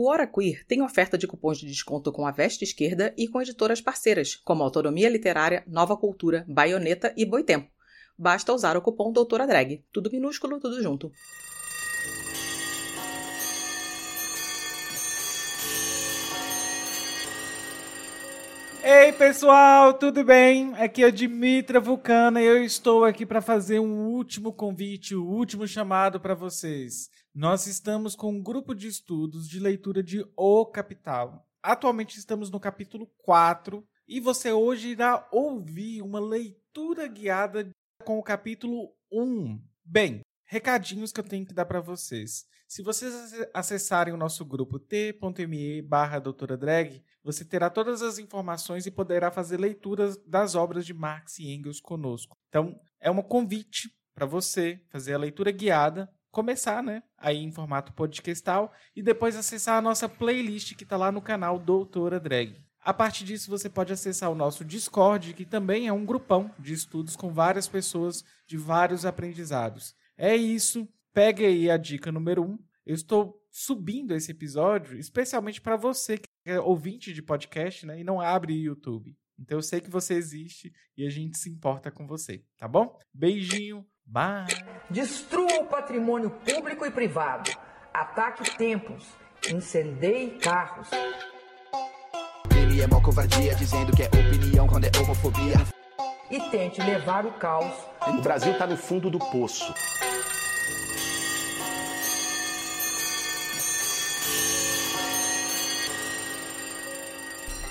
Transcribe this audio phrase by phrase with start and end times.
[0.00, 3.42] O Hora Queer tem oferta de cupons de desconto com a Veste Esquerda e com
[3.42, 7.68] editoras parceiras, como Autonomia Literária, Nova Cultura, Baioneta e Boitempo.
[8.16, 9.84] Basta usar o cupom Doutora Drag.
[9.92, 11.10] Tudo minúsculo, tudo junto.
[18.84, 20.74] Ei pessoal, tudo bem?
[20.76, 25.28] Aqui é Dimitra Vulcana e eu estou aqui para fazer um último convite, o um
[25.28, 27.10] último chamado para vocês.
[27.38, 31.46] Nós estamos com um grupo de estudos de leitura de O Capital.
[31.62, 37.70] Atualmente estamos no capítulo 4 e você hoje irá ouvir uma leitura guiada
[38.04, 39.56] com o capítulo 1.
[39.84, 42.44] Bem, recadinhos que eu tenho que dar para vocês.
[42.66, 43.14] Se vocês
[43.54, 49.30] acessarem o nosso grupo t.me barra doutora drag, você terá todas as informações e poderá
[49.30, 52.36] fazer leituras das obras de Marx e Engels conosco.
[52.48, 57.92] Então, é um convite para você fazer a leitura guiada, começar, né, aí em formato
[57.92, 62.54] podcastal e depois acessar a nossa playlist que está lá no canal Doutora Drag.
[62.80, 66.72] A partir disso, você pode acessar o nosso Discord, que também é um grupão de
[66.72, 69.96] estudos com várias pessoas de vários aprendizados.
[70.16, 70.88] É isso.
[71.12, 72.56] Pegue aí a dica número um.
[72.86, 77.98] Eu estou subindo esse episódio especialmente para você que é ouvinte de podcast, né?
[77.98, 79.16] E não abre YouTube.
[79.38, 82.98] Então eu sei que você existe e a gente se importa com você, tá bom?
[83.14, 84.46] Beijinho, bye!
[84.90, 87.50] Destrua o patrimônio público e privado.
[87.94, 89.06] Ataque templos.
[89.50, 90.88] Incendeie carros.
[92.50, 95.56] Ele é mó covardia, dizendo que é opinião quando é homofobia.
[96.30, 97.72] E tente levar o caos.
[98.06, 99.72] O Brasil tá no fundo do poço.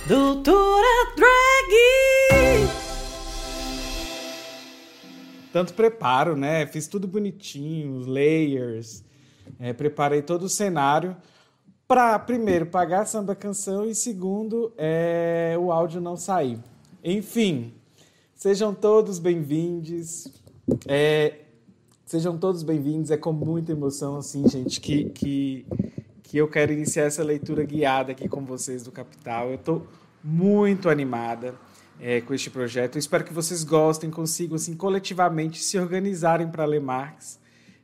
[0.08, 1.14] Doutora
[5.52, 6.68] Tanto preparo, né?
[6.68, 9.04] Fiz tudo bonitinho, layers,
[9.60, 11.16] é, preparei todo o cenário
[11.88, 16.60] para, primeiro, pagar a samba canção e, segundo, é, o áudio não sair.
[17.04, 17.74] Enfim,
[18.36, 20.28] sejam todos bem-vindos.
[20.86, 21.40] É,
[22.06, 23.10] sejam todos bem-vindos.
[23.10, 25.66] É com muita emoção, assim, gente, que, que
[26.28, 29.48] que eu quero iniciar essa leitura guiada aqui com vocês do Capital.
[29.50, 29.88] Eu estou
[30.28, 31.56] muito animada
[32.02, 32.96] é, com este projeto.
[32.96, 37.40] Eu espero que vocês gostem, consigam assim, coletivamente se organizarem para ler Marx,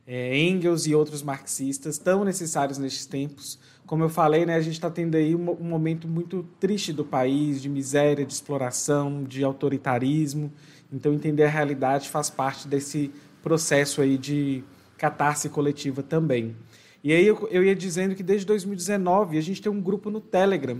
[0.06, 3.58] é, Engels e outros marxistas tão necessários nestes tempos.
[3.86, 7.04] Como eu falei, né, a gente está tendo aí um, um momento muito triste do
[7.04, 10.52] país, de miséria, de exploração, de autoritarismo.
[10.92, 13.10] Então, entender a realidade faz parte desse
[13.42, 14.62] processo aí de
[14.98, 16.54] catarse coletiva também.
[17.02, 20.20] E aí eu, eu ia dizendo que desde 2019 a gente tem um grupo no
[20.20, 20.78] Telegram.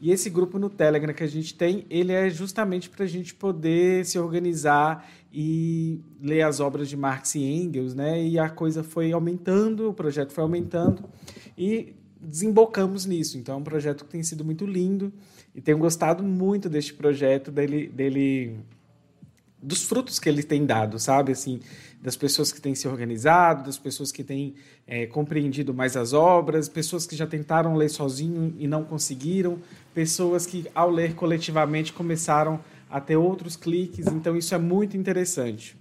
[0.00, 3.34] E esse grupo no Telegram que a gente tem, ele é justamente para a gente
[3.34, 8.22] poder se organizar e ler as obras de Marx e Engels, né?
[8.22, 11.02] E a coisa foi aumentando, o projeto foi aumentando
[11.56, 13.38] e desembocamos nisso.
[13.38, 15.12] Então é um projeto que tem sido muito lindo
[15.54, 18.58] e tenho gostado muito deste projeto, dele, dele
[19.66, 21.32] dos frutos que ele tem dado, sabe?
[21.32, 21.60] Assim,
[22.00, 24.54] das pessoas que têm se organizado, das pessoas que têm
[24.86, 29.58] é, compreendido mais as obras, pessoas que já tentaram ler sozinho e não conseguiram,
[29.92, 34.06] pessoas que, ao ler coletivamente, começaram a ter outros cliques.
[34.06, 35.76] Então, isso é muito interessante.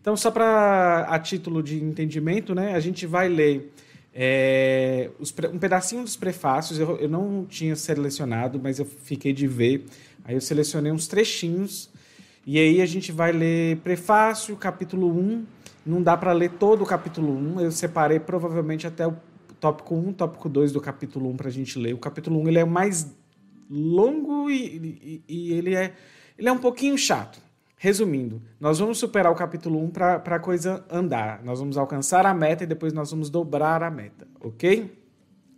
[0.00, 3.72] Então, só para a título de entendimento, né, a gente vai ler
[4.12, 6.80] é, os, um pedacinho dos prefácios.
[6.80, 9.84] Eu, eu não tinha selecionado, mas eu fiquei de ver.
[10.24, 11.88] Aí eu selecionei uns trechinhos.
[12.46, 15.44] E aí a gente vai ler prefácio, capítulo 1,
[15.84, 17.60] não dá para ler todo o capítulo 1.
[17.60, 19.16] Eu separei provavelmente até o
[19.60, 21.94] tópico 1, tópico 2 do capítulo 1 para a gente ler.
[21.94, 23.14] O capítulo 1 ele é mais
[23.70, 25.94] longo e, e, e, ele, é,
[26.38, 27.40] ele é um pouquinho chato.
[27.80, 31.44] Resumindo, nós vamos superar o capítulo 1 para a coisa andar.
[31.44, 34.92] Nós vamos alcançar a meta e depois nós vamos dobrar a meta, ok?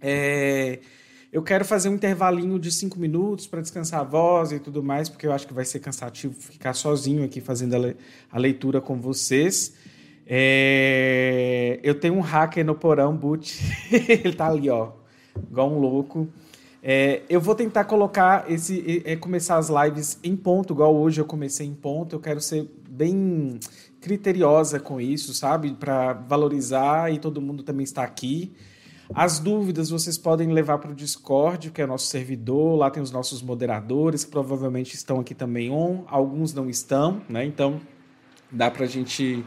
[0.03, 0.81] É,
[1.33, 5.09] eu quero fazer um intervalinho de 5 minutos para descansar a voz e tudo mais,
[5.09, 7.97] porque eu acho que vai ser cansativo ficar sozinho aqui fazendo a, le
[8.31, 9.75] a leitura com vocês.
[10.27, 13.61] É, eu tenho um hacker no porão, boot.
[13.91, 14.93] ele tá ali, ó,
[15.51, 16.29] igual um louco.
[16.83, 21.25] É, eu vou tentar colocar esse, é, começar as lives em ponto, igual hoje eu
[21.25, 22.17] comecei em ponto.
[22.17, 23.61] Eu quero ser bem
[24.01, 25.73] criteriosa com isso, sabe?
[25.75, 28.53] Para valorizar e todo mundo também está aqui.
[29.15, 32.77] As dúvidas vocês podem levar para o Discord, que é nosso servidor.
[32.77, 36.05] Lá tem os nossos moderadores, que provavelmente estão aqui também on.
[36.07, 37.45] Alguns não estão, né?
[37.45, 37.81] Então
[38.51, 39.45] dá para a gente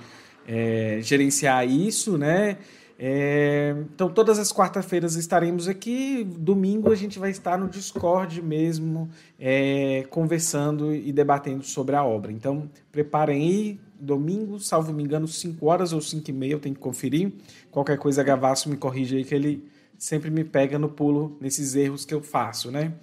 [0.48, 2.58] é, gerenciar isso, né?
[2.98, 6.24] É, então, todas as quarta-feiras estaremos aqui.
[6.24, 12.32] Domingo a gente vai estar no Discord mesmo, é, conversando e debatendo sobre a obra.
[12.32, 13.80] Então, preparem aí.
[14.04, 17.32] Domingo, salvo me engano, 5 horas ou 5 e meia, eu tenho que conferir.
[17.72, 19.64] Qualquer coisa, Gavasso me corrige aí que ele
[19.98, 22.94] sempre me pega no pulo nesses erros que eu faço, né?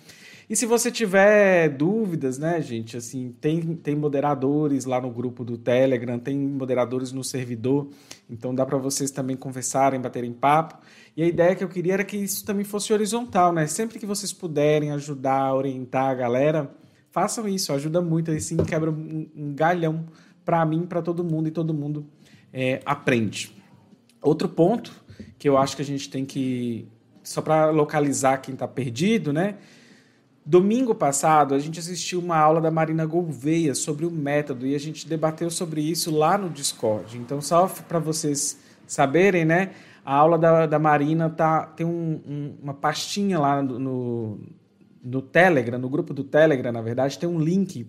[0.51, 5.57] E se você tiver dúvidas, né, gente, assim, tem, tem moderadores lá no grupo do
[5.57, 7.89] Telegram, tem moderadores no servidor,
[8.29, 10.77] então dá para vocês também conversarem, baterem papo.
[11.17, 13.69] E a ideia que eu queria era que isso também fosse horizontal, né?
[13.69, 16.69] Sempre que vocês puderem ajudar, orientar a galera,
[17.13, 20.07] façam isso, ajuda muito, assim quebra um, um galhão
[20.51, 22.05] para mim, para todo mundo e todo mundo
[22.53, 23.55] é, aprende.
[24.21, 24.93] Outro ponto
[25.39, 26.89] que eu acho que a gente tem que
[27.23, 29.59] só para localizar quem está perdido, né?
[30.45, 34.81] Domingo passado, a gente assistiu uma aula da Marina Gouveia sobre o método e a
[34.81, 37.17] gente debateu sobre isso lá no Discord.
[37.17, 38.59] Então, só para vocês
[38.89, 39.71] saberem, né?
[40.05, 44.41] A aula da, da Marina tá, tem um, um, uma pastinha lá no, no,
[45.01, 47.87] no Telegram, no grupo do Telegram, na verdade, tem um link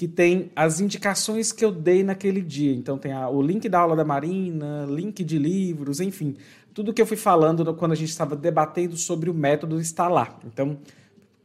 [0.00, 2.72] que tem as indicações que eu dei naquele dia.
[2.72, 6.38] Então, tem a, o link da aula da Marina, link de livros, enfim.
[6.72, 10.38] Tudo que eu fui falando quando a gente estava debatendo sobre o método está lá.
[10.46, 10.78] Então,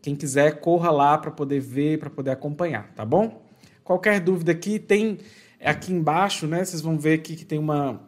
[0.01, 3.43] quem quiser, corra lá para poder ver, para poder acompanhar, tá bom?
[3.83, 5.17] Qualquer dúvida aqui, tem
[5.61, 6.63] aqui embaixo, né?
[6.63, 7.99] Vocês vão ver aqui que tem uma,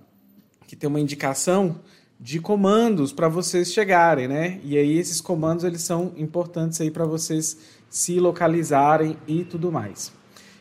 [0.65, 1.81] que tem uma indicação
[2.17, 4.61] de comandos para vocês chegarem, né?
[4.63, 7.57] E aí esses comandos eles são importantes aí para vocês
[7.89, 10.15] se localizarem e tudo mais.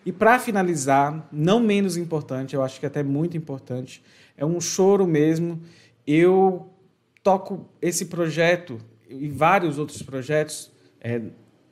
[0.07, 4.01] E para finalizar, não menos importante, eu acho que até muito importante,
[4.37, 5.61] é um choro mesmo.
[6.07, 6.71] Eu
[7.25, 8.79] toco esse projeto
[9.11, 10.71] e vários outros projetos
[11.01, 11.21] é,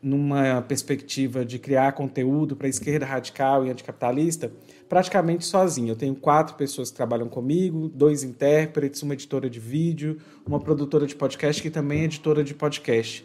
[0.03, 4.51] numa perspectiva de criar conteúdo para esquerda radical e anticapitalista,
[4.89, 5.91] praticamente sozinho.
[5.91, 11.07] Eu tenho quatro pessoas que trabalham comigo, dois intérpretes, uma editora de vídeo, uma produtora
[11.07, 13.25] de podcast que também é editora de podcast.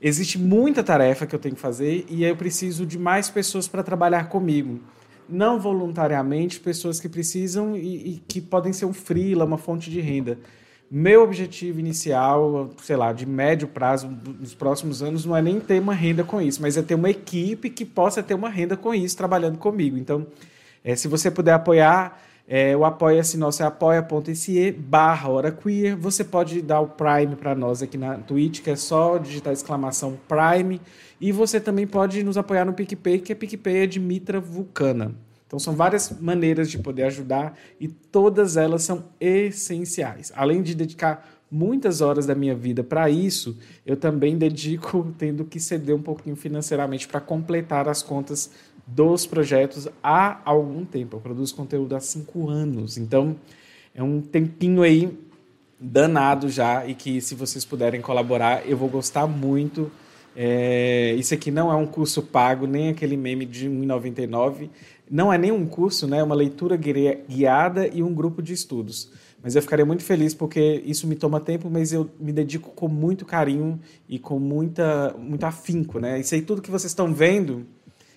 [0.00, 3.82] Existe muita tarefa que eu tenho que fazer e eu preciso de mais pessoas para
[3.82, 4.80] trabalhar comigo.
[5.28, 10.00] Não voluntariamente, pessoas que precisam e, e que podem ser um freela, uma fonte de
[10.00, 10.38] renda.
[10.88, 14.08] Meu objetivo inicial, sei lá, de médio prazo,
[14.38, 17.10] nos próximos anos, não é nem ter uma renda com isso, mas é ter uma
[17.10, 19.98] equipe que possa ter uma renda com isso, trabalhando comigo.
[19.98, 20.24] Então,
[20.84, 25.58] é, se você puder apoiar, é, o apoia-se nosso é apoia.se barra hora.
[25.98, 30.16] Você pode dar o Prime para nós aqui na Twitch, que é só digitar exclamação
[30.28, 30.80] Prime.
[31.20, 35.14] E você também pode nos apoiar no PicPay, que é PicPay é de Mitra Vulcana.
[35.46, 40.32] Então são várias maneiras de poder ajudar e todas elas são essenciais.
[40.34, 45.60] Além de dedicar muitas horas da minha vida para isso, eu também dedico tendo que
[45.60, 48.50] ceder um pouquinho financeiramente para completar as contas
[48.86, 51.16] dos projetos há algum tempo.
[51.16, 53.36] Eu produzo conteúdo há cinco anos, então
[53.94, 55.18] é um tempinho aí
[55.78, 59.90] danado já e que se vocês puderem colaborar, eu vou gostar muito.
[60.34, 64.68] É, isso aqui não é um curso pago, nem aquele meme de R$ 1,99
[65.10, 66.18] não é nem um curso, né?
[66.18, 69.10] é uma leitura guiada e um grupo de estudos.
[69.42, 72.88] Mas eu ficaria muito feliz porque isso me toma tempo, mas eu me dedico com
[72.88, 73.78] muito carinho
[74.08, 76.00] e com muita, muito afinco.
[76.00, 76.18] Né?
[76.18, 77.64] Isso aí tudo que vocês estão vendo,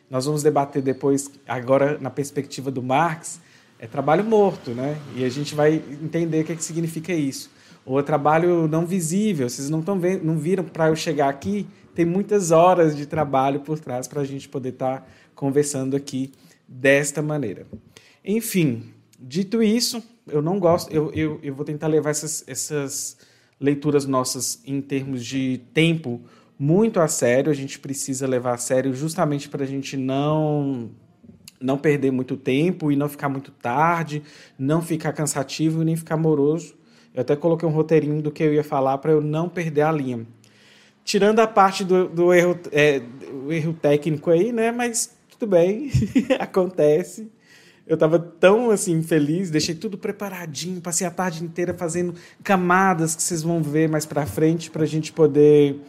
[0.10, 3.40] nós vamos debater depois, agora na perspectiva do Marx,
[3.78, 4.98] é trabalho morto, né?
[5.16, 7.50] E a gente vai entender o que, é que significa isso.
[7.86, 11.66] Ou é trabalho não visível, vocês não, vendo, não viram para eu chegar aqui,
[11.96, 16.32] tem muitas horas de trabalho por trás para a gente poder estar tá conversando aqui
[16.68, 17.66] desta maneira.
[18.24, 23.18] Enfim, dito isso, eu não gosto, eu, eu, eu vou tentar levar essas, essas
[23.60, 26.22] leituras nossas em termos de tempo
[26.60, 27.50] muito a sério.
[27.50, 30.92] A gente precisa levar a sério justamente para a gente não
[31.62, 34.24] não perder muito tempo e não ficar muito tarde,
[34.58, 36.74] não ficar cansativo e nem ficar moroso.
[37.14, 39.92] Eu até coloquei um roteirinho do que eu ia falar para eu não perder a
[39.92, 40.26] linha.
[41.04, 44.72] Tirando a parte do, do erro, é, do erro técnico aí, né?
[44.72, 45.92] Mas tudo bem,
[46.40, 47.30] acontece.
[47.88, 53.24] Eu estava tão assim feliz, deixei tudo preparadinho, passei a tarde inteira fazendo camadas que
[53.24, 55.82] vocês vão ver mais para frente para a gente poder,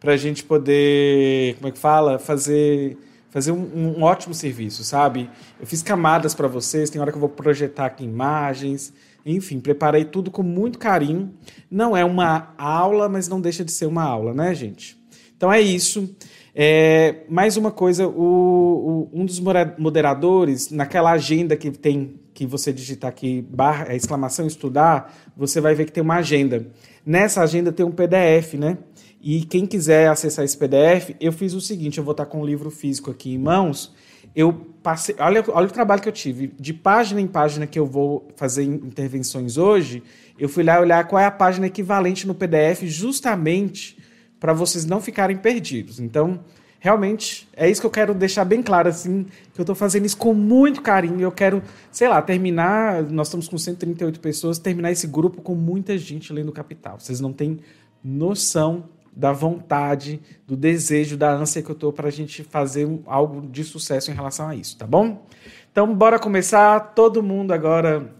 [0.00, 2.96] para a gente poder, como é que fala, fazer
[3.30, 5.30] fazer um, um ótimo serviço, sabe?
[5.60, 8.92] Eu fiz camadas para vocês, tem hora que eu vou projetar aqui imagens,
[9.24, 11.32] enfim, preparei tudo com muito carinho.
[11.70, 14.98] Não é uma aula, mas não deixa de ser uma aula, né, gente?
[15.36, 16.14] Então é isso.
[16.54, 19.40] É, mais uma coisa, o, o, um dos
[19.78, 25.84] moderadores, naquela agenda que tem, que você digitar aqui, barra, exclamação estudar, você vai ver
[25.84, 26.66] que tem uma agenda.
[27.06, 28.78] Nessa agenda tem um PDF, né?
[29.20, 32.46] E quem quiser acessar esse PDF, eu fiz o seguinte: eu vou estar com o
[32.46, 33.94] livro físico aqui em mãos.
[34.34, 36.54] Eu passei, olha, olha o trabalho que eu tive.
[36.58, 40.02] De página em página que eu vou fazer intervenções hoje,
[40.38, 43.98] eu fui lá olhar qual é a página equivalente no PDF, justamente
[44.38, 46.00] para vocês não ficarem perdidos.
[46.00, 46.40] Então,
[46.78, 50.16] realmente, é isso que eu quero deixar bem claro, assim, que eu estou fazendo isso
[50.16, 51.20] com muito carinho.
[51.20, 55.98] Eu quero, sei lá, terminar, nós estamos com 138 pessoas, terminar esse grupo com muita
[55.98, 56.98] gente lendo Capital.
[56.98, 57.58] Vocês não têm
[58.02, 63.46] noção da vontade, do desejo, da ânsia que eu tô para a gente fazer algo
[63.46, 65.26] de sucesso em relação a isso, tá bom?
[65.70, 66.94] Então, bora começar.
[66.94, 68.12] Todo mundo agora,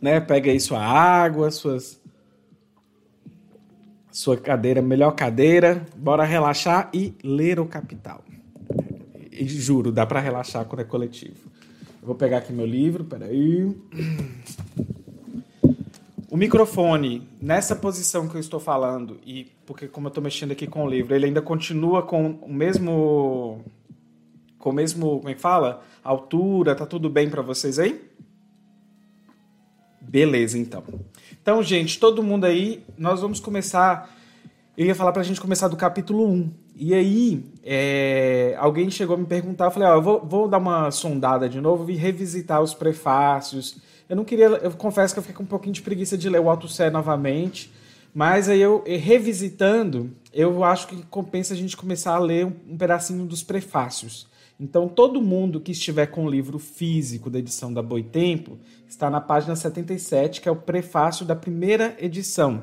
[0.00, 0.20] né?
[0.20, 2.00] Pega aí sua água, suas
[4.10, 5.84] sua cadeira, melhor cadeira.
[5.96, 8.22] Bora relaxar e ler o Capital.
[9.32, 11.50] E juro, dá para relaxar quando é coletivo.
[12.00, 13.74] Eu vou pegar aqui meu livro, peraí.
[16.34, 20.66] O microfone, nessa posição que eu estou falando, e porque como eu estou mexendo aqui
[20.66, 23.64] com o livro, ele ainda continua com o mesmo.
[24.58, 25.18] Com o mesmo.
[25.18, 25.84] Como é que fala?
[26.02, 28.04] Altura, tá tudo bem para vocês aí?
[30.00, 30.82] Beleza, então.
[31.40, 34.12] Então, gente, todo mundo aí, nós vamos começar.
[34.76, 36.50] Eu ia falar para a gente começar do capítulo 1.
[36.74, 40.58] E aí, é, alguém chegou a me perguntar, eu falei, ó, eu vou, vou dar
[40.58, 45.22] uma sondada de novo e revisitar os prefácios eu não queria, eu confesso que eu
[45.22, 47.72] fiquei com um pouquinho de preguiça de ler o Alto Sé novamente,
[48.14, 52.76] mas aí eu, revisitando, eu acho que compensa a gente começar a ler um, um
[52.76, 54.28] pedacinho dos prefácios.
[54.58, 58.56] Então, todo mundo que estiver com o livro físico da edição da Boitempo
[58.86, 62.62] está na página 77, que é o prefácio da primeira edição.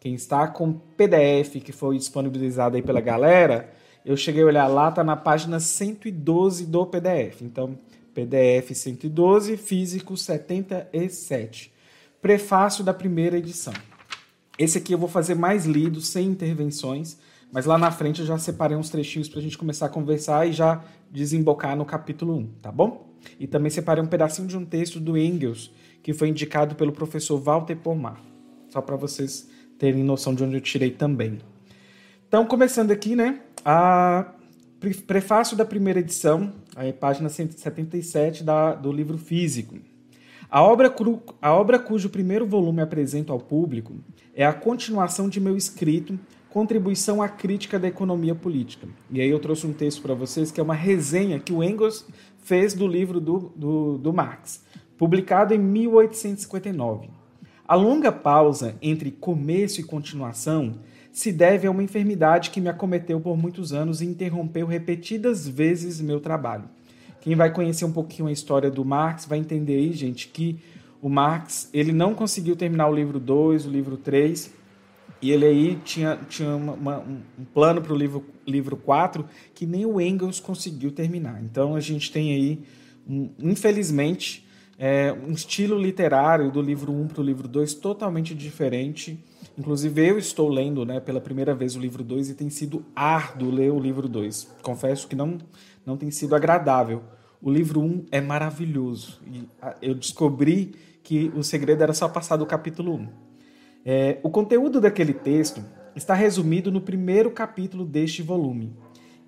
[0.00, 3.70] Quem está com PDF, que foi disponibilizado aí pela galera,
[4.04, 7.42] eu cheguei a olhar lá, está na página 112 do PDF.
[7.42, 7.78] Então,
[8.16, 11.70] PDF 112, físico 77.
[12.22, 13.74] Prefácio da primeira edição.
[14.58, 17.18] Esse aqui eu vou fazer mais lido, sem intervenções,
[17.52, 20.48] mas lá na frente eu já separei uns trechinhos para a gente começar a conversar
[20.48, 23.14] e já desembocar no capítulo 1, tá bom?
[23.38, 25.70] E também separei um pedacinho de um texto do Engels,
[26.02, 28.18] que foi indicado pelo professor Walter Pomar,
[28.70, 29.46] só para vocês
[29.78, 31.38] terem noção de onde eu tirei também.
[32.26, 33.42] Então, começando aqui, né?
[33.62, 34.32] A
[34.94, 39.76] prefácio da primeira edição, aí, página 177 da, do livro físico.
[40.50, 43.94] A obra, cru, a obra cujo primeiro volume apresento ao público
[44.34, 48.88] é a continuação de meu escrito Contribuição à Crítica da Economia Política.
[49.10, 52.06] E aí eu trouxe um texto para vocês que é uma resenha que o Engels
[52.42, 54.64] fez do livro do, do, do Marx,
[54.96, 57.10] publicado em 1859.
[57.68, 60.76] A longa pausa entre começo e continuação
[61.16, 65.98] se deve a uma enfermidade que me acometeu por muitos anos e interrompeu repetidas vezes
[65.98, 66.64] meu trabalho.
[67.22, 70.58] Quem vai conhecer um pouquinho a história do Marx vai entender aí, gente, que
[71.00, 74.52] o Marx ele não conseguiu terminar o livro 2, o livro 3,
[75.22, 79.86] e ele aí tinha, tinha uma, um plano para o livro, livro 4 que nem
[79.86, 81.42] o Engels conseguiu terminar.
[81.42, 82.62] Então a gente tem aí,
[83.08, 84.46] um, infelizmente,
[84.78, 89.18] é, um estilo literário do livro 1 para o livro 2 totalmente diferente
[89.58, 93.50] Inclusive, eu estou lendo né, pela primeira vez o livro 2 e tem sido árduo
[93.50, 94.56] ler o livro 2.
[94.62, 95.38] Confesso que não,
[95.84, 97.02] não tem sido agradável.
[97.40, 99.20] O livro 1 um é maravilhoso.
[99.26, 99.48] E
[99.80, 102.96] eu descobri que o segredo era só passar do capítulo 1.
[102.96, 103.08] Um.
[103.84, 108.76] É, o conteúdo daquele texto está resumido no primeiro capítulo deste volume.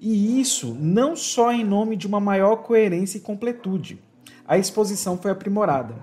[0.00, 3.98] E isso não só em nome de uma maior coerência e completude.
[4.46, 5.94] A exposição foi aprimorada.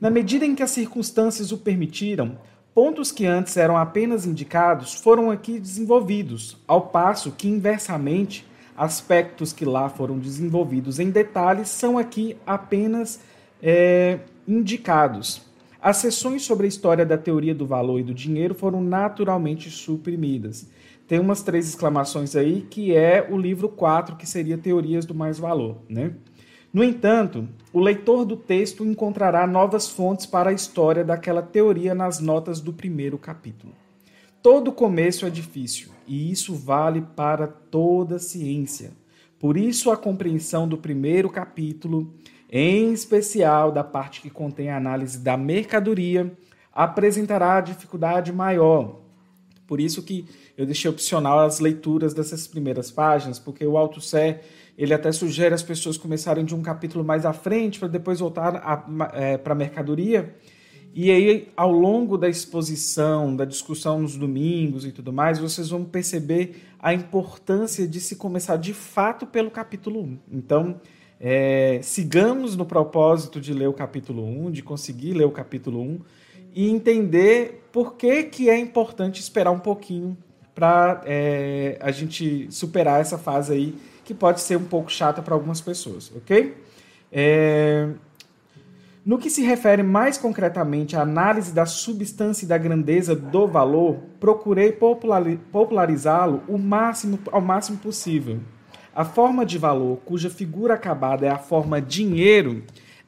[0.00, 2.38] Na medida em que as circunstâncias o permitiram,
[2.76, 9.64] Pontos que antes eram apenas indicados foram aqui desenvolvidos, ao passo que, inversamente, aspectos que
[9.64, 13.18] lá foram desenvolvidos em detalhes são aqui apenas
[13.62, 15.40] é, indicados.
[15.80, 20.68] As sessões sobre a história da teoria do valor e do dinheiro foram naturalmente suprimidas.
[21.08, 25.38] Tem umas três exclamações aí, que é o livro 4, que seria Teorias do Mais
[25.38, 25.78] Valor.
[25.88, 26.12] Né?
[26.76, 32.20] No entanto, o leitor do texto encontrará novas fontes para a história daquela teoria nas
[32.20, 33.72] notas do primeiro capítulo.
[34.42, 38.90] Todo começo é difícil, e isso vale para toda ciência.
[39.38, 42.12] Por isso, a compreensão do primeiro capítulo,
[42.52, 46.30] em especial da parte que contém a análise da mercadoria,
[46.74, 49.00] apresentará dificuldade maior.
[49.66, 50.26] Por isso que
[50.58, 54.42] eu deixei opcional as leituras dessas primeiras páginas, porque o Alto Sé
[54.76, 58.84] ele até sugere as pessoas começarem de um capítulo mais à frente para depois voltar
[59.14, 60.34] é, para a mercadoria.
[60.94, 65.84] E aí, ao longo da exposição, da discussão nos domingos e tudo mais, vocês vão
[65.84, 70.18] perceber a importância de se começar de fato pelo capítulo 1.
[70.32, 70.80] Então,
[71.20, 76.00] é, sigamos no propósito de ler o capítulo 1, de conseguir ler o capítulo 1
[76.54, 80.16] e entender por que, que é importante esperar um pouquinho
[80.54, 83.74] para é, a gente superar essa fase aí
[84.06, 86.56] que pode ser um pouco chata para algumas pessoas, ok?
[87.12, 87.88] É...
[89.04, 93.98] No que se refere mais concretamente à análise da substância e da grandeza do valor,
[94.18, 96.42] procurei popularizá-lo
[97.30, 98.40] ao máximo possível.
[98.94, 102.62] A forma de valor, cuja figura acabada é a forma dinheiro,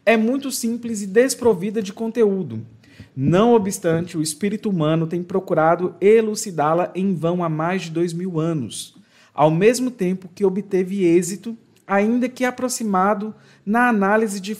[0.05, 2.65] é muito simples e desprovida de conteúdo.
[3.17, 8.39] Não obstante, o espírito humano tem procurado elucidá-la em vão há mais de dois mil
[8.39, 8.98] anos,
[9.39, 13.33] ao mesmo tempo que obteve êxito, ainda que aproximado
[13.65, 14.57] na análise de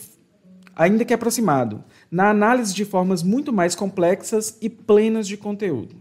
[0.77, 5.97] ainda que aproximado, na análise de formas muito mais complexas e plenas de conteúdo.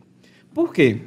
[0.53, 1.01] Por quê?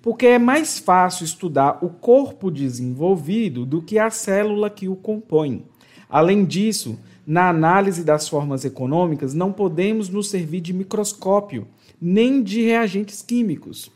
[0.00, 5.66] Porque é mais fácil estudar o corpo desenvolvido do que a célula que o compõe.
[6.08, 11.66] Além disso, na análise das formas econômicas, não podemos nos servir de microscópio,
[12.00, 13.90] nem de reagentes químicos.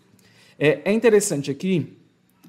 [0.59, 2.00] É, é interessante aqui,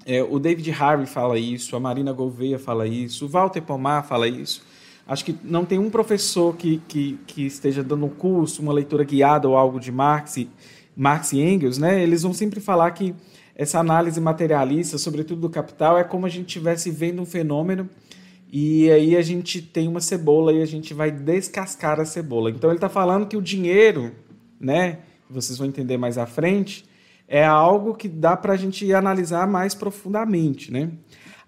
[0.06, 4.28] é, o David Harvey fala isso, a Marina Gouveia fala isso, o Walter Pomar fala
[4.28, 4.64] isso.
[5.08, 9.04] Acho que não tem um professor que, que, que esteja dando um curso, uma leitura
[9.04, 10.50] guiada ou algo de Marx e,
[10.96, 12.02] Marx e Engels, né?
[12.02, 13.14] eles vão sempre falar que
[13.56, 17.90] essa análise materialista, sobretudo do capital, é como a gente estivesse vendo um fenômeno
[18.52, 22.50] e aí a gente tem uma cebola e a gente vai descascar a cebola.
[22.50, 24.12] Então ele está falando que o dinheiro,
[24.60, 26.84] né, vocês vão entender mais à frente,
[27.32, 30.70] é algo que dá para a gente analisar mais profundamente.
[30.70, 30.90] Né?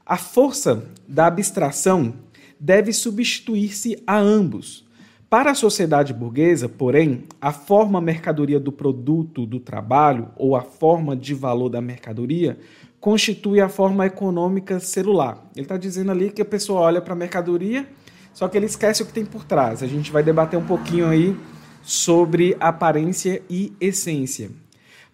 [0.06, 2.14] A força da abstração
[2.58, 4.88] deve substituir-se a ambos.
[5.30, 11.18] Para a sociedade burguesa, porém, a forma mercadoria do produto do trabalho ou a forma
[11.18, 12.58] de valor da mercadoria
[13.02, 15.44] constitui a forma econômica celular.
[15.54, 17.86] Ele está dizendo ali que a pessoa olha para a mercadoria,
[18.34, 19.84] só que ele esquece o que tem por trás.
[19.84, 21.38] A gente vai debater um pouquinho aí
[21.82, 24.63] sobre aparência e essência.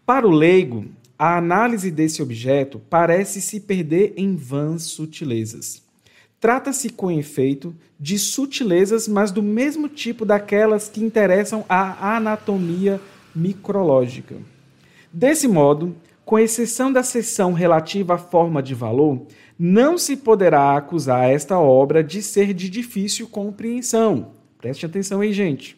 [0.10, 0.86] Para o leigo,
[1.20, 5.84] a análise desse objeto parece se perder em vãs sutilezas.
[6.40, 13.00] Trata-se, com efeito, de sutilezas, mas do mesmo tipo daquelas que interessam à anatomia
[13.36, 14.38] micrológica.
[15.14, 19.28] Desse modo, com exceção da seção relativa à forma de valor,
[19.60, 24.32] não se poderá acusar esta obra de ser de difícil compreensão.
[24.58, 25.78] Preste atenção aí, gente.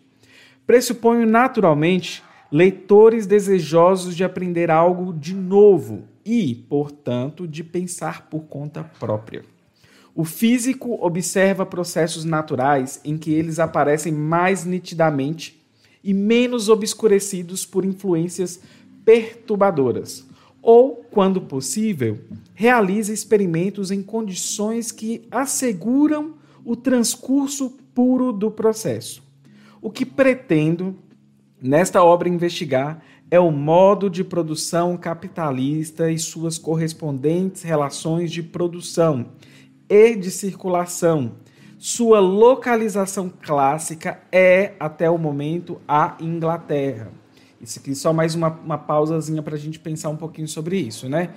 [0.65, 8.83] Pressuponho naturalmente leitores desejosos de aprender algo de novo e, portanto, de pensar por conta
[8.83, 9.43] própria.
[10.13, 15.61] O físico observa processos naturais em que eles aparecem mais nitidamente
[16.03, 18.59] e menos obscurecidos por influências
[19.05, 20.25] perturbadoras
[20.61, 22.19] ou, quando possível,
[22.53, 29.23] realiza experimentos em condições que asseguram o transcurso puro do processo.
[29.81, 30.95] O que pretendo,
[31.61, 39.27] nesta obra, investigar é o modo de produção capitalista e suas correspondentes relações de produção
[39.89, 41.33] e de circulação.
[41.77, 47.09] Sua localização clássica é, até o momento, a Inglaterra.
[47.61, 51.07] Isso aqui só mais uma, uma pausazinha para a gente pensar um pouquinho sobre isso,
[51.07, 51.29] né?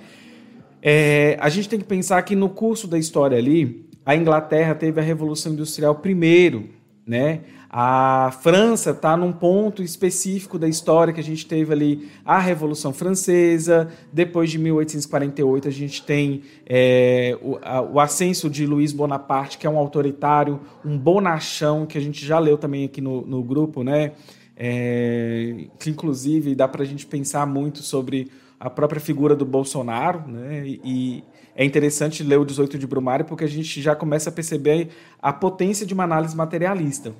[0.81, 4.99] É, a gente tem que pensar que no curso da história ali, a Inglaterra teve
[4.99, 6.69] a Revolução Industrial primeiro,
[7.07, 7.41] né?
[7.77, 12.93] A França está num ponto específico da história que a gente teve ali a Revolução
[12.93, 13.89] Francesa.
[14.13, 19.67] Depois de 1848, a gente tem é, o, a, o ascenso de Luiz Bonaparte, que
[19.67, 23.83] é um autoritário, um bonachão, que a gente já leu também aqui no, no grupo,
[23.83, 24.13] né?
[24.55, 30.27] é, que inclusive dá para a gente pensar muito sobre a própria figura do Bolsonaro,
[30.27, 30.63] né?
[30.65, 31.23] E
[31.55, 34.89] é interessante ler o 18 de Brumário porque a gente já começa a perceber
[35.21, 37.13] a potência de uma análise materialista.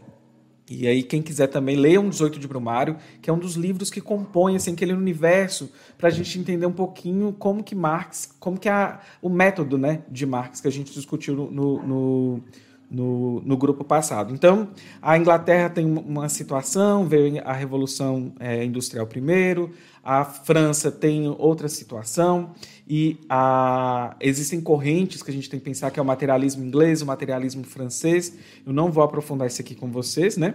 [0.70, 3.92] E aí, quem quiser também, leia um 18 de Brumário, que é um dos livros
[3.92, 8.60] que compõe assim, aquele universo, para a gente entender um pouquinho como que Marx, como
[8.60, 12.44] que a, o método né, de Marx que a gente discutiu no, no,
[12.90, 14.34] no, no grupo passado.
[14.34, 14.70] Então,
[15.02, 19.72] a Inglaterra tem uma situação, veio a Revolução é, Industrial primeiro,
[20.04, 22.52] a França tem outra situação,
[22.88, 27.02] e a, existem correntes que a gente tem que pensar que é o materialismo inglês,
[27.02, 28.38] o materialismo francês.
[28.66, 30.54] Eu não vou aprofundar isso aqui com vocês, né?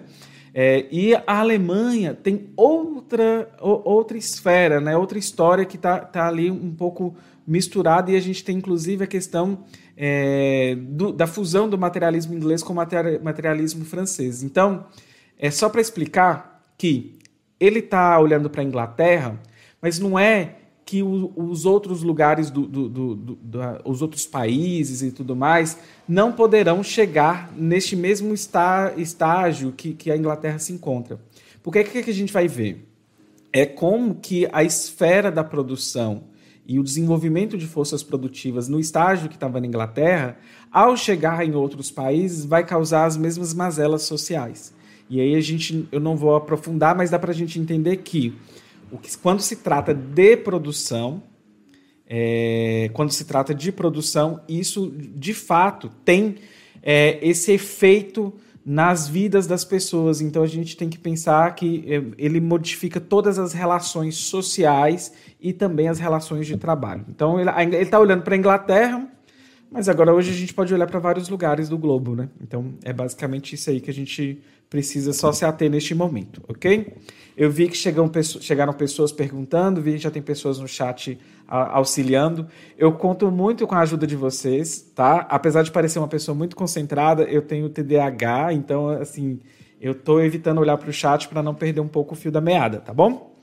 [0.52, 4.96] É, e a Alemanha tem outra, outra esfera, né?
[4.96, 7.14] outra história que está tá ali um pouco
[7.46, 9.64] misturada, e a gente tem inclusive a questão
[10.02, 14.42] é, do, da fusão do materialismo inglês com o materialismo francês.
[14.42, 14.86] Então,
[15.38, 17.18] é só para explicar que
[17.60, 19.38] ele está olhando para a Inglaterra,
[19.78, 23.38] mas não é que o, os outros lugares, do, do,
[23.84, 25.76] os outros países e tudo mais,
[26.08, 31.20] não poderão chegar neste mesmo está, estágio que, que a Inglaterra se encontra.
[31.62, 32.88] Porque o que, que a gente vai ver?
[33.52, 36.29] É como que a esfera da produção
[36.70, 40.38] e o desenvolvimento de forças produtivas no estágio que estava na Inglaterra,
[40.70, 44.72] ao chegar em outros países, vai causar as mesmas mazelas sociais.
[45.08, 48.32] E aí a gente, eu não vou aprofundar, mas dá para a gente entender que,
[48.88, 51.20] o que quando se trata de produção,
[52.08, 56.36] é, quando se trata de produção, isso de fato tem
[56.80, 58.32] é, esse efeito
[58.64, 60.20] nas vidas das pessoas.
[60.20, 65.52] Então a gente tem que pensar que eh, ele modifica todas as relações sociais e
[65.52, 67.04] também as relações de trabalho.
[67.08, 69.08] Então ele está olhando para a Inglaterra,
[69.70, 72.28] mas agora hoje a gente pode olhar para vários lugares do globo, né?
[72.42, 76.94] Então é basicamente isso aí que a gente precisa só se ater neste momento, ok?
[77.40, 82.46] Eu vi que chegam, chegaram pessoas perguntando, vi que já tem pessoas no chat auxiliando.
[82.76, 85.26] Eu conto muito com a ajuda de vocês, tá?
[85.26, 89.40] Apesar de parecer uma pessoa muito concentrada, eu tenho TDAH, então, assim,
[89.80, 92.42] eu estou evitando olhar para o chat para não perder um pouco o fio da
[92.42, 93.34] meada, tá bom?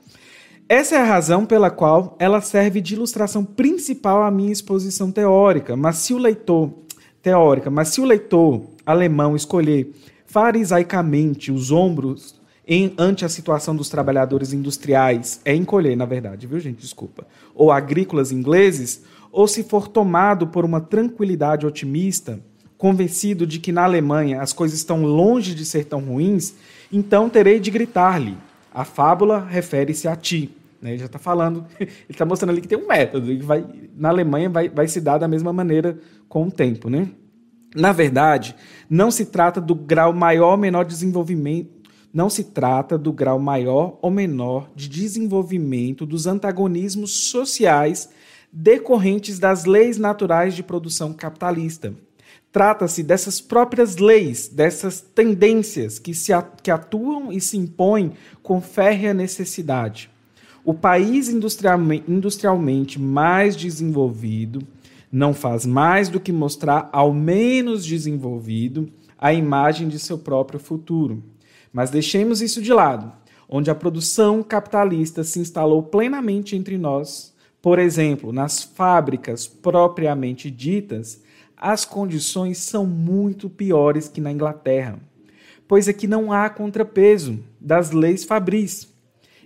[0.68, 5.74] Essa é a razão pela qual ela serve de ilustração principal à minha exposição teórica.
[5.74, 6.72] Mas se o leitor
[7.20, 9.92] teórica, mas se o leitor alemão escolher
[10.24, 12.37] farisaicamente os ombros
[12.70, 16.82] em, ante a situação dos trabalhadores industriais, é encolher, na verdade, viu, gente?
[16.82, 17.26] Desculpa.
[17.54, 19.02] Ou agrícolas ingleses,
[19.32, 22.38] ou se for tomado por uma tranquilidade otimista,
[22.76, 26.56] convencido de que na Alemanha as coisas estão longe de ser tão ruins,
[26.92, 28.36] então terei de gritar-lhe:
[28.72, 30.54] a fábula refere-se a ti.
[30.82, 30.90] Né?
[30.90, 33.64] Ele já está falando, ele está mostrando ali que tem um método, que vai,
[33.96, 36.90] na Alemanha vai, vai se dar da mesma maneira com o tempo.
[36.90, 37.08] Né?
[37.74, 38.54] Na verdade,
[38.90, 41.77] não se trata do grau maior ou menor desenvolvimento
[42.12, 48.08] não se trata do grau maior ou menor de desenvolvimento dos antagonismos sociais
[48.52, 51.94] decorrentes das leis naturais de produção capitalista.
[52.50, 59.12] Trata-se dessas próprias leis, dessas tendências que, se que atuam e se impõem com férrea
[59.12, 60.10] necessidade.
[60.64, 64.66] O país industrialmente, industrialmente mais desenvolvido
[65.10, 71.22] não faz mais do que mostrar ao menos desenvolvido a imagem de seu próprio futuro.
[71.72, 73.12] Mas deixemos isso de lado,
[73.48, 77.34] onde a produção capitalista se instalou plenamente entre nós.
[77.62, 81.22] Por exemplo, nas fábricas propriamente ditas,
[81.56, 84.98] as condições são muito piores que na Inglaterra,
[85.66, 88.88] pois aqui não há contrapeso das leis fabris.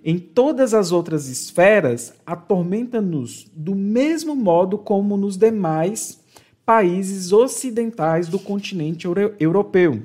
[0.04, 6.20] Em todas as outras esferas, atormenta-nos do mesmo modo como nos demais
[6.66, 9.06] países ocidentais do continente
[9.38, 10.02] europeu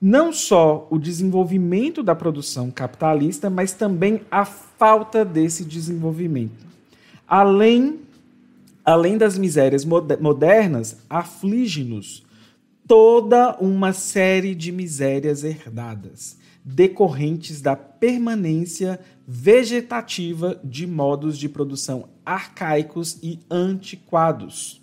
[0.00, 6.66] não só o desenvolvimento da produção capitalista, mas também a falta desse desenvolvimento.
[7.26, 8.00] Além,
[8.84, 12.24] além das misérias modernas, aflige-nos
[12.86, 23.18] toda uma série de misérias herdadas, decorrentes da permanência vegetativa de modos de produção arcaicos
[23.22, 24.80] e antiquados.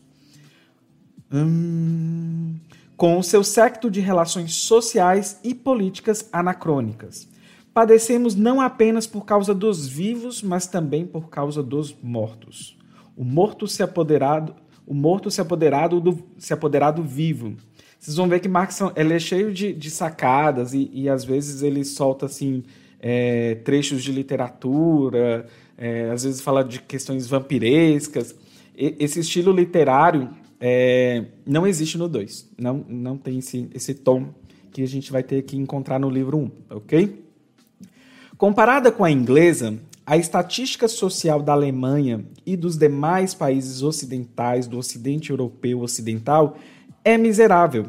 [1.31, 2.55] Hum,
[2.97, 7.27] com seu secto de relações sociais e políticas anacrônicas.
[7.73, 12.77] Padecemos não apenas por causa dos vivos, mas também por causa dos mortos.
[13.17, 14.55] O morto se apoderado,
[14.87, 17.55] o morto se apoderado do se apoderado vivo.
[17.99, 21.63] Vocês vão ver que Marx ele é cheio de, de sacadas e, e, às vezes
[21.63, 22.63] ele solta assim
[22.99, 28.35] é, trechos de literatura, é, às vezes fala de questões vampirescas.
[28.77, 32.49] E, esse estilo literário é, não existe no 2.
[32.57, 34.33] Não, não tem esse, esse tom
[34.71, 37.23] que a gente vai ter que encontrar no livro 1, um, ok?
[38.37, 44.77] Comparada com a inglesa, a estatística social da Alemanha e dos demais países ocidentais do
[44.77, 46.57] Ocidente Europeu Ocidental
[47.03, 47.85] é miserável.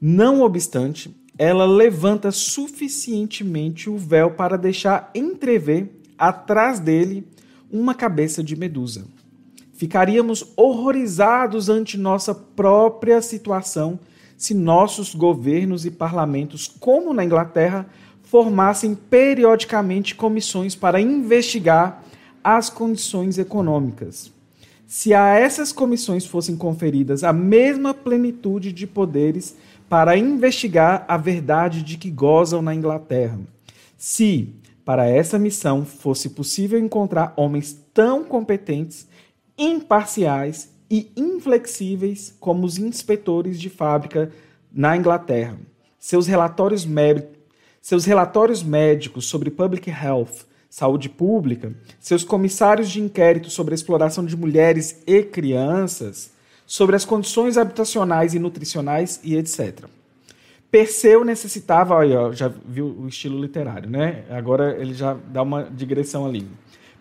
[0.00, 7.26] Não obstante, ela levanta suficientemente o véu para deixar entrever atrás dele
[7.70, 9.04] uma cabeça de medusa.
[9.84, 14.00] Ficaríamos horrorizados ante nossa própria situação
[14.34, 17.86] se nossos governos e parlamentos, como na Inglaterra,
[18.22, 22.02] formassem periodicamente comissões para investigar
[22.42, 24.32] as condições econômicas.
[24.86, 29.54] Se a essas comissões fossem conferidas a mesma plenitude de poderes
[29.86, 33.38] para investigar a verdade de que gozam na Inglaterra.
[33.98, 34.48] Se,
[34.82, 39.12] para essa missão, fosse possível encontrar homens tão competentes
[39.58, 44.30] imparciais e inflexíveis como os inspetores de fábrica
[44.72, 45.56] na Inglaterra.
[45.98, 46.86] Seus relatórios,
[47.80, 54.24] seus relatórios médicos sobre public health, saúde pública, seus comissários de inquérito sobre a exploração
[54.24, 56.32] de mulheres e crianças,
[56.66, 59.84] sobre as condições habitacionais e nutricionais e etc.
[60.70, 64.24] Perseu necessitava, olha, já viu o estilo literário, né?
[64.28, 66.48] Agora ele já dá uma digressão ali.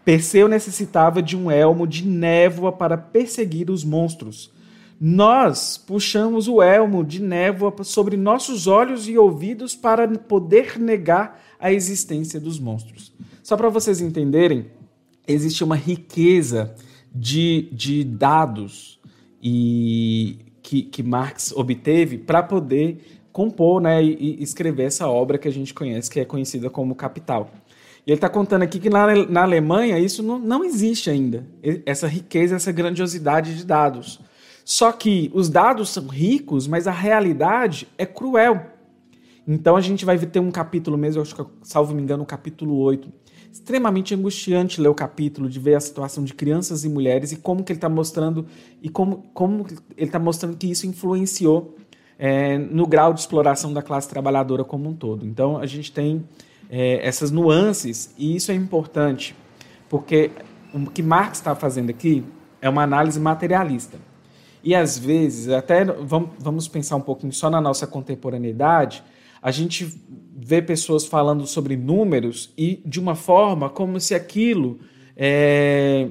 [0.05, 4.51] Perseu necessitava de um elmo de névoa para perseguir os monstros.
[4.99, 11.71] Nós puxamos o elmo de névoa sobre nossos olhos e ouvidos para poder negar a
[11.71, 13.13] existência dos monstros.
[13.41, 14.67] Só para vocês entenderem,
[15.27, 16.75] existe uma riqueza
[17.13, 18.99] de, de dados
[19.41, 25.47] e que, que Marx obteve para poder compor né, e, e, escrever essa obra que
[25.47, 27.49] a gente conhece, que é conhecida como Capital.
[28.05, 31.47] E ele está contando aqui que na, na Alemanha isso não, não existe ainda,
[31.85, 34.19] essa riqueza, essa grandiosidade de dados.
[34.65, 38.73] Só que os dados são ricos, mas a realidade é cruel.
[39.47, 42.77] Então a gente vai ter um capítulo mesmo, acho que, salvo me engano, o capítulo
[42.77, 43.11] 8.
[43.51, 47.63] Extremamente angustiante ler o capítulo, de ver a situação de crianças e mulheres e como
[47.63, 48.45] que ele está mostrando
[48.81, 49.65] e como, como
[49.97, 51.75] ele está mostrando que isso influenciou
[52.17, 55.25] é, no grau de exploração da classe trabalhadora como um todo.
[55.25, 56.23] Então a gente tem
[56.75, 59.35] é, essas nuances e isso é importante,
[59.87, 60.31] porque
[60.73, 62.25] o que Marx está fazendo aqui
[62.59, 63.99] é uma análise materialista.
[64.63, 69.03] E às vezes, até vamos pensar um pouquinho só na nossa contemporaneidade,
[69.39, 69.87] a gente
[70.35, 74.79] vê pessoas falando sobre números e de uma forma como se aquilo
[75.15, 76.07] é,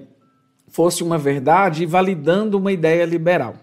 [0.68, 3.56] fosse uma verdade e validando uma ideia liberal.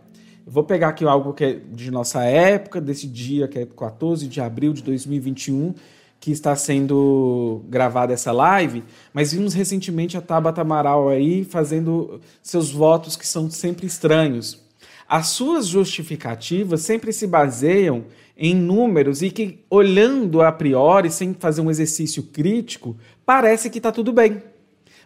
[0.46, 4.42] Vou pegar aqui algo que é de nossa época, desse dia que é 14 de
[4.42, 5.76] abril de 2021,
[6.20, 12.72] que está sendo gravada essa live, mas vimos recentemente a Tabata Amaral aí fazendo seus
[12.72, 14.62] votos que são sempre estranhos.
[15.08, 18.06] As suas justificativas sempre se baseiam
[18.38, 23.92] em números e que, olhando a priori, sem fazer um exercício crítico, parece que está
[23.92, 24.42] tudo bem.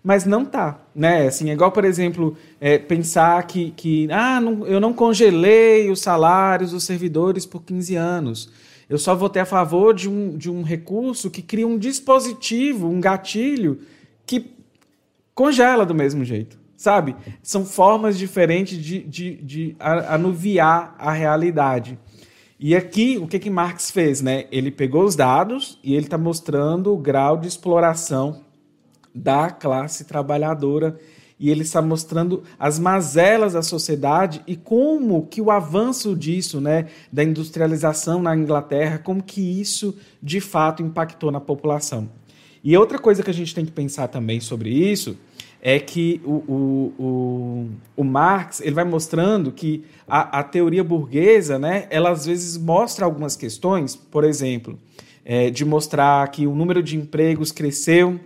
[0.03, 1.27] Mas não tá, né?
[1.27, 6.01] Assim, é igual, por exemplo, é, pensar que, que ah, não, eu não congelei os
[6.01, 8.51] salários dos servidores por 15 anos.
[8.93, 13.01] Eu só votei a favor de um, de um recurso que cria um dispositivo, um
[13.01, 13.79] gatilho,
[14.23, 14.51] que
[15.33, 17.15] congela do mesmo jeito, sabe?
[17.41, 21.97] São formas diferentes de, de, de anuviar a realidade.
[22.59, 24.45] E aqui, o que que Marx fez, né?
[24.51, 28.41] Ele pegou os dados e ele está mostrando o grau de exploração
[29.11, 30.99] da classe trabalhadora
[31.43, 36.85] e ele está mostrando as mazelas da sociedade e como que o avanço disso, né,
[37.11, 42.09] da industrialização na Inglaterra, como que isso de fato impactou na população.
[42.63, 45.17] E outra coisa que a gente tem que pensar também sobre isso
[45.61, 51.59] é que o, o, o, o Marx ele vai mostrando que a, a, teoria burguesa,
[51.59, 54.79] né, ela às vezes mostra algumas questões, por exemplo,
[55.25, 58.17] é, de mostrar que o número de empregos cresceu,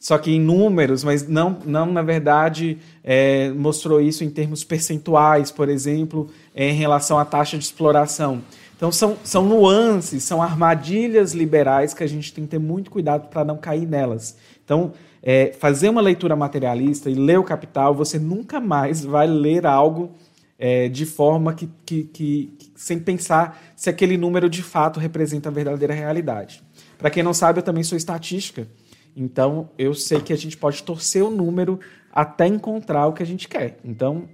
[0.00, 5.50] só que em números, mas não, não na verdade, é, mostrou isso em termos percentuais,
[5.50, 8.40] por exemplo, em relação à taxa de exploração.
[8.74, 13.28] Então, são, são nuances, são armadilhas liberais que a gente tem que ter muito cuidado
[13.28, 14.38] para não cair nelas.
[14.64, 19.66] Então, é, fazer uma leitura materialista e ler o Capital, você nunca mais vai ler
[19.66, 20.12] algo
[20.58, 25.52] é, de forma que, que, que, sem pensar se aquele número de fato representa a
[25.52, 26.62] verdadeira realidade.
[26.96, 28.66] Para quem não sabe, eu também sou estatística,
[29.16, 31.78] então eu sei que a gente pode torcer o número
[32.12, 33.78] até encontrar o que a gente quer.
[33.84, 34.28] Então,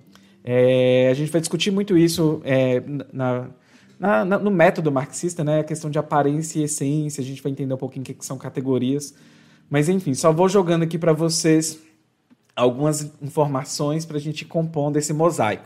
[0.45, 3.49] é, a gente vai discutir muito isso é, na,
[3.99, 5.61] na, na, no método marxista, né?
[5.61, 8.39] a questão de aparência e essência, a gente vai entender um pouquinho o que são
[8.39, 9.15] categorias.
[9.69, 11.81] Mas enfim, só vou jogando aqui para vocês
[12.55, 15.65] algumas informações para a gente compondo esse mosaico.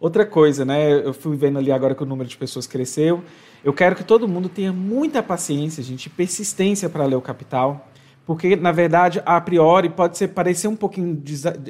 [0.00, 0.92] Outra coisa, né?
[1.04, 3.22] Eu fui vendo ali agora que o número de pessoas cresceu.
[3.62, 7.88] Eu quero que todo mundo tenha muita paciência, gente, persistência para ler o Capital,
[8.26, 11.22] porque na verdade, a priori pode ser parecer um pouquinho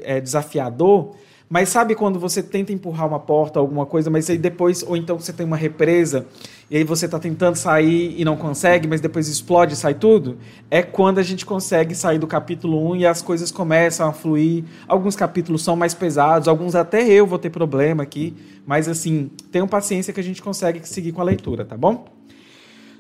[0.03, 1.15] é, desafiador,
[1.53, 5.19] mas sabe quando você tenta empurrar uma porta, alguma coisa, mas aí depois, ou então
[5.19, 6.25] você tem uma represa,
[6.71, 10.39] e aí você está tentando sair e não consegue, mas depois explode e sai tudo?
[10.71, 14.65] É quando a gente consegue sair do capítulo 1 e as coisas começam a fluir.
[14.89, 18.35] Alguns capítulos são mais pesados, alguns até eu vou ter problema aqui,
[18.65, 22.07] mas assim, tenham paciência que a gente consegue seguir com a leitura, tá bom?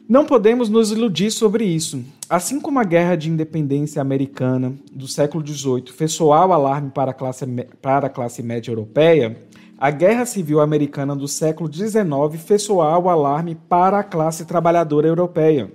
[0.08, 2.04] Não podemos nos iludir sobre isso.
[2.28, 7.12] Assim como a Guerra de Independência Americana do século XVIII fez soar o alarme para
[7.12, 7.46] a classe,
[7.80, 9.38] para a classe média europeia,
[9.78, 15.06] a Guerra Civil Americana do século XIX fez soar o alarme para a classe trabalhadora
[15.06, 15.72] europeia.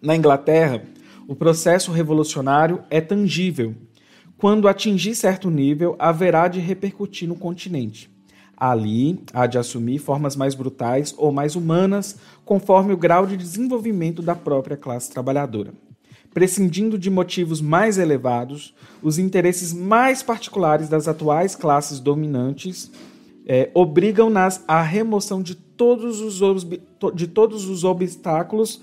[0.00, 0.82] Na Inglaterra,
[1.28, 3.74] o processo revolucionário é tangível.
[4.38, 8.10] Quando atingir certo nível, haverá de repercutir no continente.
[8.56, 14.22] Ali, há de assumir formas mais brutais ou mais humanas, conforme o grau de desenvolvimento
[14.22, 15.74] da própria classe trabalhadora.
[16.32, 22.90] Prescindindo de motivos mais elevados, os interesses mais particulares das atuais classes dominantes
[23.46, 26.66] é, obrigam-nas à remoção de todos, os,
[27.14, 28.80] de todos os obstáculos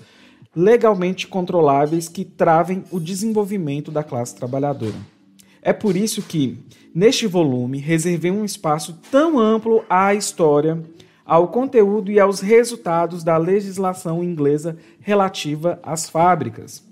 [0.56, 5.13] legalmente controláveis que travem o desenvolvimento da classe trabalhadora.
[5.66, 6.58] É por isso que,
[6.94, 10.78] neste volume, reservei um espaço tão amplo à história,
[11.24, 16.84] ao conteúdo e aos resultados da legislação inglesa relativa às fábricas.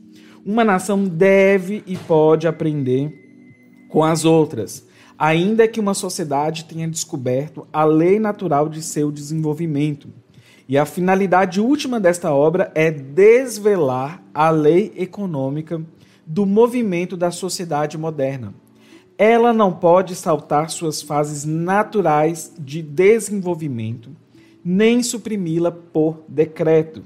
[0.43, 3.13] Uma nação deve e pode aprender
[3.91, 10.09] com as outras, ainda que uma sociedade tenha descoberto a lei natural de seu desenvolvimento.
[10.67, 15.83] E a finalidade última desta obra é desvelar a lei econômica
[16.27, 18.62] do movimento da sociedade moderna.
[19.19, 24.11] Ela não pode saltar suas fases naturais de desenvolvimento,
[24.65, 27.05] nem suprimi-la por decreto,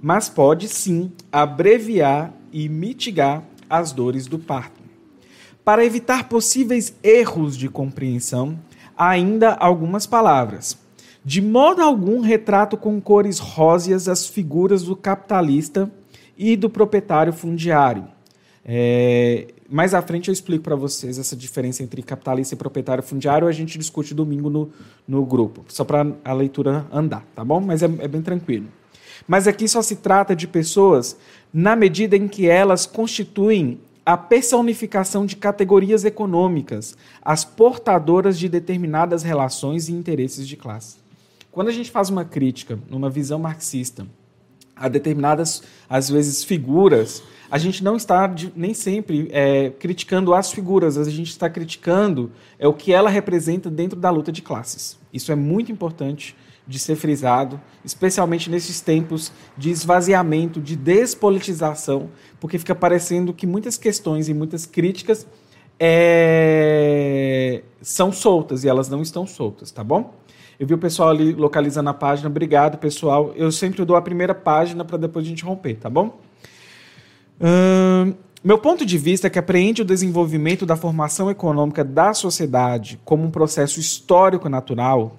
[0.00, 4.80] mas pode sim abreviar e mitigar as dores do parto.
[5.64, 8.58] Para evitar possíveis erros de compreensão,
[8.96, 10.78] ainda algumas palavras.
[11.24, 15.90] De modo algum retrato com cores róseas as figuras do capitalista
[16.38, 18.06] e do proprietário fundiário.
[18.64, 23.48] É, mais à frente eu explico para vocês essa diferença entre capitalista e proprietário fundiário.
[23.48, 24.70] A gente discute domingo no,
[25.06, 27.60] no grupo, só para a leitura andar, tá bom?
[27.60, 28.66] Mas é, é bem tranquilo.
[29.26, 31.16] Mas aqui só se trata de pessoas
[31.52, 39.24] na medida em que elas constituem a personificação de categorias econômicas, as portadoras de determinadas
[39.24, 40.98] relações e interesses de classe.
[41.50, 44.06] Quando a gente faz uma crítica, numa visão marxista,
[44.76, 50.52] a determinadas, às vezes, figuras, a gente não está de, nem sempre é, criticando as
[50.52, 54.98] figuras, a gente está criticando é o que ela representa dentro da luta de classes.
[55.12, 62.58] Isso é muito importante de ser frisado, especialmente nesses tempos de esvaziamento, de despolitização, porque
[62.58, 65.26] fica parecendo que muitas questões e muitas críticas
[65.78, 70.14] é, são soltas e elas não estão soltas, tá bom?
[70.58, 72.28] Eu vi o pessoal ali localizando a página.
[72.28, 73.32] Obrigado, pessoal.
[73.36, 76.18] Eu sempre dou a primeira página para depois a gente romper, tá bom?
[78.42, 83.24] Meu ponto de vista é que apreende o desenvolvimento da formação econômica da sociedade como
[83.24, 85.16] um processo histórico natural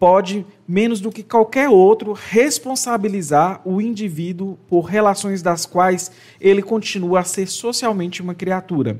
[0.00, 7.20] pode, menos do que qualquer outro, responsabilizar o indivíduo por relações das quais ele continua
[7.20, 8.98] a ser socialmente uma criatura,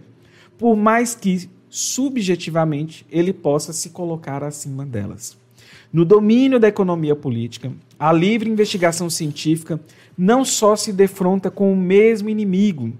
[0.58, 5.38] por mais que subjetivamente ele possa se colocar acima delas.
[5.90, 9.78] No domínio da economia política, a livre investigação científica
[10.16, 12.94] não só se defronta com o mesmo inimigo,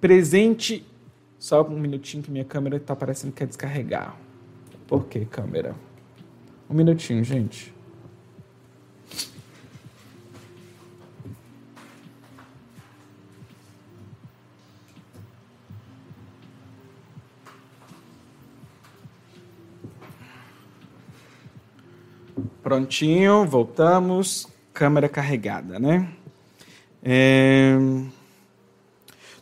[0.00, 0.82] presente.
[1.38, 4.16] Só um minutinho que minha câmera está parecendo que quer descarregar.
[4.86, 5.74] Por que, câmera?
[6.70, 7.75] Um minutinho, gente.
[22.66, 24.48] Prontinho, voltamos.
[24.74, 26.08] Câmera carregada, né?
[27.00, 27.76] É...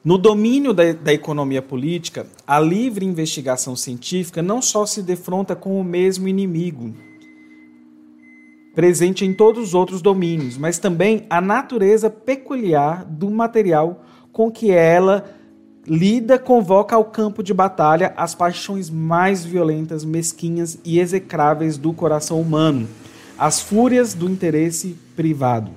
[0.04, 5.80] No domínio da, da, economia política, a livre investigação científica não só se defronta com
[5.80, 6.94] o mesmo inimigo,
[8.74, 14.70] presente em todos os outros domínios, mas também a natureza peculiar do material com que
[14.70, 15.34] ela
[15.86, 22.38] lida convoca ao campo de batalha as paixões mais violentas, mesquinhas e execráveis do coração
[22.38, 22.86] humano,
[23.38, 25.70] as fúrias do interesse privado.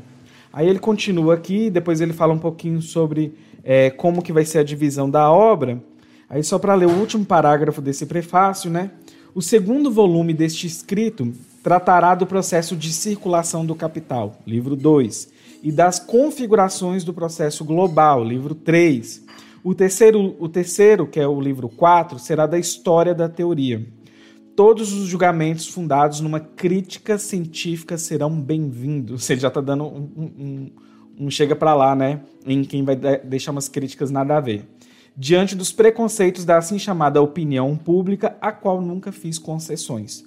[0.51, 4.59] Aí ele continua aqui, depois ele fala um pouquinho sobre é, como que vai ser
[4.59, 5.81] a divisão da obra.
[6.29, 8.91] Aí só para ler o último parágrafo desse prefácio, né?
[9.35, 15.29] O segundo volume deste escrito tratará do processo de circulação do capital, livro 2,
[15.61, 19.25] e das configurações do processo global, livro 3.
[19.63, 23.85] O terceiro, o terceiro, que é o livro 4, será da história da teoria.
[24.57, 29.23] Todos os julgamentos fundados numa crítica científica serão bem-vindos.
[29.23, 30.71] Você já está dando um, um,
[31.19, 32.21] um chega para lá, né?
[32.43, 34.67] Em quem vai deixar umas críticas nada a ver.
[35.15, 40.25] Diante dos preconceitos da assim chamada opinião pública, a qual nunca fiz concessões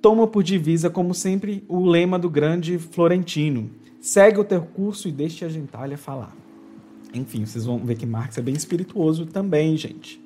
[0.00, 5.12] toma por divisa, como sempre, o lema do grande Florentino: segue o teu curso e
[5.12, 6.36] deixe a gentalha falar.
[7.14, 10.20] Enfim, vocês vão ver que Marx é bem espirituoso também, gente.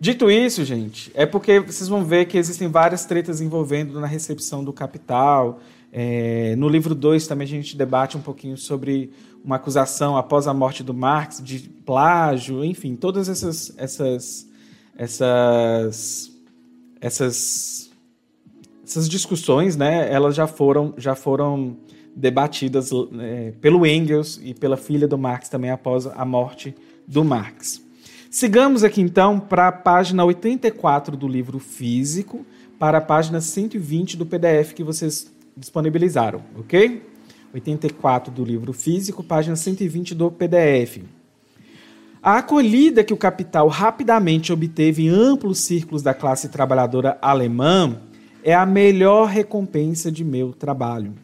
[0.00, 4.62] Dito isso, gente, é porque vocês vão ver que existem várias tretas envolvendo na recepção
[4.62, 5.60] do capital.
[5.92, 9.10] É, no livro 2 também a gente debate um pouquinho sobre
[9.44, 14.48] uma acusação após a morte do Marx de plágio, enfim, todas essas essas
[14.96, 16.30] essas
[17.00, 17.90] essas
[18.84, 21.76] essas discussões, né, elas já foram, já foram
[22.16, 26.74] debatidas é, pelo Engels e pela filha do Marx também após a morte
[27.06, 27.87] do Marx.
[28.30, 32.44] Sigamos aqui então para a página 84 do livro físico,
[32.78, 37.02] para a página 120 do PDF que vocês disponibilizaram, ok?
[37.54, 40.98] 84 do livro físico, página 120 do PDF.
[42.22, 47.98] A acolhida que o capital rapidamente obteve em amplos círculos da classe trabalhadora alemã
[48.44, 51.14] é a melhor recompensa de meu trabalho.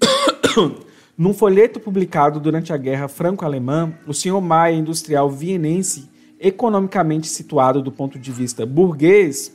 [1.18, 6.09] Num folheto publicado durante a Guerra Franco-Alemã, o senhor Maia, industrial vienense,
[6.40, 9.54] economicamente situado do ponto de vista burguês,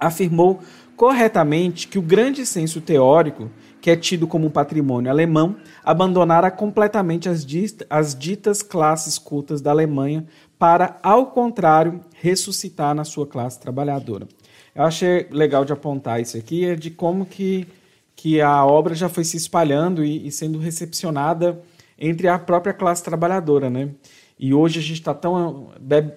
[0.00, 0.60] afirmou
[0.96, 3.50] corretamente que o grande senso teórico,
[3.80, 7.46] que é tido como patrimônio alemão, abandonara completamente as,
[7.90, 10.26] as ditas classes cultas da Alemanha
[10.58, 14.26] para, ao contrário, ressuscitar na sua classe trabalhadora.
[14.74, 17.66] Eu achei legal de apontar isso aqui, é de como que,
[18.14, 21.60] que a obra já foi se espalhando e, e sendo recepcionada
[21.98, 23.90] entre a própria classe trabalhadora, né?
[24.38, 25.70] E hoje a gente está tão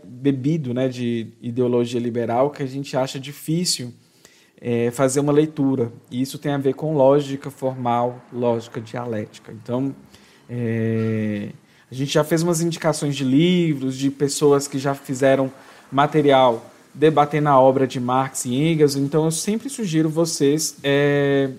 [0.03, 3.93] bebido né, de ideologia liberal que a gente acha difícil
[4.59, 5.91] é, fazer uma leitura.
[6.11, 9.53] E isso tem a ver com lógica formal, lógica dialética.
[9.53, 9.95] Então,
[10.49, 11.49] é,
[11.89, 15.51] a gente já fez umas indicações de livros, de pessoas que já fizeram
[15.89, 18.97] material debatendo a obra de Marx e Engels.
[18.97, 21.51] Então, eu sempre sugiro vocês é,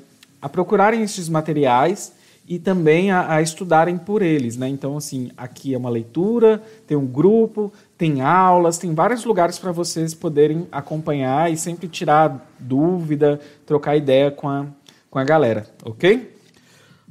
[0.43, 2.13] a procurarem esses materiais
[2.51, 4.69] e também a, a, estudarem por eles, né?
[4.69, 9.71] Então, assim, aqui é uma leitura, tem um grupo, tem aulas, tem vários lugares para
[9.71, 14.67] vocês poderem acompanhar e sempre tirar dúvida, trocar ideia com a,
[15.09, 16.35] com a galera, ok?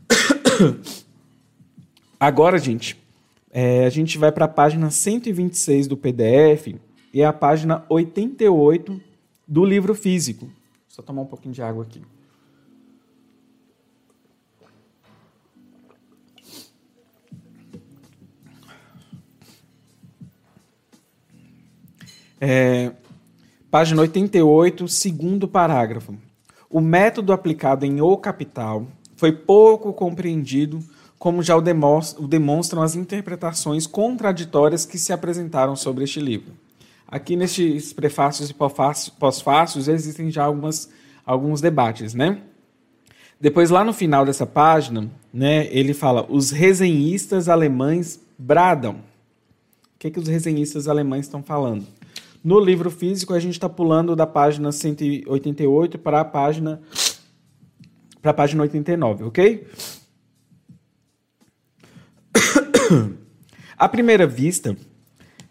[2.19, 3.01] Agora, gente,
[3.49, 6.75] é, a gente vai para a página 126 do PDF
[7.13, 8.99] e é a página 88
[9.47, 10.49] do livro físico.
[10.89, 12.01] Só tomar um pouquinho de água aqui.
[22.39, 22.91] É,
[23.69, 26.15] página 88, segundo parágrafo.
[26.69, 30.79] O método aplicado em O Capital foi pouco compreendido,
[31.17, 36.53] como já o demonstram as interpretações contraditórias que se apresentaram sobre este livro.
[37.05, 40.89] Aqui nestes prefácios e pós-fácios existem já algumas,
[41.25, 42.39] alguns debates, né?
[43.41, 48.95] Depois, lá no final dessa página, né, ele fala: os resenhistas alemães bradam.
[48.95, 51.85] O que, é que os resenhistas alemães estão falando?
[52.41, 56.81] No livro físico, a gente está pulando da página 188 para a página
[58.21, 59.67] para a página 89, ok?
[63.77, 64.75] À primeira vista,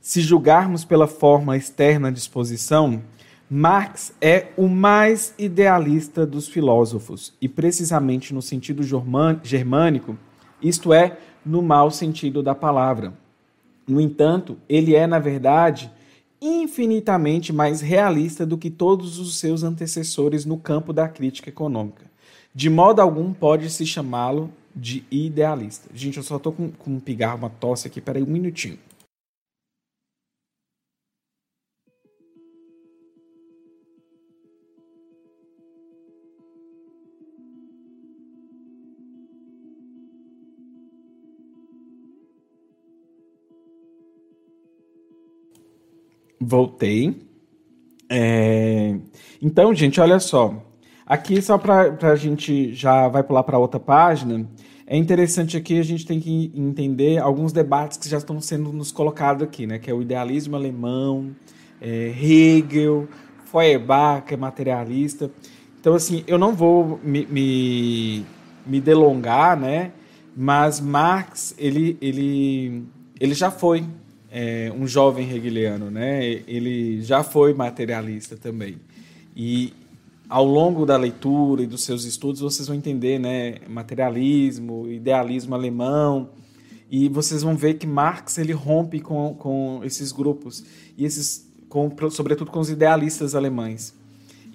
[0.03, 3.03] se julgarmos pela forma externa de exposição,
[3.49, 8.83] Marx é o mais idealista dos filósofos, e precisamente no sentido
[9.43, 10.19] germânico,
[10.61, 13.15] isto é, no mau sentido da palavra.
[13.87, 15.91] No entanto, ele é, na verdade,
[16.41, 22.05] infinitamente mais realista do que todos os seus antecessores no campo da crítica econômica.
[22.55, 25.89] De modo algum pode-se chamá-lo de idealista.
[25.95, 28.79] Gente, eu só estou com, com um pigarro, uma tosse aqui, peraí um minutinho.
[46.49, 47.15] Voltei.
[48.09, 48.97] É...
[49.41, 50.65] Então, gente, olha só.
[51.07, 54.49] Aqui, só para a gente já vai pular para outra página,
[54.87, 58.91] é interessante aqui a gente tem que entender alguns debates que já estão sendo nos
[58.91, 59.79] colocados aqui, né?
[59.79, 61.37] Que é o idealismo alemão,
[61.81, 63.07] é, Hegel,
[63.45, 65.31] Feuerbach, que é materialista.
[65.79, 68.25] Então, assim, eu não vou me, me,
[68.67, 69.93] me delongar, né?
[70.35, 72.85] Mas Marx, ele, ele,
[73.21, 73.85] ele já foi
[74.31, 76.25] é, um jovem hegeliano, né?
[76.47, 78.77] Ele já foi materialista também.
[79.37, 79.73] E
[80.29, 86.29] ao longo da leitura e dos seus estudos vocês vão entender, né, materialismo, idealismo alemão,
[86.91, 90.65] e vocês vão ver que Marx ele rompe com, com esses grupos
[90.97, 93.95] e esses com, sobretudo com os idealistas alemães.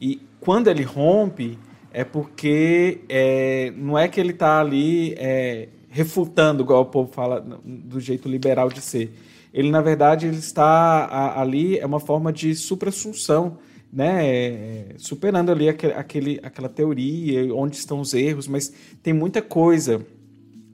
[0.01, 1.57] E quando ele rompe
[1.91, 7.39] é porque é, não é que ele está ali é, refutando, igual o povo fala,
[7.63, 9.13] do jeito liberal de ser
[9.53, 10.65] ele na verdade ele está
[11.05, 13.59] a, ali é uma forma de suprassunção,
[13.91, 18.73] né, é, superando ali aquele, aquele, aquela teoria, onde estão os erros, mas
[19.03, 20.03] tem muita coisa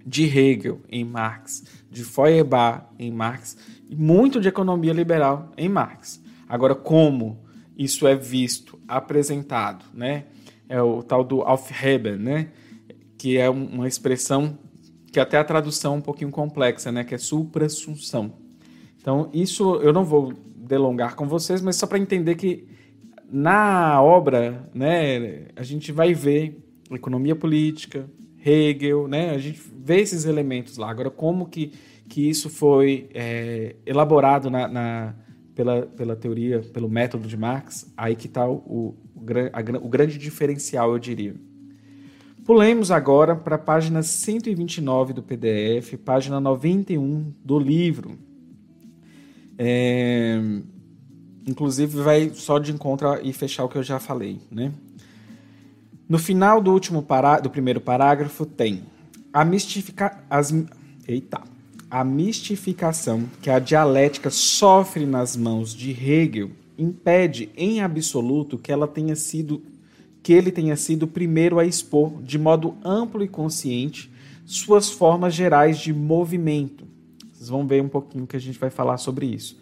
[0.05, 3.57] de Hegel em Marx, de Feuerbach em Marx
[3.89, 6.21] e muito de economia liberal em Marx.
[6.47, 7.43] Agora, como
[7.77, 10.23] isso é visto, apresentado, né,
[10.69, 12.47] é o tal do Aufheben, né,
[13.17, 14.57] que é uma expressão
[15.11, 18.38] que até a tradução é um pouquinho complexa, né, que é suprassunção.
[19.01, 22.67] Então, isso eu não vou delongar com vocês, mas só para entender que
[23.31, 26.57] na obra, né, a gente vai ver
[26.91, 28.09] economia política,
[28.43, 30.89] Hegel, né, a gente vê esses elementos lá.
[30.89, 31.71] Agora, como que,
[32.07, 35.15] que isso foi é, elaborado na, na,
[35.53, 38.97] pela, pela teoria, pelo método de Marx, aí que está o, o,
[39.81, 41.35] o grande diferencial, eu diria.
[42.45, 48.17] Pulemos agora para a página 129 do PDF, página 91 do livro.
[49.61, 50.39] É,
[51.45, 54.71] inclusive vai só de encontro e fechar o que eu já falei, né?
[56.07, 58.83] No final do último pará do primeiro parágrafo tem
[59.33, 60.53] a mistifica as
[61.05, 61.41] eita,
[61.91, 68.87] a mistificação que a dialética sofre nas mãos de Hegel impede em absoluto que ela
[68.87, 69.61] tenha sido
[70.23, 74.11] que ele tenha sido o primeiro a expor de modo amplo e consciente
[74.45, 76.88] suas formas gerais de movimento.
[77.39, 79.57] Vocês vão ver um pouquinho que a gente vai falar sobre isso.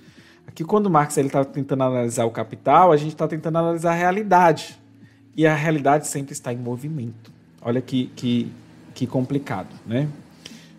[0.47, 4.79] Aqui, quando Marx está tentando analisar o capital, a gente está tentando analisar a realidade.
[5.35, 7.31] E a realidade sempre está em movimento.
[7.61, 8.51] Olha que, que,
[8.95, 10.09] que complicado, né?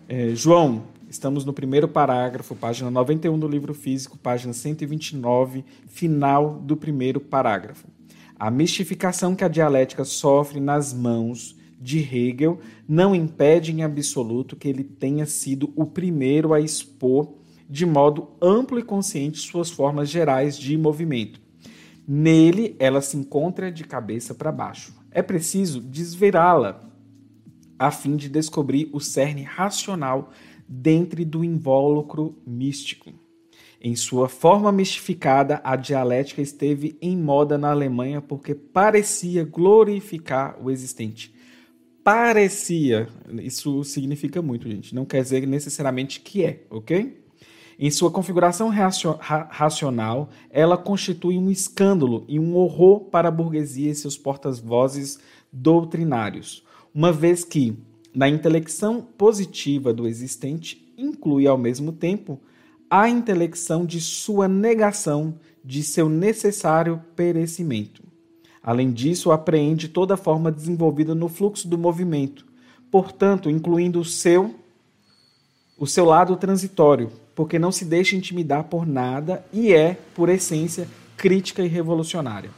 [0.09, 6.75] É, João, estamos no primeiro parágrafo, página 91 do livro físico, página 129, final do
[6.75, 7.87] primeiro parágrafo.
[8.37, 14.67] A mistificação que a dialética sofre nas mãos de Hegel não impede em absoluto que
[14.67, 17.33] ele tenha sido o primeiro a expor
[17.69, 21.39] de modo amplo e consciente suas formas gerais de movimento.
[22.07, 24.93] Nele, ela se encontra de cabeça para baixo.
[25.11, 26.89] É preciso desvirá-la
[27.77, 30.31] a fim de descobrir o cerne racional
[30.67, 33.11] dentro do invólucro místico.
[33.81, 40.69] Em sua forma mistificada, a dialética esteve em moda na Alemanha porque parecia glorificar o
[40.69, 41.33] existente.
[42.11, 44.95] Parecia, isso significa muito, gente.
[44.95, 47.21] Não quer dizer necessariamente que é, ok?
[47.77, 53.95] Em sua configuração racional, ela constitui um escândalo e um horror para a burguesia e
[53.95, 55.19] seus porta-vozes
[55.53, 56.63] doutrinários,
[56.95, 57.77] uma vez que,
[58.11, 62.41] na intelecção positiva do existente, inclui ao mesmo tempo
[62.89, 68.08] a intelecção de sua negação de seu necessário perecimento.
[68.63, 72.45] Além disso, apreende toda forma desenvolvida no fluxo do movimento,
[72.91, 74.55] portanto, incluindo o seu
[75.77, 80.89] o seu lado transitório, porque não se deixa intimidar por nada e é, por essência,
[81.15, 82.49] crítica e revolucionária.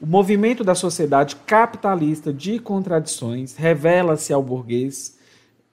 [0.00, 5.18] O movimento da sociedade capitalista de contradições revela-se ao burguês,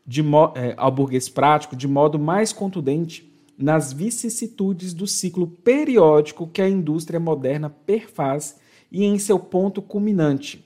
[0.05, 0.21] de,
[0.55, 3.27] é, ao burguês prático de modo mais contundente
[3.57, 8.58] nas vicissitudes do ciclo periódico que a indústria moderna perfaz
[8.91, 10.65] e em seu ponto culminante,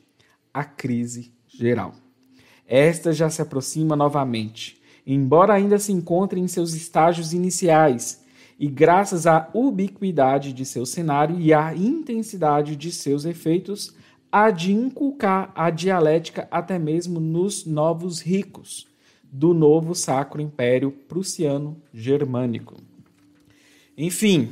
[0.54, 1.94] a crise geral.
[2.68, 8.24] Esta já se aproxima novamente embora ainda se encontre em seus estágios iniciais,
[8.60, 13.94] e graças à ubiquidade de seu cenário e à intensidade de seus efeitos,
[14.32, 18.88] há de inculcar a dialética até mesmo nos novos ricos
[19.24, 22.78] do novo Sacro Império Prussiano Germânico.
[23.98, 24.50] Enfim,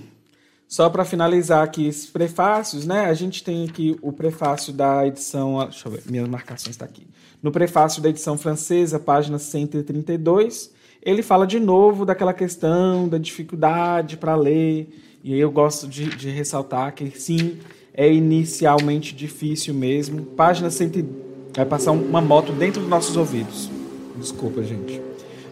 [0.72, 3.08] só para finalizar aqui esses prefácios, né?
[3.08, 5.60] A gente tem aqui o prefácio da edição.
[5.66, 7.06] Deixa eu ver, minhas marcações estão tá aqui.
[7.44, 10.72] No prefácio da edição francesa, página 132,
[11.04, 14.88] ele fala de novo daquela questão da dificuldade para ler.
[15.22, 17.60] E aí eu gosto de, de, ressaltar que sim,
[17.94, 20.24] é inicialmente difícil mesmo.
[20.24, 21.06] Página 100.
[21.54, 23.70] Vai passar uma moto dentro dos nossos ouvidos.
[24.16, 25.02] Desculpa, gente.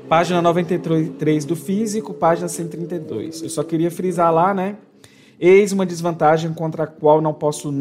[0.08, 3.42] Página 93 do Físico, página 132.
[3.42, 4.78] Eu só queria frisar lá, né?
[5.40, 7.72] Eis uma desvantagem contra a qual não posso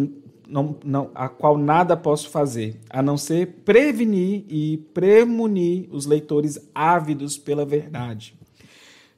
[0.49, 6.59] não, não, a qual nada posso fazer, a não ser prevenir e premunir os leitores
[6.75, 8.35] ávidos pela verdade.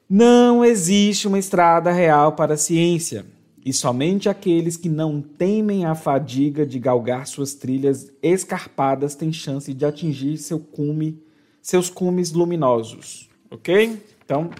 [0.08, 3.24] Não existe uma estrada real para a ciência,
[3.64, 9.72] e somente aqueles que não temem a fadiga de galgar suas trilhas escarpadas têm chance
[9.72, 11.22] de atingir seu cume,
[11.60, 13.28] seus cumes luminosos.
[13.50, 14.02] Ok?
[14.24, 14.50] Então,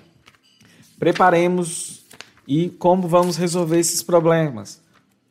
[0.99, 2.00] preparemos
[2.51, 4.83] e como vamos resolver esses problemas?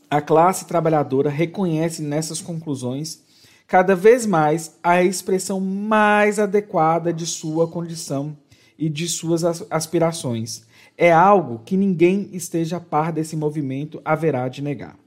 [0.10, 3.24] a classe trabalhadora reconhece nessas conclusões
[3.68, 8.36] cada vez mais a expressão mais adequada de sua condição
[8.80, 10.66] e de suas aspirações.
[11.02, 14.98] É algo que ninguém esteja a par desse movimento haverá de negar.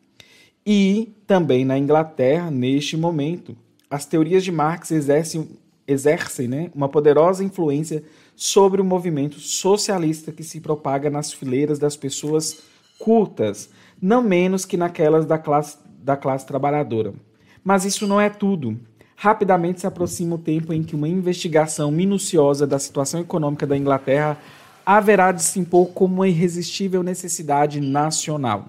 [0.64, 3.54] E também na Inglaterra, neste momento,
[3.90, 5.50] as teorias de Marx exercem,
[5.86, 8.02] exercem né, uma poderosa influência
[8.34, 12.62] sobre o movimento socialista que se propaga nas fileiras das pessoas
[12.98, 13.68] cultas,
[14.00, 17.12] não menos que naquelas da classe, da classe trabalhadora.
[17.62, 18.80] Mas isso não é tudo.
[19.14, 24.38] Rapidamente se aproxima o tempo em que uma investigação minuciosa da situação econômica da Inglaterra
[24.84, 28.68] haverá de se impor como uma irresistível necessidade nacional.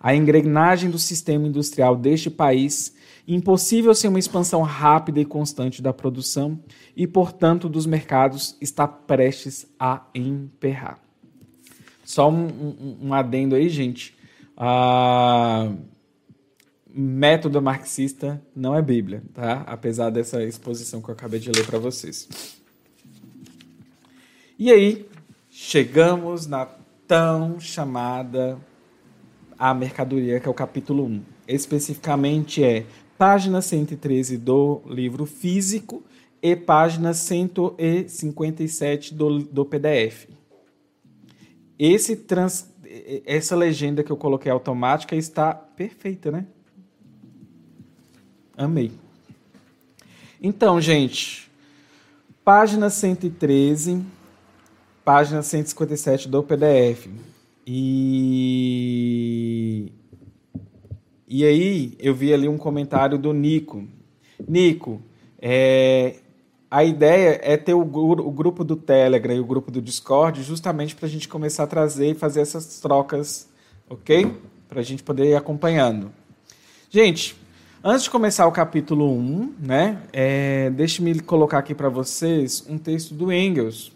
[0.00, 2.94] A engrenagem do sistema industrial deste país
[3.26, 6.60] impossível sem uma expansão rápida e constante da produção
[6.94, 10.98] e, portanto, dos mercados está prestes a emperrar.
[12.04, 14.14] Só um, um, um adendo aí, gente.
[14.56, 15.72] A
[16.94, 19.64] método marxista não é Bíblia, tá?
[19.66, 22.28] Apesar dessa exposição que eu acabei de ler para vocês.
[24.56, 25.08] E aí,
[25.56, 26.66] chegamos na
[27.06, 28.58] tão chamada
[29.56, 31.22] a mercadoria, que é o capítulo 1.
[31.46, 32.84] Especificamente é
[33.16, 36.02] página 113 do livro físico
[36.42, 40.26] e página 157 do, do PDF.
[41.78, 42.68] Esse trans,
[43.24, 46.46] essa legenda que eu coloquei automática está perfeita, né?
[48.56, 48.90] Amei.
[50.42, 51.48] Então, gente,
[52.44, 54.04] página 113,
[55.04, 57.08] página 157 do PDF.
[57.66, 58.54] E
[61.26, 63.84] e aí eu vi ali um comentário do Nico.
[64.46, 65.02] Nico,
[65.40, 66.16] é,
[66.70, 70.94] a ideia é ter o, o, grupo do Telegram e o grupo do Discord justamente
[70.94, 73.48] para a gente começar a trazer e fazer essas trocas,
[73.88, 74.32] ok?
[74.68, 76.12] Para a gente poder ir acompanhando.
[76.90, 77.36] Gente,
[77.82, 83.14] antes de começar o capítulo 1, né, é, deixe-me colocar aqui para vocês um texto
[83.14, 83.93] do Engels.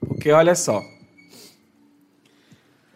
[0.00, 0.82] Porque olha só.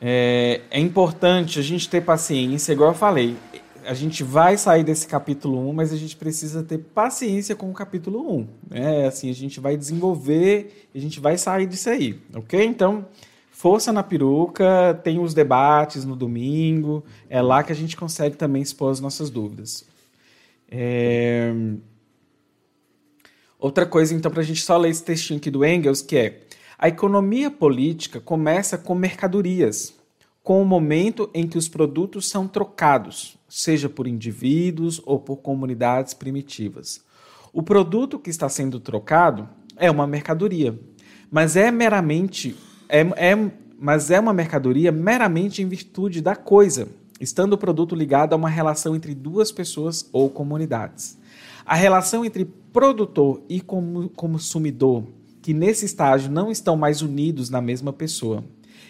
[0.01, 3.37] É, é, importante a gente ter paciência, igual eu falei.
[3.85, 7.75] A gente vai sair desse capítulo 1, mas a gente precisa ter paciência com o
[7.75, 8.49] capítulo 1.
[8.71, 9.07] Né?
[9.07, 12.65] Assim, a gente vai desenvolver, a gente vai sair disso aí, ok?
[12.65, 13.07] Então,
[13.51, 18.63] força na peruca, tem os debates no domingo, é lá que a gente consegue também
[18.63, 19.85] expor as nossas dúvidas.
[20.71, 21.53] É...
[23.59, 26.41] Outra coisa, então, para a gente só ler esse textinho aqui do Engels, que é
[26.83, 29.93] a economia política começa com mercadorias,
[30.43, 36.15] com o momento em que os produtos são trocados, seja por indivíduos ou por comunidades
[36.15, 37.05] primitivas.
[37.53, 40.81] O produto que está sendo trocado é uma mercadoria,
[41.31, 42.57] mas é meramente
[42.89, 46.89] é, é, mas é uma mercadoria meramente em virtude da coisa,
[47.21, 51.19] estando o produto ligado a uma relação entre duas pessoas ou comunidades.
[51.67, 55.05] A relação entre produtor e consumidor
[55.43, 58.45] que nesse estágio não estão mais unidos na mesma pessoa.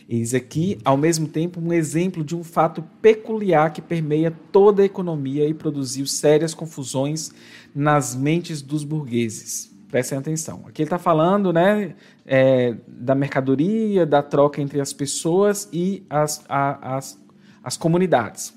[0.09, 4.85] Eis aqui, ao mesmo tempo, um exemplo de um fato peculiar que permeia toda a
[4.85, 7.31] economia e produziu sérias confusões
[7.73, 9.71] nas mentes dos burgueses.
[9.89, 10.65] Prestem atenção.
[10.67, 11.95] Aqui ele está falando né,
[12.27, 17.21] é, da mercadoria, da troca entre as pessoas e as, a, as,
[17.63, 18.53] as comunidades.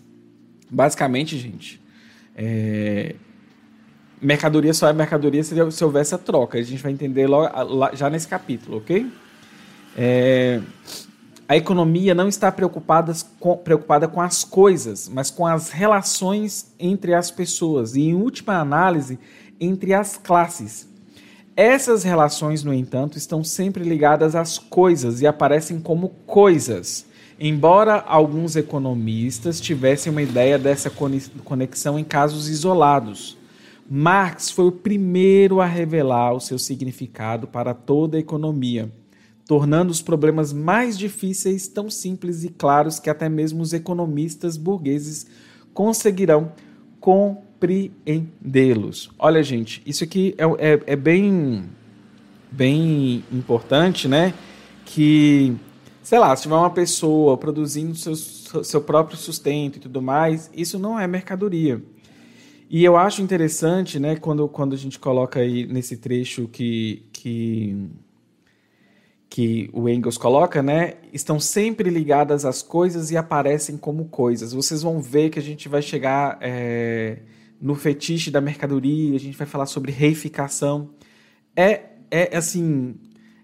[0.71, 1.79] Basicamente, gente,
[2.35, 3.15] é,
[4.23, 6.57] mercadoria só é mercadoria se, se houver essa troca.
[6.57, 7.49] A gente vai entender logo,
[7.95, 9.11] já nesse capítulo, ok?
[9.95, 10.61] É,
[11.47, 17.13] a economia não está preocupada com, preocupada com as coisas, mas com as relações entre
[17.13, 19.19] as pessoas e, em última análise,
[19.59, 20.87] entre as classes.
[21.55, 27.05] Essas relações, no entanto, estão sempre ligadas às coisas e aparecem como coisas.
[27.39, 30.89] Embora alguns economistas tivessem uma ideia dessa
[31.43, 33.37] conexão em casos isolados.
[33.89, 38.91] Marx foi o primeiro a revelar o seu significado para toda a economia,
[39.45, 45.27] tornando os problemas mais difíceis tão simples e claros que até mesmo os economistas burgueses
[45.73, 46.53] conseguirão
[46.99, 49.09] compreendê-los.
[49.19, 51.65] Olha, gente, isso aqui é, é, é bem,
[52.49, 54.33] bem importante, né?
[54.85, 55.55] Que,
[56.01, 60.79] sei lá, se tiver uma pessoa produzindo seu, seu próprio sustento e tudo mais, isso
[60.79, 61.81] não é mercadoria
[62.73, 67.87] e eu acho interessante, né, quando, quando a gente coloca aí nesse trecho que, que,
[69.29, 74.53] que o Engels coloca, né, estão sempre ligadas às coisas e aparecem como coisas.
[74.53, 77.19] Vocês vão ver que a gente vai chegar é,
[77.61, 80.95] no fetiche da mercadoria, a gente vai falar sobre reificação.
[81.55, 82.95] É, é assim,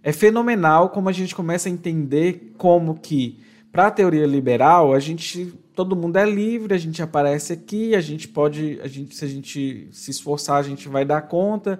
[0.02, 3.40] é fenomenal como a gente começa a entender como que,
[3.72, 8.02] para a teoria liberal, a gente todo mundo é livre, a gente aparece aqui, a
[8.02, 11.80] gente pode, a gente, se a gente se esforçar, a gente vai dar conta,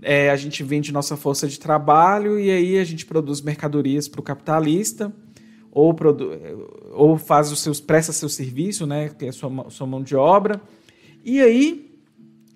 [0.00, 4.20] é, a gente vende nossa força de trabalho e aí a gente produz mercadorias para
[4.20, 5.12] o capitalista
[5.72, 5.96] ou,
[6.92, 10.14] ou faz os seus presta seu serviço, né, que é a sua, sua mão de
[10.14, 10.60] obra.
[11.24, 11.90] E aí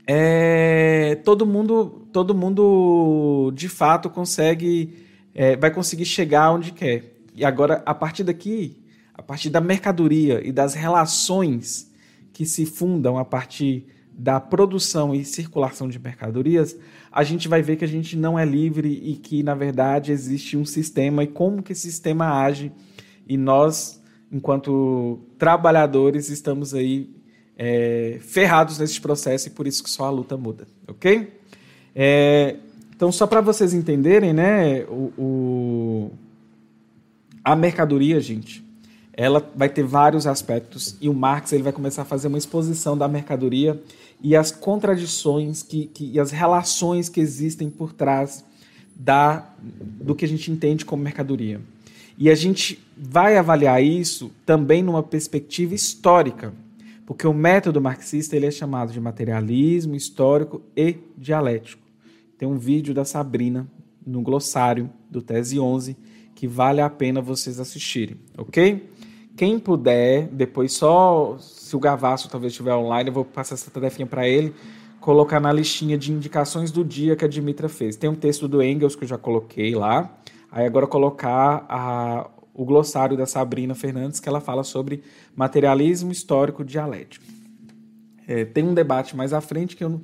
[0.07, 4.95] é, todo mundo todo mundo de fato consegue
[5.35, 7.17] é, vai conseguir chegar onde quer.
[7.35, 8.84] E agora a partir daqui
[9.15, 11.91] a partir da mercadoria e das relações
[12.33, 13.87] que se fundam a partir
[14.17, 16.77] da produção e circulação de mercadorias,
[17.11, 20.57] a gente vai ver que a gente não é livre e que, na verdade, existe
[20.57, 22.73] um sistema e como que esse sistema age.
[23.27, 27.11] E nós, enquanto trabalhadores, estamos aí
[27.57, 31.33] é, ferrados nesse processo e por isso que só a luta muda, ok?
[31.95, 32.57] É,
[32.95, 36.11] então, só para vocês entenderem, né, o, o,
[37.45, 38.64] a mercadoria, gente,
[39.17, 42.99] ela vai ter vários aspectos e o Marx ele vai começar a fazer uma exposição
[42.99, 43.81] da mercadoria
[44.21, 48.45] e as contradições que, que, e as relações que existem por trás
[48.95, 51.61] da, do que a gente entende como mercadoria.
[52.17, 56.53] E a gente vai avaliar isso também numa perspectiva histórica,
[57.07, 61.83] porque o método marxista ele é chamado de materialismo histórico e dialético.
[62.39, 63.67] Tem um vídeo da Sabrina
[64.07, 65.97] no glossário do Tese 11
[66.35, 68.83] que vale a pena vocês assistirem, ok?
[69.37, 74.07] Quem puder, depois só se o Gavasso talvez estiver online, eu vou passar essa tarefinha
[74.07, 74.55] para ele,
[75.01, 77.97] colocar na listinha de indicações do dia que a Dimitra fez.
[77.97, 80.11] Tem um texto do Engels que eu já coloquei lá.
[80.53, 85.03] Aí agora colocar a, o glossário da Sabrina Fernandes, que ela fala sobre
[85.35, 87.25] materialismo histórico dialético.
[88.27, 90.01] É, tem um debate mais à frente que eu,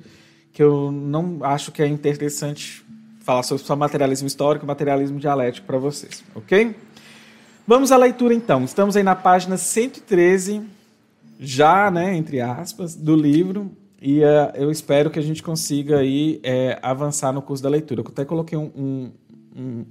[0.51, 2.85] que eu não acho que é interessante
[3.21, 6.75] falar sobre só materialismo histórico e materialismo dialético para vocês, ok?
[7.67, 8.63] Vamos à leitura então.
[8.63, 10.63] Estamos aí na página 113,
[11.39, 13.71] já, né, entre aspas, do livro.
[14.01, 18.01] E uh, eu espero que a gente consiga aí é, avançar no curso da leitura.
[18.01, 19.11] Eu até coloquei um, um,
[19.55, 19.85] um,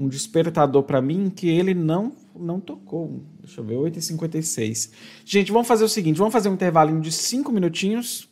[0.00, 3.22] um despertador para mim que ele não não tocou.
[3.40, 4.90] Deixa eu ver, 8h56.
[5.24, 8.28] Gente, vamos fazer o seguinte: vamos fazer um intervalinho de 5 minutinhos.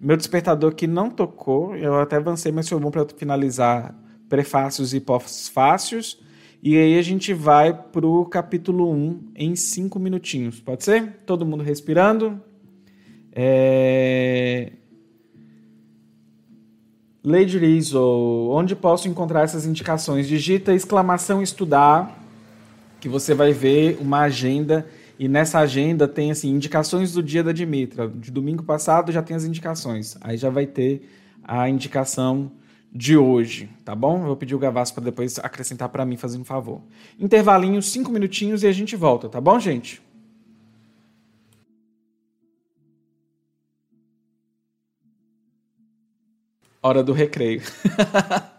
[0.00, 3.94] Meu despertador que não tocou, eu até avancei, mas foi bom para finalizar
[4.28, 6.18] prefácios e pós-fácios.
[6.68, 10.58] E aí a gente vai para o capítulo 1 em cinco minutinhos.
[10.58, 11.20] Pode ser?
[11.24, 12.42] Todo mundo respirando.
[13.30, 14.72] É...
[17.22, 20.26] Lady Rizzo, onde posso encontrar essas indicações?
[20.26, 22.20] Digita exclamação estudar,
[22.98, 24.88] que você vai ver uma agenda
[25.20, 28.08] e nessa agenda tem assim indicações do dia da Dimitra.
[28.08, 30.16] De domingo passado já tem as indicações.
[30.20, 31.08] Aí já vai ter
[31.44, 32.50] a indicação
[32.96, 34.20] de hoje, tá bom?
[34.20, 36.80] Eu vou pedir o Gavasso para depois acrescentar para mim, fazendo um favor.
[37.18, 40.00] Intervalinho, cinco minutinhos e a gente volta, tá bom, gente?
[46.82, 47.62] Hora do recreio.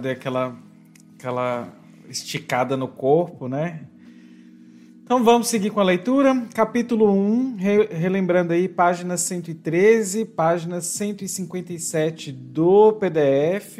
[0.00, 0.56] Dei aquela,
[1.18, 1.68] aquela
[2.08, 3.86] esticada no corpo, né?
[5.02, 6.46] Então vamos seguir com a leitura.
[6.54, 13.78] Capítulo 1, re, relembrando aí, página 113, página 157 do PDF.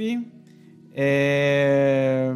[0.93, 2.35] É...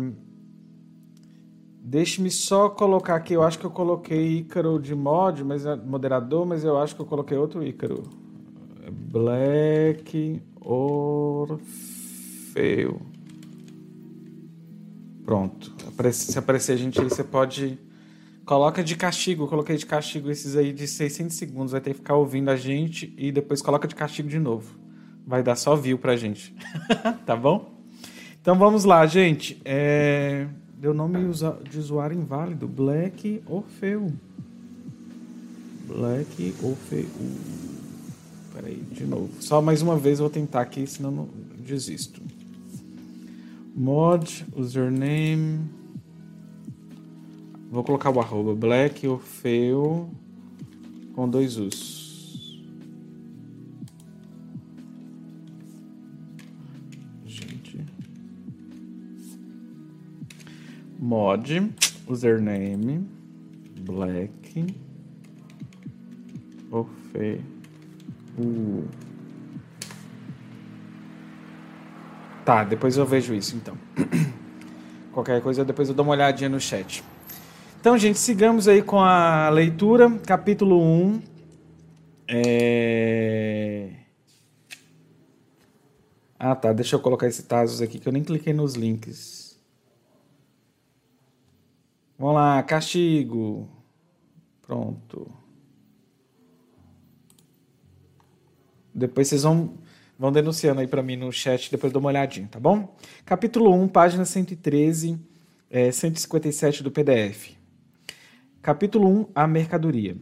[1.83, 6.47] Deixe-me só colocar aqui, eu acho que eu coloquei Ícaro de mod, mas é moderador,
[6.47, 8.05] mas eu acho que eu coloquei outro Ícaro.
[9.11, 11.61] Black Orfeu.
[15.25, 15.73] Pronto.
[16.13, 17.79] Se aparecer a gente aí, você pode.
[18.45, 19.47] Coloca de castigo.
[19.49, 21.73] Coloquei de castigo esses aí de 600 segundos.
[21.73, 24.79] Vai ter que ficar ouvindo a gente e depois coloca de castigo de novo.
[25.27, 26.55] Vai dar só view pra gente.
[27.25, 27.73] tá bom?
[28.41, 29.61] Então vamos lá, gente.
[29.65, 30.47] É...
[30.77, 31.19] Deu nome
[31.71, 32.69] de usuário inválido.
[32.69, 34.13] Black Orfeu.
[35.89, 37.07] Black Orfeu.
[38.53, 39.31] Peraí, de novo.
[39.41, 42.21] Só mais uma vez eu vou tentar aqui, senão não desisto.
[43.77, 45.69] Mod, username.
[47.73, 50.09] Vou colocar o arroba Black Orfeu
[51.13, 52.63] com dois Us.
[57.27, 57.85] Gente.
[61.01, 61.73] Mod,
[62.07, 63.05] username,
[63.81, 64.73] Black
[66.71, 67.41] Orfeu.
[72.45, 73.77] Tá, depois eu vejo isso então.
[75.13, 77.03] Qualquer coisa, depois eu dou uma olhadinha no chat.
[77.81, 81.23] Então, gente, sigamos aí com a leitura, capítulo 1.
[82.29, 83.91] É...
[86.39, 86.73] Ah, tá.
[86.73, 89.59] Deixa eu colocar esse Tazos aqui, que eu nem cliquei nos links.
[92.19, 93.69] Vamos lá, castigo.
[94.63, 95.31] Pronto.
[98.95, 99.75] Depois vocês vão
[100.19, 102.95] Vão denunciando aí para mim no chat, depois dou uma olhadinha, tá bom?
[103.25, 105.19] Capítulo 1, página 113,
[105.69, 107.51] é, 157 do PDF.
[108.63, 110.17] Capítulo 1, a mercadoria.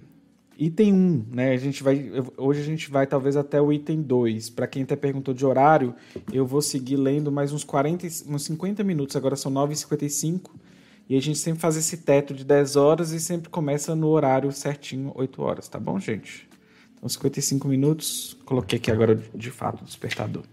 [0.59, 1.53] Item 1, né?
[1.53, 4.51] A gente vai, hoje a gente vai talvez até o item 2.
[4.51, 5.95] Para quem até perguntou de horário,
[6.33, 10.51] eu vou seguir lendo mais uns 40, uns 50 minutos, agora são 9h55.
[11.09, 14.51] E a gente sempre faz esse teto de 10 horas e sempre começa no horário
[14.53, 16.49] certinho, 8 horas, tá bom, gente?
[17.03, 18.37] Então, 55 minutos.
[18.45, 20.45] Coloquei aqui agora de fato o despertador.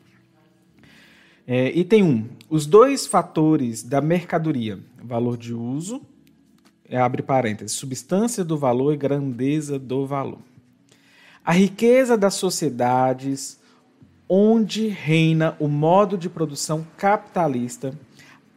[1.45, 2.29] É, item 1.
[2.49, 6.01] Os dois fatores da mercadoria: valor de uso,
[6.89, 10.39] é, abre parênteses, substância do valor e grandeza do valor.
[11.45, 13.59] A riqueza das sociedades
[14.27, 17.93] onde reina o modo de produção capitalista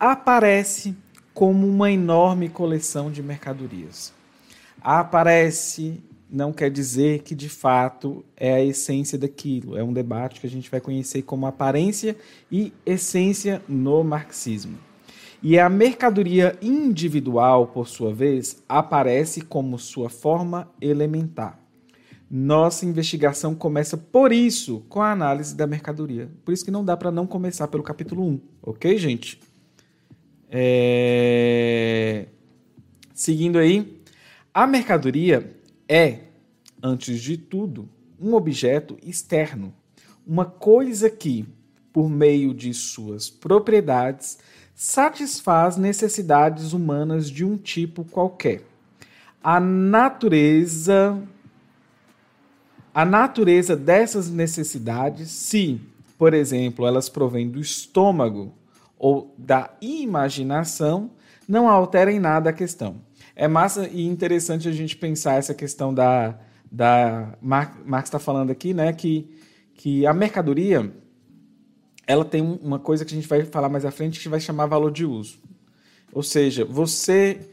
[0.01, 0.97] aparece
[1.35, 4.15] como uma enorme coleção de mercadorias.
[4.83, 6.03] Aparece
[6.33, 9.77] não quer dizer que de fato é a essência daquilo.
[9.77, 12.17] É um debate que a gente vai conhecer como aparência
[12.51, 14.79] e essência no marxismo.
[15.43, 21.59] E a mercadoria individual, por sua vez, aparece como sua forma elementar.
[22.31, 26.31] Nossa investigação começa por isso, com a análise da mercadoria.
[26.47, 29.39] Por isso que não dá para não começar pelo capítulo 1, ok, gente?
[30.49, 32.27] É...
[33.13, 34.01] Seguindo aí,
[34.55, 35.62] a mercadoria
[35.95, 36.21] é,
[36.83, 37.87] antes de tudo,
[38.19, 39.75] um objeto externo,
[40.27, 41.47] uma coisa que,
[41.93, 44.39] por meio de suas propriedades,
[44.75, 48.63] satisfaz necessidades humanas de um tipo qualquer.
[49.45, 51.23] A natureza
[52.95, 55.79] a natureza dessas necessidades, se,
[56.17, 58.55] por exemplo, elas provêm do estômago
[58.99, 61.11] ou da imaginação,
[61.47, 62.97] não altera em nada a questão.
[63.35, 66.39] É massa e interessante a gente pensar essa questão da.
[66.71, 68.93] da Marx está falando aqui, né?
[68.93, 69.29] Que,
[69.75, 70.93] que a mercadoria
[72.07, 74.67] ela tem uma coisa que a gente vai falar mais à frente que vai chamar
[74.67, 75.39] valor de uso.
[76.13, 77.49] Ou seja, você.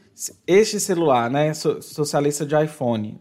[0.45, 1.53] Este celular, né?
[1.53, 3.17] Socialista de iPhone.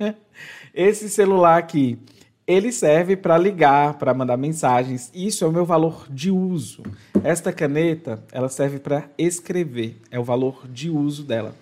[0.72, 1.98] Esse celular aqui,
[2.46, 5.10] ele serve para ligar, para mandar mensagens.
[5.12, 6.84] Isso é o meu valor de uso.
[7.24, 10.00] Esta caneta, ela serve para escrever.
[10.12, 11.56] É o valor de uso dela.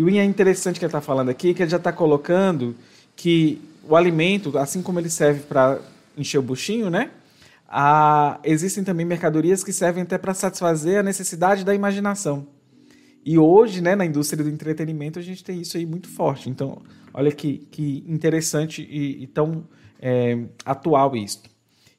[0.00, 2.74] E o é interessante que ele está falando aqui, que ele já está colocando
[3.14, 5.78] que o alimento, assim como ele serve para
[6.16, 7.10] encher o buchinho, né?
[7.68, 12.46] a, existem também mercadorias que servem até para satisfazer a necessidade da imaginação.
[13.22, 16.48] E hoje, né, na indústria do entretenimento, a gente tem isso aí muito forte.
[16.48, 16.80] Então,
[17.12, 19.68] olha que, que interessante e, e tão
[20.00, 21.42] é, atual isso.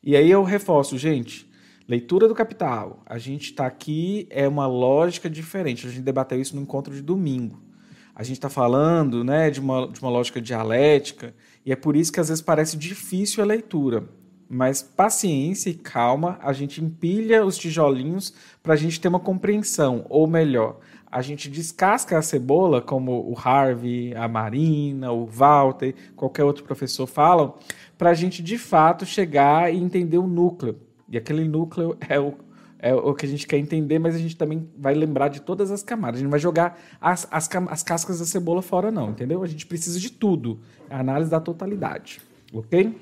[0.04, 1.48] E aí eu reforço, gente,
[1.88, 3.04] leitura do capital.
[3.06, 5.86] A gente está aqui, é uma lógica diferente.
[5.86, 7.70] A gente debateu isso no encontro de domingo.
[8.16, 11.34] A gente está falando né, de, uma, de uma lógica dialética,
[11.66, 14.04] e é por isso que às vezes parece difícil a leitura.
[14.50, 20.06] Mas paciência e calma, a gente empilha os tijolinhos para a gente ter uma compreensão,
[20.10, 20.80] ou melhor,
[21.12, 27.06] a gente descasca a cebola, como o Harvey, a Marina, o Walter, qualquer outro professor
[27.06, 27.56] falam,
[27.98, 30.80] para a gente de fato chegar e entender o núcleo.
[31.10, 32.36] E aquele núcleo é o,
[32.82, 35.70] é o que a gente quer entender, mas a gente também vai lembrar de todas
[35.70, 36.16] as camadas.
[36.16, 39.44] A gente não vai jogar as, as, as cascas da cebola fora, não, entendeu?
[39.44, 40.60] A gente precisa de tudo.
[40.90, 42.20] A análise da totalidade.
[42.52, 42.98] Ok?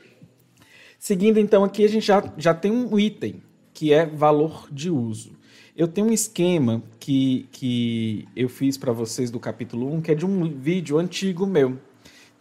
[0.99, 3.41] Seguindo então aqui, a gente já, já tem um item,
[3.73, 5.31] que é valor de uso.
[5.77, 10.15] Eu tenho um esquema que, que eu fiz para vocês do capítulo 1, que é
[10.15, 11.77] de um vídeo antigo meu.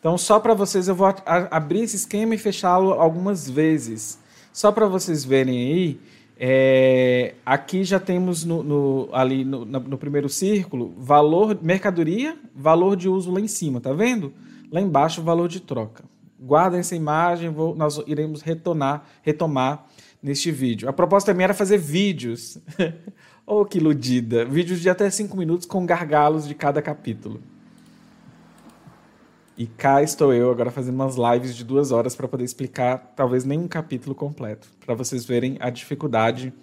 [0.00, 4.18] Então, só para vocês, eu vou abrir esse esquema e fechá-lo algumas vezes.
[4.52, 6.00] Só para vocês verem aí,
[6.40, 13.08] é, aqui já temos no, no ali no, no, primeiro círculo valor mercadoria, valor de
[13.08, 14.32] uso lá em cima, tá vendo?
[14.70, 16.04] Lá embaixo valor de troca.
[16.40, 19.86] Guardem essa imagem, vou, nós iremos retornar, retomar
[20.22, 20.88] neste vídeo.
[20.88, 22.58] A proposta também era fazer vídeos.
[23.44, 24.44] oh, que iludida!
[24.44, 27.42] Vídeos de até 5 minutos com gargalos de cada capítulo.
[29.58, 33.44] E cá estou eu agora fazendo umas lives de duas horas para poder explicar talvez
[33.44, 36.54] nem um capítulo completo, para vocês verem a dificuldade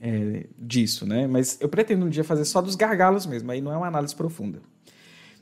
[0.00, 1.28] é, disso, né?
[1.28, 4.16] Mas eu pretendo um dia fazer só dos gargalos mesmo, aí não é uma análise
[4.16, 4.60] profunda.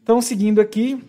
[0.03, 1.03] Então, seguindo aqui,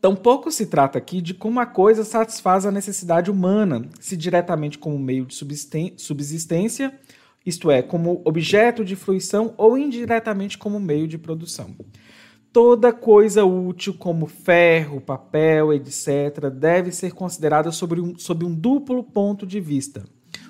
[0.00, 4.98] Tampouco se trata aqui de como a coisa satisfaz a necessidade humana, se diretamente como
[4.98, 6.92] meio de subsistência,
[7.46, 11.76] isto é, como objeto de fruição, ou indiretamente como meio de produção.
[12.56, 19.04] Toda coisa útil, como ferro, papel, etc., deve ser considerada sob um, sob um duplo
[19.04, 20.04] ponto de vista: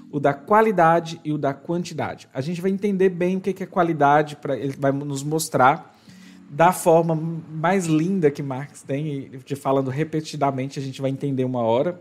[0.09, 2.28] o da qualidade e o da quantidade.
[2.32, 5.98] A gente vai entender bem o que é qualidade, pra, ele vai nos mostrar
[6.48, 7.16] da forma
[7.50, 12.00] mais linda que Marx tem, de falando repetidamente, a gente vai entender uma hora.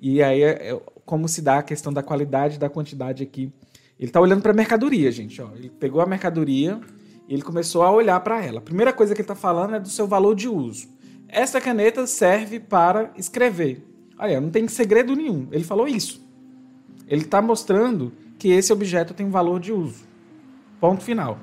[0.00, 3.52] E aí é, é como se dá a questão da qualidade e da quantidade aqui.
[4.00, 5.42] Ele está olhando para a mercadoria, gente.
[5.42, 5.50] Ó.
[5.54, 6.80] Ele pegou a mercadoria
[7.28, 8.58] ele começou a olhar para ela.
[8.58, 10.88] A primeira coisa que ele está falando é do seu valor de uso.
[11.28, 13.84] Essa caneta serve para escrever.
[14.18, 15.48] Olha, não tem segredo nenhum.
[15.50, 16.24] Ele falou isso.
[17.08, 20.04] Ele está mostrando que esse objeto tem um valor de uso.
[20.80, 21.38] Ponto final.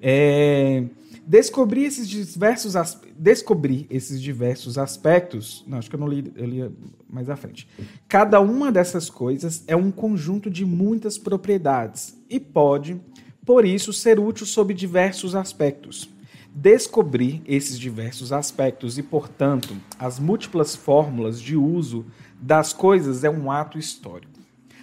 [0.00, 0.84] É,
[1.26, 2.74] descobrir esses diversos
[3.16, 5.64] descobrir esses diversos aspectos.
[5.66, 6.70] Não, acho que eu não li, eu li
[7.08, 7.68] mais à frente.
[8.08, 13.00] Cada uma dessas coisas é um conjunto de muitas propriedades e pode,
[13.44, 16.08] por isso, ser útil sob diversos aspectos.
[16.54, 22.06] Descobrir esses diversos aspectos e, portanto, as múltiplas fórmulas de uso
[22.40, 24.32] das coisas é um ato histórico.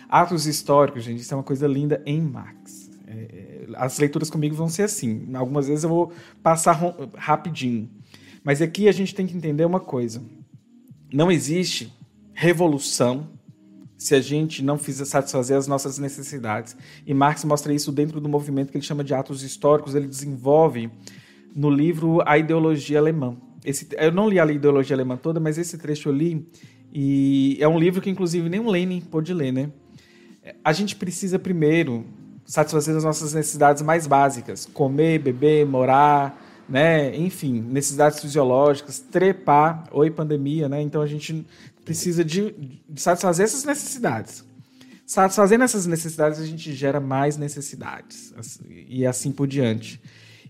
[0.09, 2.89] Atos históricos, gente, isso é uma coisa linda em Marx.
[3.07, 5.29] É, as leituras comigo vão ser assim.
[5.33, 6.11] Algumas vezes eu vou
[6.43, 6.77] passar
[7.15, 7.89] rapidinho.
[8.43, 10.21] Mas aqui a gente tem que entender uma coisa.
[11.13, 11.93] Não existe
[12.33, 13.29] revolução
[14.01, 16.75] se a gente não fizer satisfazer as nossas necessidades.
[17.05, 19.93] E Marx mostra isso dentro do movimento que ele chama de atos históricos.
[19.93, 20.89] Ele desenvolve
[21.55, 23.37] no livro A Ideologia Alemã.
[23.63, 26.43] Esse, eu não li a ideologia alemã toda, mas esse trecho eu li.
[26.91, 29.69] E é um livro que, inclusive, nem o Lenin pôde ler, né?
[30.63, 32.03] A gente precisa primeiro
[32.43, 37.15] satisfazer as nossas necessidades mais básicas: comer, beber, morar, né?
[37.15, 39.83] Enfim, necessidades fisiológicas, trepar.
[39.91, 40.81] Oi, pandemia, né?
[40.81, 41.45] Então a gente
[41.91, 42.51] precisa de,
[42.89, 44.45] de satisfazer essas necessidades.
[45.05, 48.33] Satisfazendo essas necessidades, a gente gera mais necessidades
[48.87, 50.01] e assim por diante.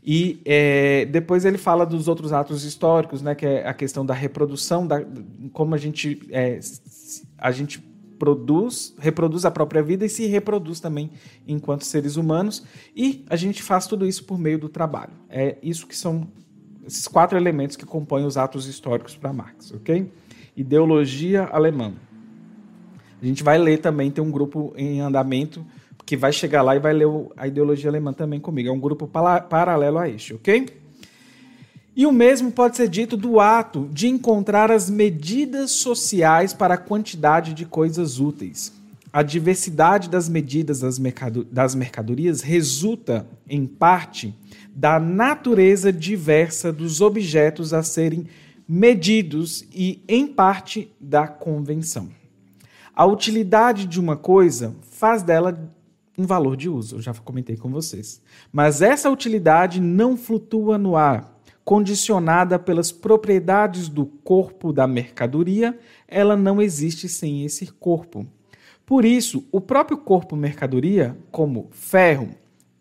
[0.03, 4.13] E é, depois ele fala dos outros atos históricos, né, que é a questão da
[4.13, 5.03] reprodução, da,
[5.51, 6.59] como a gente, é,
[7.39, 7.79] a gente
[8.19, 11.09] produz, reproduz a própria vida e se reproduz também
[11.47, 12.63] enquanto seres humanos.
[12.95, 15.13] E a gente faz tudo isso por meio do trabalho.
[15.27, 16.27] É isso que são
[16.85, 20.11] esses quatro elementos que compõem os atos históricos para Marx, ok?
[20.55, 21.93] Ideologia alemã.
[23.21, 25.65] A gente vai ler também, tem um grupo em andamento
[26.05, 27.07] que vai chegar lá e vai ler
[27.37, 28.67] a ideologia alemã também comigo.
[28.67, 30.67] É um grupo paralelo a este, ok?
[31.95, 36.77] E o mesmo pode ser dito do ato de encontrar as medidas sociais para a
[36.77, 38.73] quantidade de coisas úteis.
[39.13, 40.81] A diversidade das medidas
[41.51, 44.33] das mercadorias resulta, em parte,
[44.73, 48.25] da natureza diversa dos objetos a serem
[48.67, 52.09] medidos e, em parte, da convenção.
[52.95, 55.73] A utilidade de uma coisa faz dela
[56.17, 58.21] um valor de uso, eu já comentei com vocês.
[58.51, 61.39] Mas essa utilidade não flutua no ar.
[61.63, 68.25] Condicionada pelas propriedades do corpo da mercadoria, ela não existe sem esse corpo.
[68.85, 72.29] Por isso, o próprio corpo mercadoria, como ferro,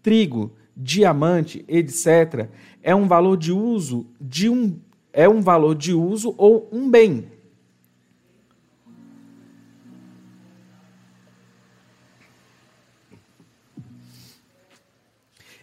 [0.02, 0.52] trigo,
[0.82, 2.48] diamante, etc.,
[2.82, 4.78] é um valor de uso de um
[5.12, 7.26] é um valor de uso ou um bem.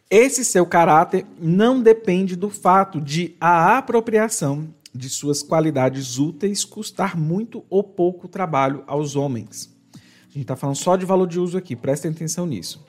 [0.09, 7.17] Esse seu caráter não depende do fato de a apropriação de suas qualidades úteis custar
[7.17, 9.73] muito ou pouco trabalho aos homens.
[9.93, 12.85] A gente está falando só de valor de uso aqui, prestem atenção nisso.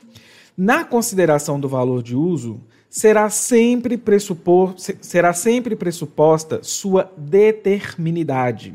[0.61, 2.61] Na consideração do valor de uso,
[2.91, 8.75] será sempre, pressupor, será sempre pressuposta sua determinidade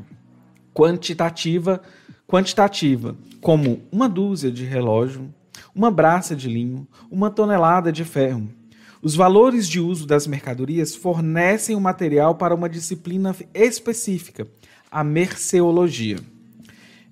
[0.74, 1.82] quantitativa,
[2.26, 5.30] quantitativa, como uma dúzia de relógio,
[5.76, 8.48] uma braça de linho, uma tonelada de ferro.
[9.02, 14.48] Os valores de uso das mercadorias fornecem o material para uma disciplina específica,
[14.90, 16.16] a merceologia.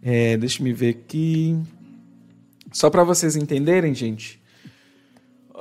[0.02, 1.60] É, deixa me ver aqui.
[2.72, 4.41] Só para vocês entenderem, gente,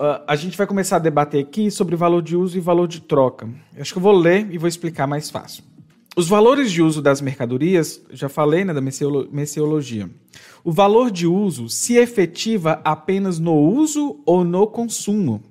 [0.01, 3.01] uh, a gente vai começar a debater aqui sobre valor de uso e valor de
[3.01, 3.47] troca.
[3.77, 5.62] Eu acho que eu vou ler e vou explicar mais fácil.
[6.16, 10.10] Os valores de uso das mercadorias, já falei né, da merceologia.
[10.64, 15.43] O valor de uso se efetiva apenas no uso ou no consumo.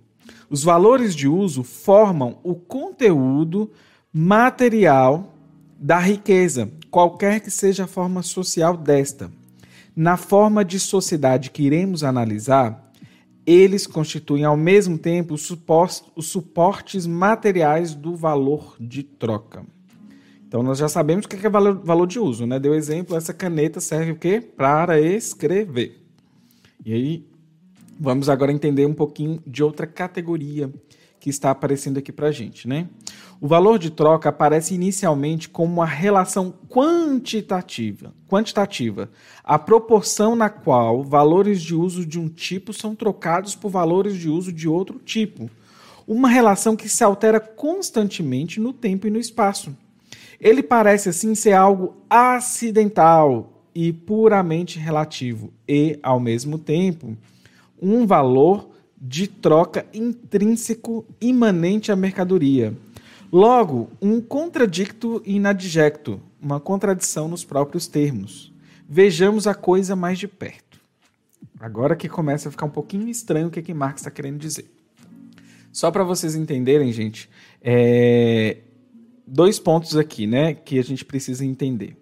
[0.49, 3.71] Os valores de uso formam o conteúdo
[4.11, 5.33] material
[5.79, 9.31] da riqueza, qualquer que seja a forma social desta.
[9.95, 12.88] Na forma de sociedade que iremos analisar,
[13.49, 15.57] eles constituem ao mesmo tempo os,
[16.21, 19.65] suportes materiais do valor de troca.
[20.47, 22.59] Então nós já sabemos o que é valor, valor de uso, né?
[22.59, 24.39] Deu exemplo, essa caneta serve o quê?
[24.39, 25.99] Para escrever.
[26.85, 27.25] E aí
[27.99, 30.71] vamos agora entender um pouquinho de outra categoria
[31.19, 32.87] que está aparecendo aqui para gente, né?
[33.41, 39.09] O valor de troca aparece inicialmente como uma relação quantitativa, quantitativa,
[39.45, 44.29] a proporção na qual valores de uso de um tipo são trocados por valores de
[44.29, 45.49] uso de outro tipo.
[46.05, 49.73] Uma relação que se altera constantemente no tempo e no espaço.
[50.37, 57.15] Ele parece assim ser algo acidental e puramente relativo e, ao mesmo tempo,
[57.81, 58.69] um valor
[59.01, 62.75] de troca intrínseco imanente à mercadoria
[63.31, 68.51] Logo, um contradicto inadjecto, uma contradição nos próprios termos.
[68.87, 70.79] Vejamos a coisa mais de perto.
[71.59, 74.73] Agora que começa a ficar um pouquinho estranho o que, que Marx está querendo dizer.
[75.71, 77.29] Só para vocês entenderem, gente,
[77.61, 78.57] é...
[79.27, 81.95] dois pontos aqui, né, que a gente precisa entender.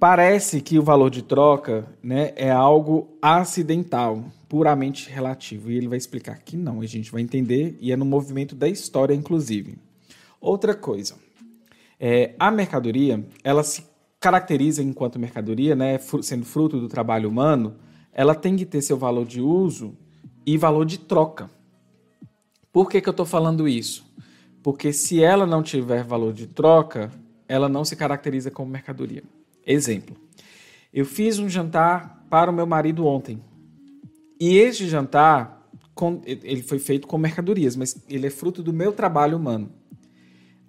[0.00, 5.96] Parece que o valor de troca, né, é algo acidental, puramente relativo, e ele vai
[5.96, 6.80] explicar que não.
[6.80, 9.78] A gente vai entender e é no movimento da história, inclusive.
[10.42, 11.14] Outra coisa,
[12.00, 13.84] é, a mercadoria, ela se
[14.18, 17.76] caracteriza enquanto mercadoria, né, sendo fruto do trabalho humano,
[18.12, 19.96] ela tem que ter seu valor de uso
[20.44, 21.48] e valor de troca.
[22.72, 24.04] Por que, que eu estou falando isso?
[24.64, 27.08] Porque se ela não tiver valor de troca,
[27.46, 29.22] ela não se caracteriza como mercadoria.
[29.64, 30.16] Exemplo:
[30.92, 33.40] eu fiz um jantar para o meu marido ontem.
[34.40, 35.68] E este jantar,
[36.24, 39.70] ele foi feito com mercadorias, mas ele é fruto do meu trabalho humano.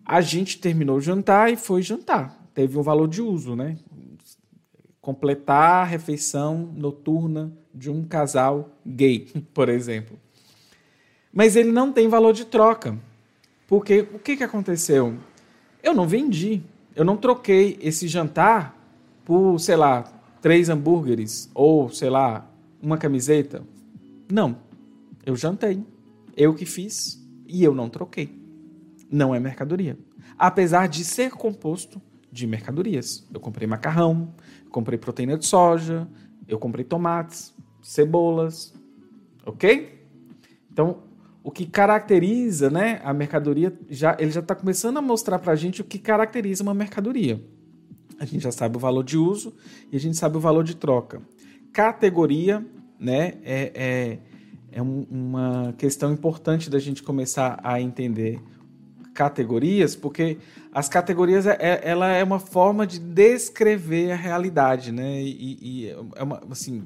[0.06, 2.38] A gente terminou o jantar e foi jantar.
[2.54, 3.78] Teve um valor de uso, né?
[5.00, 10.20] Completar a refeição noturna de um casal gay, por exemplo.
[11.32, 12.98] Mas ele não tem valor de troca.
[13.66, 15.16] Porque o que, que aconteceu?
[15.82, 16.62] Eu não vendi.
[16.96, 18.78] Eu não troquei esse jantar
[19.26, 20.04] por, sei lá,
[20.42, 22.48] três hambúrgueres ou, sei lá,
[22.82, 23.64] uma camiseta.
[24.32, 24.58] Não.
[25.26, 25.82] Eu jantei.
[26.36, 28.43] Eu que fiz e eu não troquei
[29.14, 29.98] não é mercadoria.
[30.38, 33.26] Apesar de ser composto de mercadorias.
[33.32, 34.34] Eu comprei macarrão,
[34.72, 36.08] comprei proteína de soja,
[36.48, 38.74] eu comprei tomates, cebolas,
[39.46, 40.04] ok?
[40.72, 41.04] Então,
[41.44, 45.56] o que caracteriza né, a mercadoria, já, ele já está começando a mostrar para a
[45.56, 47.40] gente o que caracteriza uma mercadoria.
[48.20, 49.54] A gente já sabe o valor de uso
[49.92, 51.22] e a gente sabe o valor de troca.
[51.72, 52.66] Categoria
[53.00, 54.20] né, é, é,
[54.72, 58.42] é um, uma questão importante da gente começar a entender
[59.14, 60.38] categorias, porque
[60.72, 65.22] as categorias é, é, ela é uma forma de descrever a realidade, né?
[65.22, 66.84] E, e é uma, assim,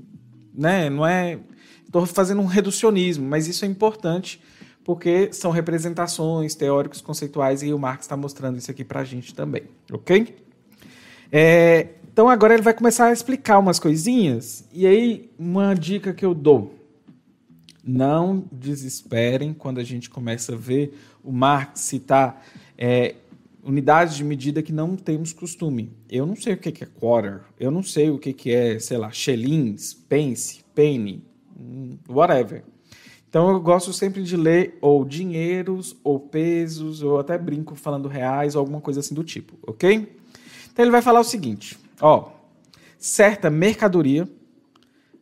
[0.53, 0.89] né?
[0.89, 1.39] Não é,
[1.85, 4.41] estou fazendo um reducionismo, mas isso é importante
[4.83, 9.35] porque são representações teóricos conceituais e o Marx está mostrando isso aqui para a gente
[9.35, 10.37] também, ok?
[11.29, 14.65] É, Então agora ele vai começar a explicar umas coisinhas.
[14.71, 16.73] E aí, uma dica que eu dou.
[17.83, 20.97] Não desesperem quando a gente começa a ver
[21.27, 22.41] o Marx citar
[22.77, 23.15] é,
[23.61, 25.91] unidades de medida que não temos costume.
[26.09, 29.11] Eu não sei o que é quarter, eu não sei o que é, sei lá,
[29.11, 31.21] shillings, pence, penny,
[31.59, 32.63] hum, whatever.
[33.27, 38.55] Então eu gosto sempre de ler ou dinheiros, ou pesos, ou até brinco falando reais,
[38.55, 40.17] ou alguma coisa assim do tipo, ok?
[40.71, 42.31] Então ele vai falar o seguinte, ó,
[42.97, 44.29] certa mercadoria,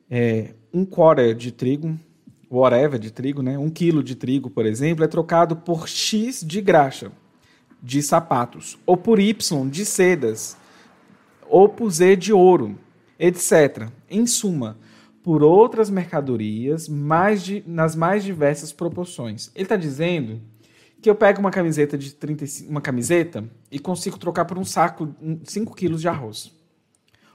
[0.07, 1.99] é, um quarter de trigo,
[2.50, 3.58] whatever de trigo, né?
[3.58, 7.12] Um quilo de trigo, por exemplo, é trocado por X de graxa
[7.82, 10.58] de sapatos, ou por Y de sedas,
[11.48, 12.78] ou por Z de ouro,
[13.20, 13.90] etc.
[14.10, 14.78] Em suma,
[15.24, 19.52] por outras mercadorias mais de, nas mais diversas proporções.
[19.56, 20.42] Ele está dizendo
[21.02, 25.16] que eu pego uma camiseta de 35, uma camiseta e consigo trocar por um saco
[25.44, 26.52] 5 quilos de arroz.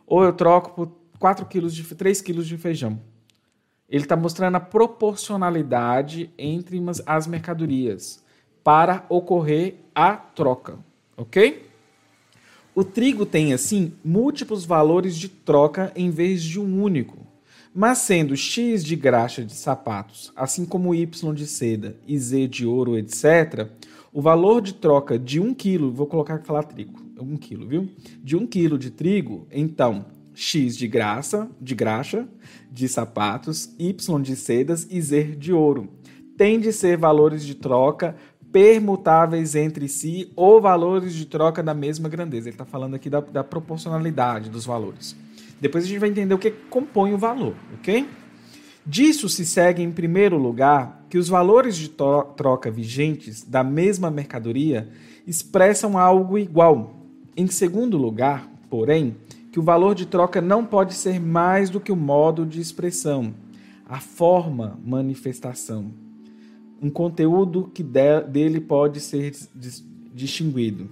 [0.07, 3.01] Ou eu troco por 4 quilos de 3 quilos de feijão.
[3.91, 8.23] Ele está mostrando a proporcionalidade entre as mercadorias
[8.63, 10.79] para ocorrer a troca,
[11.17, 11.69] ok?
[12.73, 17.27] O trigo tem, assim, múltiplos valores de troca em vez de um único.
[17.75, 22.67] Mas sendo X de graxa de sapatos, assim como Y de seda e Z de
[22.67, 23.69] ouro, etc.,
[24.13, 27.89] o valor de troca de 1 quilo, vou colocar falar trigo, 1 quilo, viu?
[28.23, 32.27] De 1 quilo de trigo, então, X de graça, de graxa,
[32.71, 35.89] de sapatos, Y de sedas e Z de ouro.
[36.37, 38.17] Tem de ser valores de troca
[38.53, 42.49] permutáveis entre si ou valores de troca da mesma grandeza.
[42.49, 45.17] Ele está falando aqui da, da, proporcionalidade dos valores.
[45.61, 48.09] Depois a gente vai entender o que compõe o valor, ok?
[48.85, 54.89] Disso se segue, em primeiro lugar, que os valores de troca vigentes da mesma mercadoria
[55.27, 56.95] expressam algo igual.
[57.37, 59.17] Em segundo lugar, porém,
[59.51, 63.35] que o valor de troca não pode ser mais do que o modo de expressão,
[63.87, 65.93] a forma manifestação
[66.81, 70.89] um conteúdo que de, dele pode ser dis, distinguido.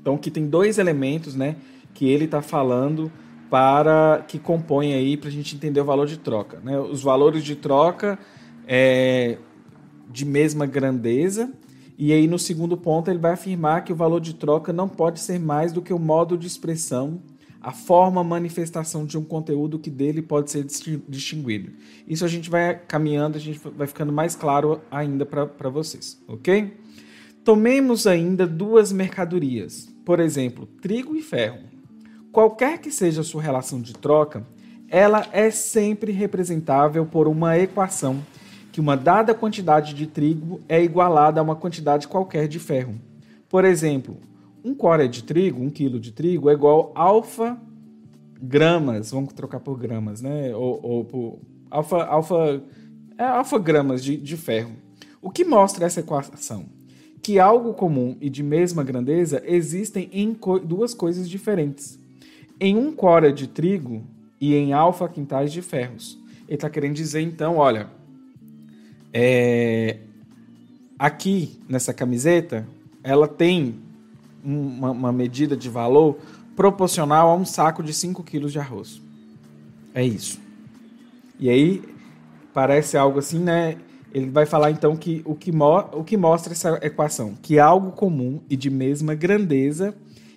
[0.00, 1.56] Então, que tem dois elementos, né,
[1.94, 3.10] que ele está falando
[3.48, 6.78] para que compõem aí para a gente entender o valor de troca, né?
[6.78, 8.16] Os valores de troca
[8.66, 9.38] é,
[10.08, 11.52] de mesma grandeza
[11.98, 15.18] e aí no segundo ponto ele vai afirmar que o valor de troca não pode
[15.18, 17.20] ser mais do que o modo de expressão
[17.60, 20.64] a forma, manifestação de um conteúdo que dele pode ser
[21.08, 21.72] distinguido.
[22.08, 26.76] Isso a gente vai caminhando, a gente vai ficando mais claro ainda para vocês, ok?
[27.44, 31.60] Tomemos ainda duas mercadorias, por exemplo, trigo e ferro.
[32.32, 34.46] Qualquer que seja a sua relação de troca,
[34.88, 38.24] ela é sempre representável por uma equação
[38.72, 42.94] que uma dada quantidade de trigo é igualada a uma quantidade qualquer de ferro.
[43.48, 44.16] Por exemplo,
[44.64, 47.58] um core de trigo, um quilo de trigo, é igual alfa
[48.40, 50.54] gramas, vamos trocar por gramas, né?
[50.54, 51.38] Ou, ou por
[51.70, 52.62] alfa, alfa,
[53.18, 54.72] é alfa gramas de, de ferro.
[55.20, 56.66] O que mostra essa equação?
[57.22, 61.98] Que algo comum e de mesma grandeza existem em co duas coisas diferentes.
[62.58, 64.02] Em um core de trigo
[64.40, 66.18] e em alfa quintais de ferros.
[66.46, 67.88] Ele está querendo dizer, então, olha,
[69.12, 69.98] é,
[70.98, 72.66] aqui nessa camiseta,
[73.02, 73.76] ela tem
[74.44, 76.18] uma, uma medida de valor
[76.56, 79.00] proporcional a um saco de 5 quilos de arroz.
[79.94, 80.40] É isso.
[81.38, 81.82] E aí,
[82.52, 83.76] parece algo assim, né?
[84.12, 85.50] Ele vai falar então que o que,
[85.92, 87.34] o que mostra essa equação?
[87.40, 89.94] Que algo comum e de mesma grandeza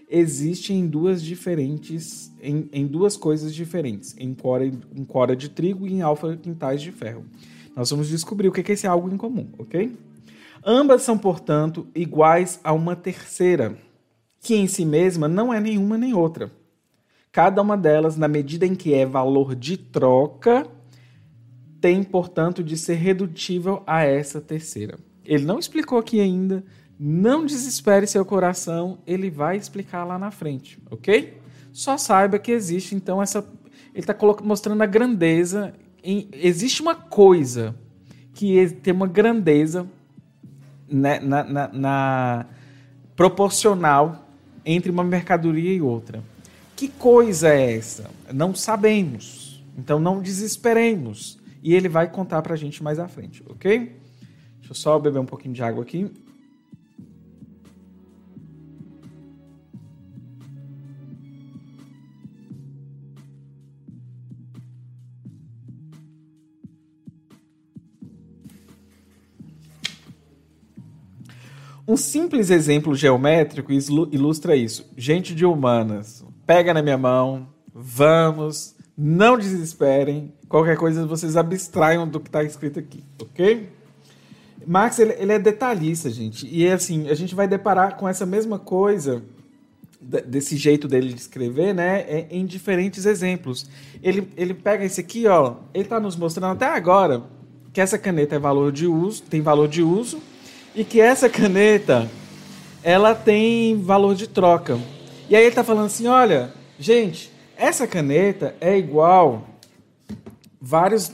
[0.09, 5.87] existe em duas diferentes, em, em duas coisas diferentes, em cora, em cora de trigo
[5.87, 7.25] e em alfa quintais de ferro.
[7.75, 9.91] Nós vamos descobrir o que é esse algo em comum, ok?
[10.63, 13.75] Ambas são, portanto, iguais a uma terceira
[14.43, 16.51] que em si mesma não é nenhuma nem outra.
[17.31, 20.67] Cada uma delas, na medida em que é valor de troca,
[21.79, 24.99] tem, portanto, de ser redutível a essa terceira.
[25.25, 26.63] Ele não explicou aqui ainda,
[26.99, 31.41] não desespere seu coração, ele vai explicar lá na frente, ok?
[31.71, 33.39] Só saiba que existe, então, essa.
[33.93, 35.73] Ele está mostrando a grandeza.
[36.03, 36.27] Em...
[36.33, 37.73] existe uma coisa
[38.33, 39.87] que tem uma grandeza
[40.87, 42.45] né, na, na, na
[43.15, 44.22] proporcional
[44.65, 46.23] entre uma mercadoria e outra.
[46.75, 48.09] Que coisa é essa?
[48.33, 49.63] Não sabemos.
[49.77, 51.39] Então não desesperemos.
[51.61, 53.95] E ele vai contar para a gente mais à frente, ok?
[54.59, 56.11] Deixa eu só beber um pouquinho de água aqui.
[71.87, 74.89] Um simples exemplo geométrico ilustra isso.
[74.95, 80.31] Gente de humanas, pega na minha mão, vamos, não desesperem.
[80.47, 83.69] Qualquer coisa vocês abstraiam do que está escrito aqui, ok?
[84.65, 86.47] Marx ele, ele, é detalhista, gente.
[86.47, 89.21] E é assim, a gente vai deparar com essa mesma coisa
[89.99, 93.69] desse jeito dele de escrever, né, é, em diferentes exemplos.
[94.01, 97.23] Ele, ele pega esse aqui, ó, ele está nos mostrando até agora
[97.71, 100.21] que essa caneta é valor de uso, tem valor de uso,
[100.75, 102.09] e que essa caneta
[102.83, 104.77] ela tem valor de troca.
[105.29, 109.47] E aí ele está falando assim, olha, gente, essa caneta é igual
[110.61, 111.11] vários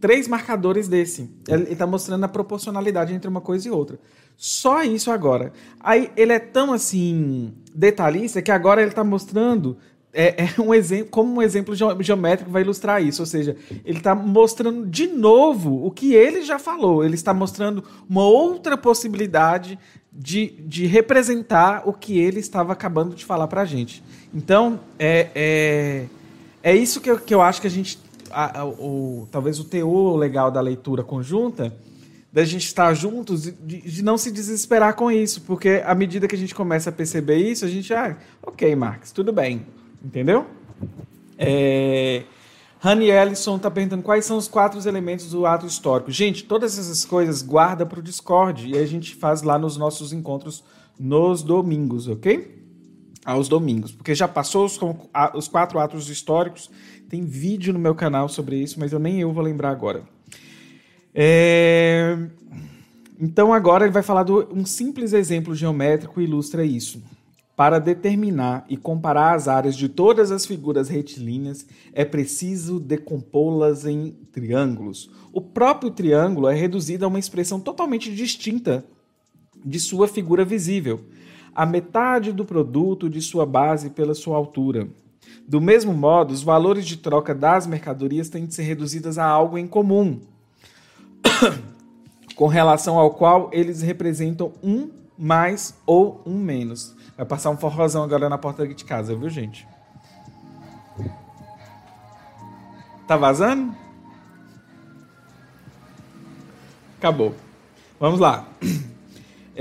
[0.00, 1.30] três marcadores desse.
[1.48, 3.98] Ele está mostrando a proporcionalidade entre uma coisa e outra.
[4.36, 5.52] Só isso agora.
[5.78, 9.76] Aí ele é tão assim detalhista que agora ele está mostrando
[10.12, 13.22] é, é, um exemplo, como um exemplo geométrico vai ilustrar isso.
[13.22, 17.04] Ou seja, ele está mostrando de novo o que ele já falou.
[17.04, 19.78] Ele está mostrando uma outra possibilidade
[20.12, 24.02] de, de representar o que ele estava acabando de falar para a gente.
[24.34, 26.06] Então, é, é,
[26.62, 27.98] é isso que eu, que eu acho que a gente.
[28.32, 31.74] A, a, o, talvez o teor legal da leitura conjunta,
[32.32, 36.36] da gente estar juntos, de, de, não se desesperar com isso, porque à medida que
[36.36, 39.66] a gente começa a perceber isso, a gente, ah, ok, Marx, tudo bem,
[40.04, 40.46] entendeu?
[41.38, 42.24] É,
[42.82, 46.10] Honey Ellison está perguntando quais são os quatro elementos do ato histórico.
[46.10, 50.12] Gente, todas essas coisas guarda para o Discord e a gente faz lá nos nossos
[50.12, 50.64] encontros
[50.98, 52.58] nos domingos, ok?
[53.24, 54.78] Aos domingos, porque já passou os,
[55.34, 56.70] os quatro atos históricos.
[57.08, 60.04] Tem vídeo no meu canal sobre isso, mas eu nem eu vou lembrar agora.
[61.14, 62.16] É...
[63.18, 67.02] Então agora ele vai falar de um simples exemplo geométrico ilustra isso.
[67.60, 74.12] Para determinar e comparar as áreas de todas as figuras retilíneas, é preciso decompô-las em
[74.32, 75.10] triângulos.
[75.30, 78.82] O próprio triângulo é reduzido a uma expressão totalmente distinta
[79.62, 81.04] de sua figura visível,
[81.54, 84.88] a metade do produto de sua base pela sua altura.
[85.46, 89.58] Do mesmo modo, os valores de troca das mercadorias têm de ser reduzidos a algo
[89.58, 90.18] em comum,
[92.34, 94.88] com relação ao qual eles representam um
[95.18, 96.98] mais ou um menos.
[97.20, 99.68] Vai passar um forrozão agora na porta de casa, viu, gente?
[103.06, 103.76] Tá vazando?
[106.96, 107.34] Acabou.
[107.98, 108.48] Vamos lá.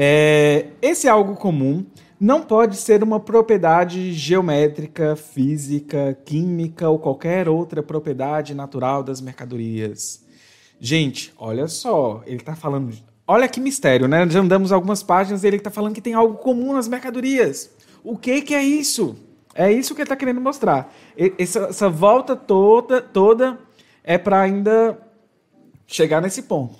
[0.01, 1.85] É, esse algo comum
[2.17, 10.25] não pode ser uma propriedade geométrica, física, química ou qualquer outra propriedade natural das mercadorias.
[10.79, 12.93] Gente, olha só, ele está falando
[13.31, 14.27] Olha que mistério, né?
[14.27, 17.69] Já andamos algumas páginas e ele está falando que tem algo comum nas mercadorias.
[18.03, 19.15] O que, que é isso?
[19.53, 20.91] É isso que ele está querendo mostrar.
[21.37, 23.59] Essa, essa, volta toda, toda
[24.03, 24.97] é para ainda
[25.85, 26.73] chegar nesse ponto.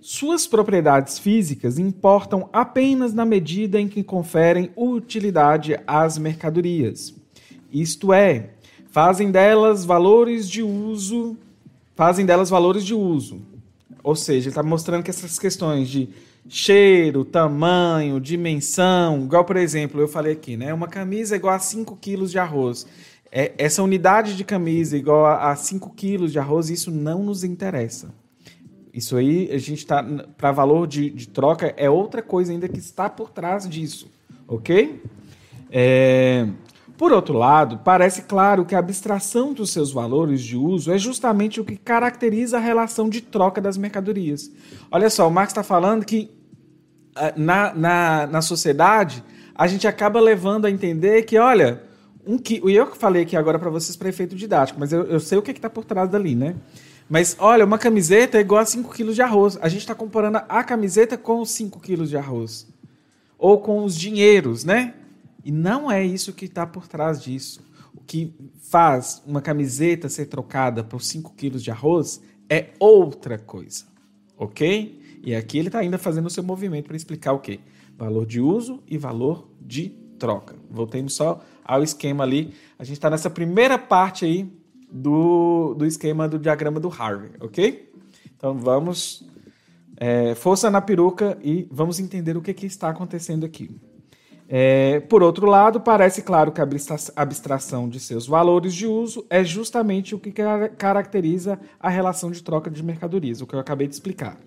[0.00, 7.12] Suas propriedades físicas importam apenas na medida em que conferem utilidade às mercadorias.
[7.72, 8.50] Isto é,
[8.86, 11.36] fazem delas valores de uso,
[11.96, 13.50] fazem delas valores de uso.
[14.02, 16.08] Ou seja, ele está mostrando que essas questões de
[16.48, 20.74] cheiro, tamanho, dimensão, igual por exemplo, eu falei aqui, né?
[20.74, 22.86] Uma camisa é igual a 5 quilos de arroz.
[23.30, 28.12] É, essa unidade de camisa igual a 5 quilos de arroz, isso não nos interessa.
[28.92, 30.04] Isso aí, a gente está.
[30.36, 34.10] Para valor de, de, troca, é outra coisa ainda que está por trás disso.
[34.46, 35.02] Ok?
[35.70, 36.46] É,
[37.02, 41.60] por outro lado, parece claro que a abstração dos seus valores de uso é justamente
[41.60, 44.52] o que caracteriza a relação de troca das mercadorias.
[44.88, 46.30] Olha só, o Marx está falando que
[47.16, 49.20] ah, na, na, na sociedade
[49.52, 51.82] a gente acaba levando a entender que, olha,
[52.24, 55.18] um que eu que falei aqui agora para vocês para efeito didático, mas eu, eu
[55.18, 56.54] sei o que está por trás dali, né?
[57.10, 59.58] Mas olha, uma camiseta é igual a 5 quilos de arroz.
[59.60, 62.68] A gente está comparando a camiseta com os 5 quilos de arroz.
[63.36, 64.94] Ou com os dinheiros, né?
[65.44, 67.60] E não é isso que está por trás disso.
[67.94, 68.34] O que
[68.70, 73.84] faz uma camiseta ser trocada por 5 quilos de arroz é outra coisa.
[74.36, 75.20] Ok?
[75.24, 77.60] E aqui ele está ainda fazendo o seu movimento para explicar o quê?
[77.96, 80.56] Valor de uso e valor de troca.
[80.70, 82.54] Voltemos só ao esquema ali.
[82.78, 84.50] A gente está nessa primeira parte aí
[84.90, 87.90] do, do esquema do diagrama do Harvey, ok?
[88.36, 89.24] Então vamos.
[89.96, 93.70] É, força na peruca e vamos entender o que, que está acontecendo aqui.
[94.54, 96.68] É, por outro lado, parece claro que a
[97.16, 100.30] abstração de seus valores de uso é justamente o que
[100.76, 104.38] caracteriza a relação de troca de mercadorias, o que eu acabei de explicar.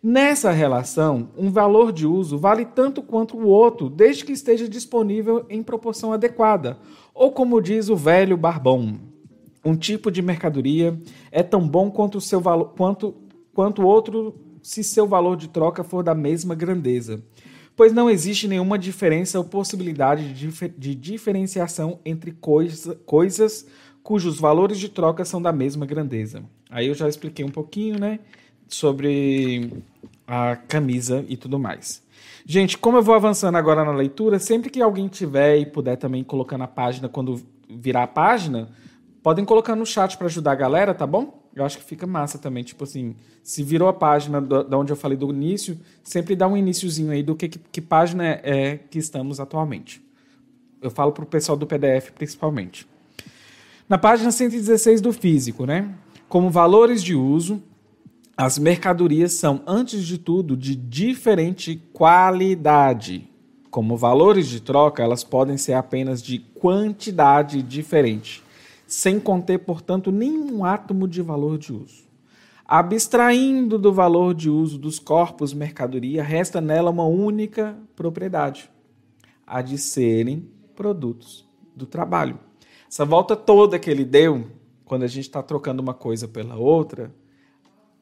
[0.00, 5.44] Nessa relação, um valor de uso vale tanto quanto o outro, desde que esteja disponível
[5.50, 6.78] em proporção adequada,
[7.12, 9.00] ou como diz o velho Barbão,
[9.64, 10.96] um tipo de mercadoria
[11.32, 13.12] é tão bom quanto o seu valor, quanto
[13.52, 17.24] quanto outro se seu valor de troca for da mesma grandeza.
[17.78, 23.68] Pois não existe nenhuma diferença ou possibilidade de, de diferenciação entre coisa, coisas
[24.02, 26.42] cujos valores de troca são da mesma grandeza.
[26.68, 28.18] Aí eu já expliquei um pouquinho, né,
[28.66, 29.70] sobre
[30.26, 32.02] a camisa e tudo mais.
[32.44, 36.24] Gente, como eu vou avançando agora na leitura, sempre que alguém tiver e puder também
[36.24, 37.40] colocar na página quando
[37.70, 38.70] virar a página,
[39.22, 41.47] podem colocar no chat para ajudar a galera, tá bom?
[41.58, 44.96] Eu acho que fica massa também, tipo assim, se virou a página da onde eu
[44.96, 48.98] falei do início, sempre dá um iníciozinho aí do que, que, que página é, que
[48.98, 50.00] estamos atualmente.
[50.80, 52.86] Eu falo para o pessoal do PDF principalmente.
[53.88, 55.92] Na página 116 do físico, né?
[56.28, 57.60] Como valores de uso,
[58.36, 63.28] as mercadorias são, antes de tudo, de diferente qualidade.
[63.68, 68.46] Como valores de troca, elas podem ser apenas de quantidade diferente
[68.88, 72.08] sem conter, portanto, nenhum átomo de valor de uso.
[72.66, 78.70] Abstraindo do valor de uso dos corpos mercadoria, resta nela uma única propriedade:
[79.46, 81.46] a de serem produtos
[81.76, 82.38] do trabalho.
[82.90, 84.46] Essa volta toda que ele deu,
[84.86, 87.14] quando a gente está trocando uma coisa pela outra,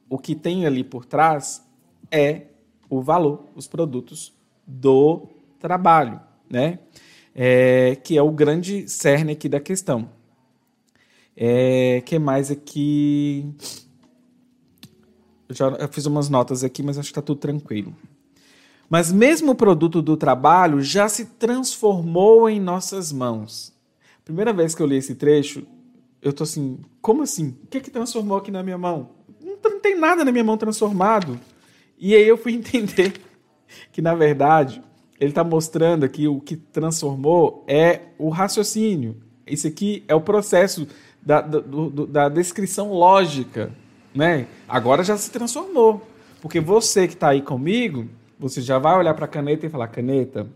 [0.08, 1.66] o que tem ali por trás
[2.12, 2.42] é
[2.88, 4.32] o valor, os produtos
[4.64, 5.26] do
[5.58, 6.78] trabalho, né?
[7.34, 10.15] É, que é o grande cerne aqui da questão.
[11.36, 13.46] É, que mais aqui?
[15.48, 17.94] Eu já eu fiz umas notas aqui, mas acho que está tudo tranquilo.
[18.88, 23.74] Mas mesmo o produto do trabalho já se transformou em nossas mãos.
[24.24, 25.66] Primeira vez que eu li esse trecho,
[26.22, 27.56] eu tô assim, como assim?
[27.64, 29.10] O que que transformou aqui na minha mão?
[29.40, 31.38] Não, não tem nada na minha mão transformado.
[31.98, 33.14] E aí eu fui entender
[33.92, 34.82] que na verdade
[35.20, 39.16] ele está mostrando aqui o que transformou é o raciocínio.
[39.46, 40.88] Isso aqui é o processo
[41.26, 43.72] da, do, da descrição lógica,
[44.14, 44.46] né?
[44.68, 46.06] Agora já se transformou.
[46.40, 48.08] Porque você que está aí comigo,
[48.38, 50.46] você já vai olhar para a caneta e falar: caneta,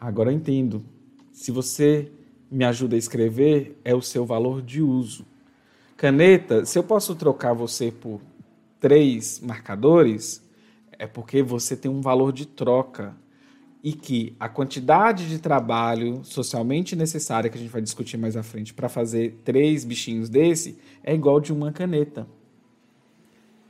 [0.00, 0.84] agora eu entendo.
[1.32, 2.10] Se você
[2.50, 5.24] me ajuda a escrever, é o seu valor de uso.
[5.96, 8.20] Caneta, se eu posso trocar você por
[8.80, 10.44] três marcadores,
[10.98, 13.14] é porque você tem um valor de troca
[13.82, 18.42] e que a quantidade de trabalho socialmente necessária que a gente vai discutir mais à
[18.42, 22.26] frente para fazer três bichinhos desse é igual de uma caneta.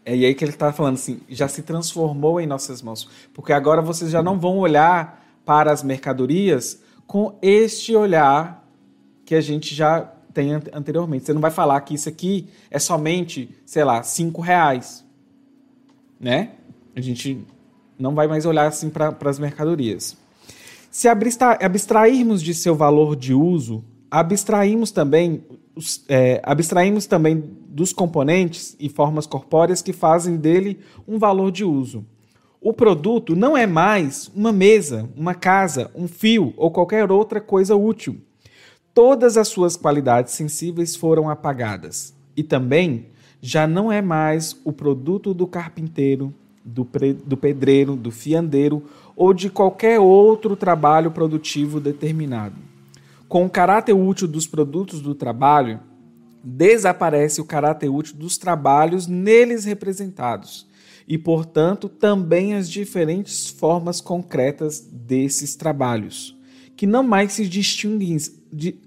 [0.05, 3.81] É aí que ele está falando assim, já se transformou em nossas mãos, porque agora
[3.81, 8.69] vocês já não vão olhar para as mercadorias com este olhar
[9.25, 11.25] que a gente já tem anteriormente.
[11.25, 15.05] Você não vai falar que isso aqui é somente, sei lá, cinco reais,
[16.19, 16.53] né?
[16.95, 17.47] A gente
[17.98, 20.16] não vai mais olhar assim para as mercadorias.
[20.90, 25.43] Se abstrairmos de seu valor de uso, abstraímos também,
[26.09, 32.05] é, abstraímos também dos componentes e formas corpóreas que fazem dele um valor de uso.
[32.60, 37.74] O produto não é mais uma mesa, uma casa, um fio ou qualquer outra coisa
[37.74, 38.20] útil.
[38.94, 42.14] Todas as suas qualidades sensíveis foram apagadas.
[42.36, 43.06] E também
[43.40, 46.32] já não é mais o produto do carpinteiro,
[46.65, 46.89] do,
[47.25, 48.83] do pedreiro, do fiandeiro
[49.17, 52.57] ou de qualquer outro trabalho produtivo determinado.
[53.29, 55.81] Com o caráter útil dos produtos do trabalho,
[56.43, 60.67] desaparece o caráter útil dos trabalhos neles representados
[61.07, 66.37] e, portanto, também as diferentes formas concretas desses trabalhos,
[66.77, 68.17] que não mais se distinguem,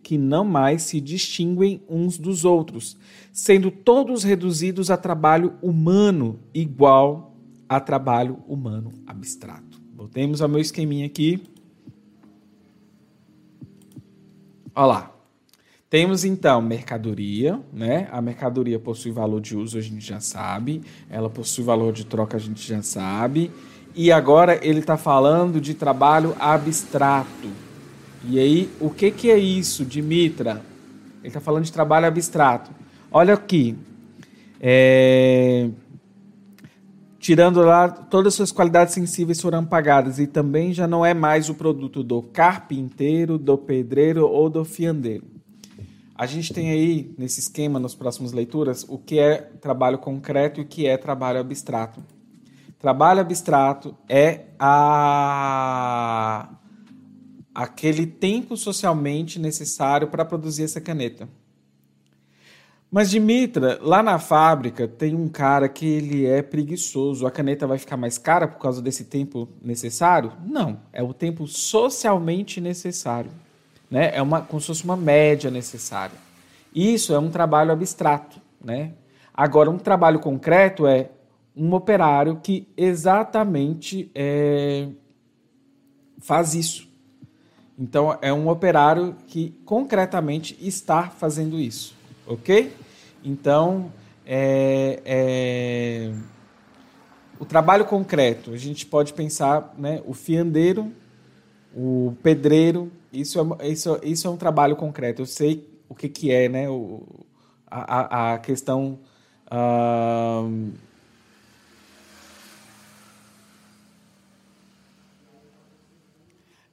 [0.04, 2.98] que não mais se distinguem uns dos outros,
[3.32, 7.35] sendo todos reduzidos a trabalho humano igual
[7.68, 9.82] a trabalho humano abstrato.
[9.96, 11.42] Voltemos ao meu esqueminha aqui.
[14.76, 15.12] Olha lá.
[15.90, 18.10] Temos então mercadoria, né?
[18.12, 20.82] A mercadoria possui valor de uso, a gente já sabe.
[21.10, 23.52] Ela possui valor de troca, a gente já sabe.
[23.96, 27.50] E agora ele está falando de trabalho abstrato.
[28.28, 30.62] E aí, o que, que é isso, Dimitra?
[31.20, 32.72] Ele está falando de trabalho abstrato.
[33.12, 33.78] Olha aqui.
[34.60, 35.70] É
[37.26, 41.50] tirando lá todas as suas qualidades sensíveis foram apagadas e também já não é mais
[41.50, 45.26] o produto do carpinteiro, do pedreiro ou do fiandeiro.
[46.14, 50.64] A gente tem aí nesse esquema, nas próximas leituras, o que é trabalho concreto e
[50.64, 52.00] o que é trabalho abstrato.
[52.78, 56.48] Trabalho abstrato é a
[57.56, 61.28] aquele tempo socialmente necessário para produzir essa caneta.
[62.96, 67.28] Mas, Dimitra, lá na fábrica tem um cara que ele é preguiçoso.
[67.28, 70.32] A caneta vai ficar mais cara por causa desse tempo necessário?
[70.46, 73.30] Não, é o tempo socialmente necessário.
[73.92, 74.16] Né?
[74.16, 76.16] É uma, como se fosse uma média necessária.
[76.74, 78.40] Isso é um trabalho abstrato.
[78.64, 78.94] Né?
[79.34, 81.10] Agora, um trabalho concreto é
[81.54, 84.88] um operário que exatamente é,
[86.20, 86.88] faz isso.
[87.78, 91.94] Então, é um operário que concretamente está fazendo isso,
[92.26, 92.85] ok?
[93.26, 93.92] Então,
[94.26, 96.12] é, é,
[97.40, 100.92] o trabalho concreto, a gente pode pensar, né, o fiandeiro,
[101.76, 105.24] o pedreiro, isso é, isso, isso é um trabalho concreto.
[105.24, 107.04] Eu sei o que, que é, né, o,
[107.70, 109.00] a, a questão...
[109.52, 110.72] Uh,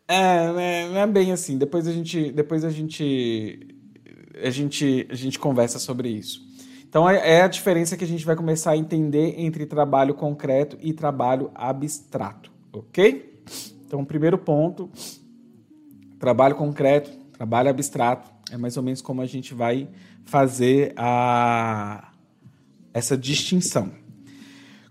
[0.08, 1.56] É, não é bem assim.
[1.56, 3.71] Depois a gente, depois a gente,
[4.42, 6.46] a gente, a gente conversa sobre isso.
[6.88, 10.76] Então é, é a diferença que a gente vai começar a entender entre trabalho concreto
[10.80, 13.42] e trabalho abstrato, ok?
[13.86, 14.90] Então, primeiro ponto,
[16.18, 19.88] trabalho concreto, trabalho abstrato, é mais ou menos como a gente vai
[20.24, 22.12] fazer a
[22.94, 23.90] essa distinção.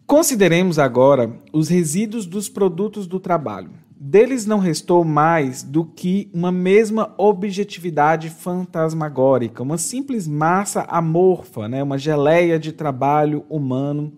[0.05, 3.71] Consideremos agora os resíduos dos produtos do trabalho.
[4.03, 11.83] Deles não restou mais do que uma mesma objetividade fantasmagórica, uma simples massa amorfa, né?
[11.83, 14.11] uma geleia de trabalho humano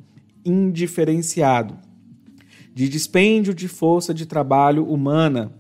[0.46, 1.78] indiferenciado,
[2.74, 5.52] de dispêndio de força de trabalho humana,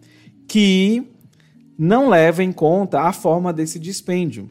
[0.47, 1.05] que
[1.77, 4.49] não leva em conta a forma desse dispêndio.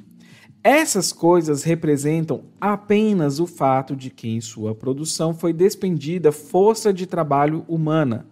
[0.63, 7.07] Essas coisas representam apenas o fato de que em sua produção foi despendida força de
[7.07, 8.27] trabalho humana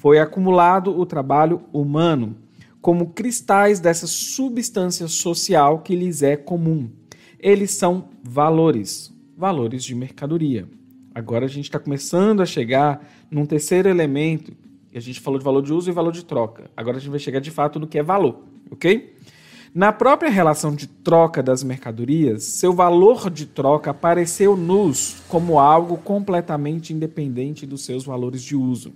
[0.00, 2.34] foi acumulado o trabalho humano,
[2.80, 6.88] como cristais dessa substância social que lhes é comum.
[7.38, 10.66] Eles são valores, valores de mercadoria.
[11.14, 14.54] Agora a gente está começando a chegar num terceiro elemento.
[14.94, 16.70] A gente falou de valor de uso e valor de troca.
[16.74, 19.14] Agora a gente vai chegar de fato no que é valor, ok?
[19.74, 26.94] Na própria relação de troca das mercadorias, seu valor de troca apareceu-nos como algo completamente
[26.94, 28.94] independente dos seus valores de uso.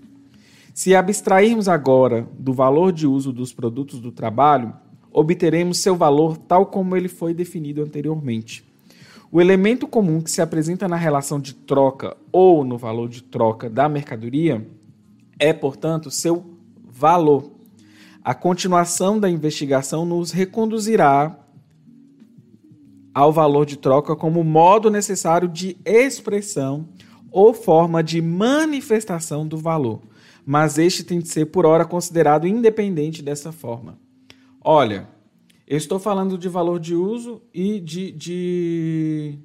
[0.74, 4.74] Se abstrairmos agora do valor de uso dos produtos do trabalho,
[5.12, 8.64] obteremos seu valor tal como ele foi definido anteriormente.
[9.30, 13.70] O elemento comum que se apresenta na relação de troca ou no valor de troca
[13.70, 14.66] da mercadoria
[15.38, 16.44] é, portanto, seu
[16.84, 17.52] valor.
[18.24, 21.38] A continuação da investigação nos reconduzirá
[23.14, 26.88] ao valor de troca como modo necessário de expressão
[27.30, 30.02] ou forma de manifestação do valor
[30.44, 33.98] mas este tem de ser por hora considerado independente dessa forma.
[34.60, 35.08] Olha,
[35.66, 38.12] eu estou falando de valor de uso e de.
[38.12, 39.38] de...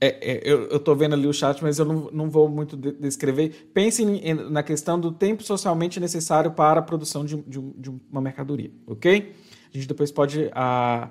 [0.00, 3.70] É, é, eu estou vendo ali o chat, mas eu não, não vou muito descrever.
[3.72, 4.04] Pense
[4.34, 9.32] na questão do tempo socialmente necessário para a produção de, de, de uma mercadoria, ok?
[9.72, 10.50] A gente depois pode.
[10.52, 11.10] A,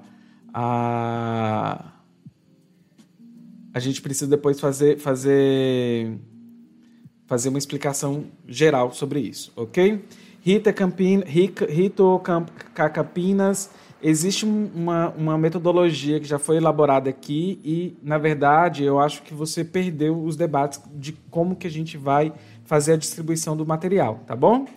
[0.54, 1.94] a,
[3.74, 6.20] a gente precisa depois fazer, fazer
[7.32, 10.04] fazer uma explicação geral sobre isso, ok?
[10.42, 12.22] Rita Campina, Rito
[12.94, 13.70] Campinas,
[14.04, 19.34] existe uma, uma metodologia que já foi elaborada aqui e, na verdade, eu acho que
[19.34, 22.34] você perdeu os debates de como que a gente vai
[22.66, 24.68] fazer a distribuição do material, tá bom?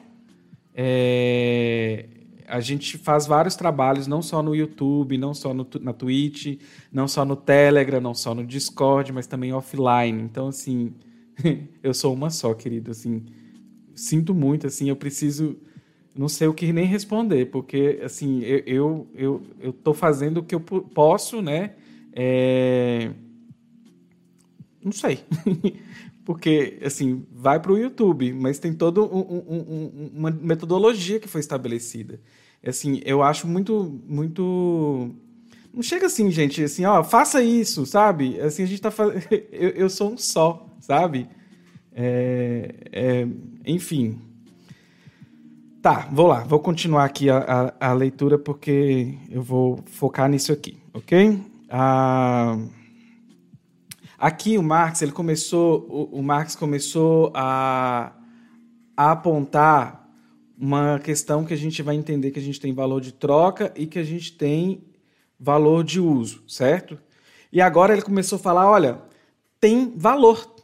[0.72, 2.06] É,
[2.47, 6.60] a gente faz vários trabalhos, não só no YouTube, não só no, na Twitch,
[6.93, 10.22] não só no Telegram, não só no Discord, mas também offline.
[10.22, 10.94] Então, assim,
[11.82, 13.24] eu sou uma só, querido, assim.
[13.94, 15.56] Sinto muito, assim, eu preciso
[16.16, 20.43] não sei o que nem responder, porque assim, eu eu, eu, eu tô fazendo o
[20.44, 21.73] que eu posso, né?
[22.12, 23.11] É...
[24.82, 25.20] Não sei.
[26.24, 31.28] porque, assim, vai para o YouTube, mas tem toda um, um, um, uma metodologia que
[31.28, 32.20] foi estabelecida.
[32.65, 35.11] Assim, eu acho muito, muito...
[35.74, 38.40] Não chega assim, gente, assim, ó, faça isso, sabe?
[38.40, 39.22] Assim, a gente tá fazendo...
[39.51, 41.28] eu, eu sou um só sabe?
[41.92, 43.28] É, é,
[43.66, 44.20] enfim.
[45.80, 50.51] Tá, vou lá, vou continuar aqui a, a, a, leitura porque eu vou focar nisso
[50.51, 51.38] aqui, ok?
[51.68, 52.59] Ah,
[54.18, 58.12] aqui o Marx, ele começou, o, o Marx começou a,
[58.96, 60.09] a apontar
[60.59, 63.86] uma questão que a gente vai entender que a gente tem valor de troca e
[63.86, 64.82] que a gente tem
[65.45, 66.99] valor de uso, certo?
[67.53, 68.99] E agora ele começou a falar, olha,
[69.61, 70.55] tem valor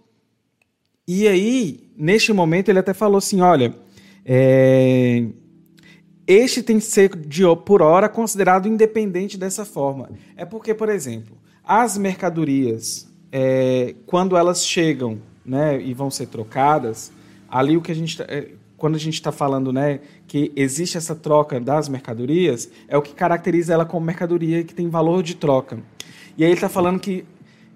[1.13, 3.75] e aí, neste momento, ele até falou assim: olha,
[4.25, 5.25] é,
[6.25, 10.09] este tem que ser de, por hora considerado independente dessa forma.
[10.37, 17.11] É porque, por exemplo, as mercadorias, é, quando elas chegam né, e vão ser trocadas,
[17.49, 18.17] ali o que a gente.
[18.17, 22.97] Tá, é, quando a gente está falando né, que existe essa troca das mercadorias, é
[22.97, 25.79] o que caracteriza ela como mercadoria que tem valor de troca.
[26.37, 27.27] E aí ele está falando que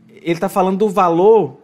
[0.09, 1.59] ele está falando do valor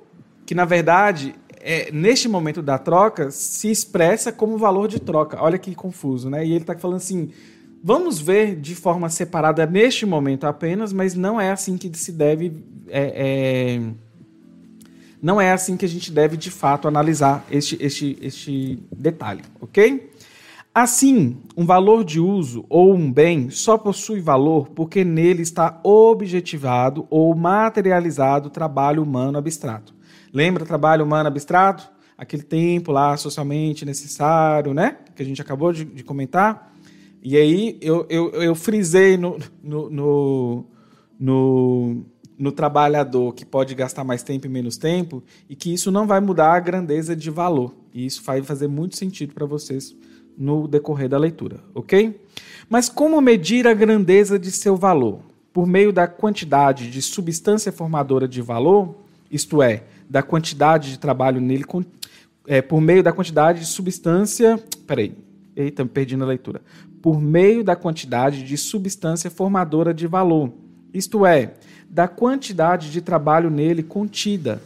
[0.45, 5.43] que, na verdade, é, neste momento da troca, se expressa como valor de troca.
[5.43, 6.45] Olha que confuso, né?
[6.45, 7.31] E ele está falando assim:
[7.83, 12.63] vamos ver de forma separada neste momento apenas, mas não é assim que se deve.
[12.89, 14.10] É, é,
[15.23, 20.11] não é assim que a gente deve de fato analisar este, este, este detalhe, ok?
[20.73, 27.07] Assim, um valor de uso ou um bem só possui valor porque nele está objetivado
[27.11, 29.93] ou materializado o trabalho humano abstrato.
[30.33, 31.91] Lembra trabalho humano abstrato?
[32.17, 34.99] Aquele tempo lá socialmente necessário, né?
[35.17, 36.73] Que a gente acabou de, de comentar.
[37.23, 40.65] E aí eu, eu, eu frisei no, no, no,
[41.19, 42.05] no,
[42.41, 46.21] no trabalhador que pode gastar mais tempo e menos tempo e que isso não vai
[46.21, 47.75] mudar a grandeza de valor.
[47.93, 49.95] E isso vai fazer muito sentido para vocês
[50.39, 52.19] no decorrer da leitura, ok?
[52.67, 55.21] Mas como medir a grandeza de seu valor?
[55.53, 58.95] Por meio da quantidade de substância formadora de valor,
[59.31, 61.65] isto é, da quantidade de trabalho nele,
[62.47, 64.59] é, por meio da quantidade de substância.
[64.87, 65.15] Peraí,
[65.55, 66.63] eita, me perdi na leitura.
[67.03, 70.51] Por meio da quantidade de substância formadora de valor,
[70.95, 71.55] isto é,
[71.91, 74.63] da quantidade de trabalho nele contida,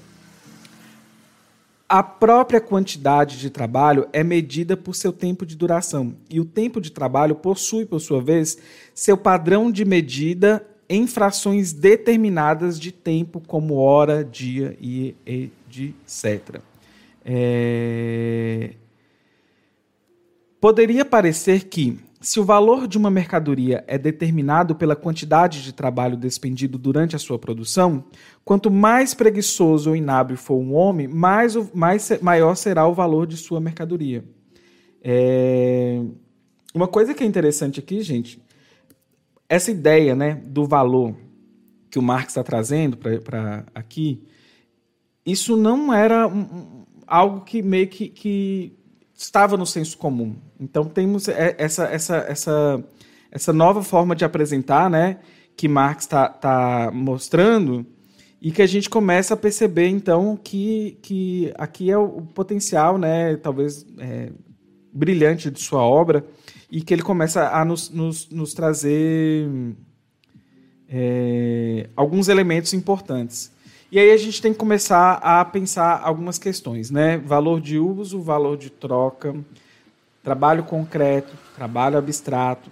[1.88, 6.82] a própria quantidade de trabalho é medida por seu tempo de duração, e o tempo
[6.82, 8.58] de trabalho possui, por sua vez,
[8.94, 16.60] seu padrão de medida em frações determinadas de tempo, como hora, dia e etc.
[17.24, 18.72] É...
[20.60, 26.16] Poderia parecer que, se o valor de uma mercadoria é determinado pela quantidade de trabalho
[26.16, 28.02] despendido durante a sua produção,
[28.42, 33.36] quanto mais preguiçoso ou inábil for um homem, mais, mais maior será o valor de
[33.36, 34.24] sua mercadoria.
[35.02, 36.00] É...
[36.74, 38.42] Uma coisa que é interessante aqui, gente,
[39.46, 41.14] essa ideia né, do valor
[41.90, 44.24] que o Marx está trazendo para aqui,
[45.26, 48.72] isso não era um, algo que meio que, que
[49.24, 50.36] estava no senso comum.
[50.60, 52.84] Então temos essa, essa, essa,
[53.30, 55.18] essa nova forma de apresentar, né,
[55.56, 57.86] que Marx está tá mostrando
[58.40, 63.36] e que a gente começa a perceber então que, que aqui é o potencial, né,
[63.36, 64.30] talvez é,
[64.92, 66.24] brilhante de sua obra
[66.70, 69.48] e que ele começa a nos, nos, nos trazer
[70.88, 73.53] é, alguns elementos importantes.
[73.94, 77.16] E aí a gente tem que começar a pensar algumas questões, né?
[77.18, 79.32] Valor de uso, valor de troca,
[80.20, 82.68] trabalho concreto, trabalho abstrato.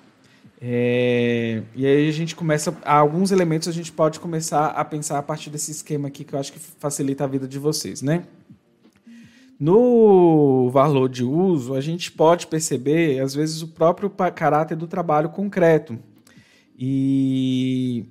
[0.60, 5.22] É, e aí a gente começa, alguns elementos a gente pode começar a pensar a
[5.22, 8.24] partir desse esquema aqui que eu acho que facilita a vida de vocês, né?
[9.60, 15.28] No valor de uso, a gente pode perceber, às vezes, o próprio caráter do trabalho
[15.28, 15.96] concreto.
[16.76, 18.06] E,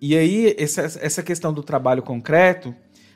[0.00, 2.74] e aí, essa, essa questão do trabalho concreto,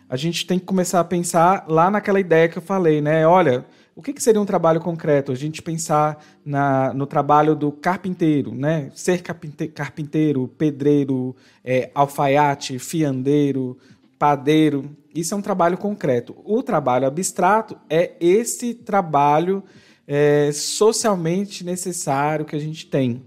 [0.09, 3.27] a gente tem que começar a pensar lá naquela ideia que eu falei, né?
[3.27, 5.31] Olha, o que, que seria um trabalho concreto?
[5.31, 8.90] A gente pensar na, no trabalho do carpinteiro, né?
[8.94, 13.77] Ser carpinteiro, pedreiro, é, alfaiate, fiandeiro,
[14.19, 14.90] padeiro.
[15.15, 16.35] Isso é um trabalho concreto.
[16.44, 19.62] O trabalho abstrato é esse trabalho
[20.09, 23.23] é, socialmente necessário que a gente tem.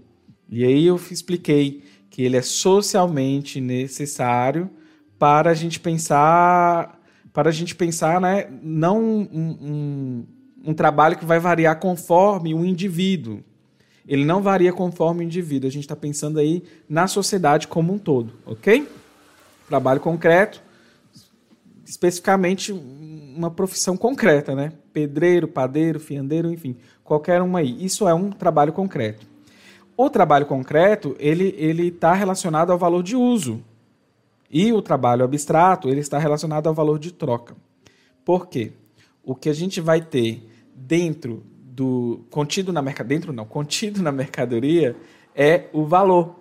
[0.50, 1.83] E aí eu expliquei
[2.14, 4.70] que ele é socialmente necessário
[5.18, 10.26] para a gente pensar, para a gente pensar, né, não um, um,
[10.66, 13.42] um trabalho que vai variar conforme o indivíduo.
[14.06, 15.66] Ele não varia conforme o indivíduo.
[15.66, 18.88] A gente está pensando aí na sociedade como um todo, ok?
[19.66, 20.62] Trabalho concreto
[21.84, 24.72] especificamente uma profissão concreta, né?
[24.92, 27.84] Pedreiro, padeiro, fiandeiro, enfim, qualquer uma aí.
[27.84, 29.33] Isso é um trabalho concreto.
[29.96, 33.62] O trabalho concreto, ele ele está relacionado ao valor de uso.
[34.50, 37.56] E o trabalho abstrato, ele está relacionado ao valor de troca.
[38.24, 38.72] Por quê?
[39.22, 44.12] O que a gente vai ter dentro do contido na mercadoria, dentro não, contido na
[44.12, 44.96] mercadoria
[45.34, 46.36] é o valor,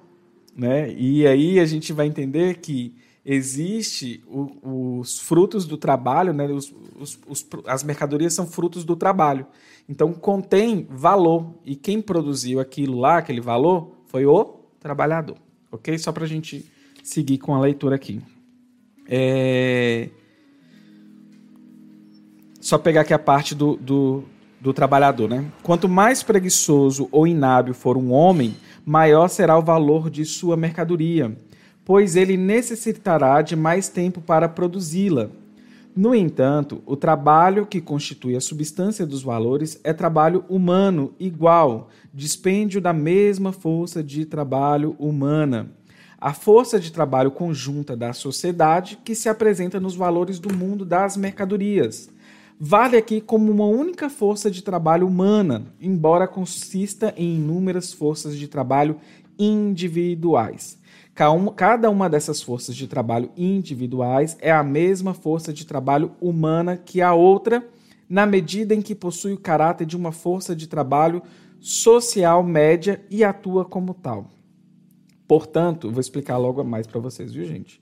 [0.55, 0.93] né?
[0.93, 2.93] E aí a gente vai entender que
[3.25, 6.45] existe o, os frutos do trabalho, né?
[6.47, 9.45] Os, os, os, as mercadorias são frutos do trabalho.
[9.88, 11.53] Então contém valor.
[11.65, 15.38] E quem produziu aquilo lá, aquele valor, foi o trabalhador.
[15.72, 15.97] Ok?
[15.97, 16.65] Só para a gente
[17.03, 18.22] seguir com a leitura aqui.
[19.07, 20.10] É...
[22.61, 24.23] Só pegar aqui a parte do, do,
[24.61, 25.45] do trabalhador, né?
[25.61, 28.55] Quanto mais preguiçoso ou inábil for um homem,
[28.85, 31.35] maior será o valor de sua mercadoria
[31.85, 35.30] pois ele necessitará de mais tempo para produzi-la.
[35.95, 42.82] No entanto, o trabalho que constitui a substância dos valores é trabalho humano igual, dispêndio
[42.82, 45.72] da mesma força de trabalho humana.
[46.24, 51.18] a força de trabalho conjunta da sociedade que se apresenta nos valores do mundo das
[51.18, 52.10] mercadorias.
[52.57, 58.48] Vale aqui como uma única força de trabalho humana, embora consista em inúmeras forças de
[58.48, 58.95] trabalho
[59.38, 60.78] individuais.
[61.15, 67.02] Cada uma dessas forças de trabalho individuais é a mesma força de trabalho humana que
[67.02, 67.64] a outra,
[68.10, 71.22] na medida em que possui o caráter de uma força de trabalho
[71.60, 74.27] social média e atua como tal.
[75.27, 77.80] Portanto, vou explicar logo mais para vocês, viu, gente?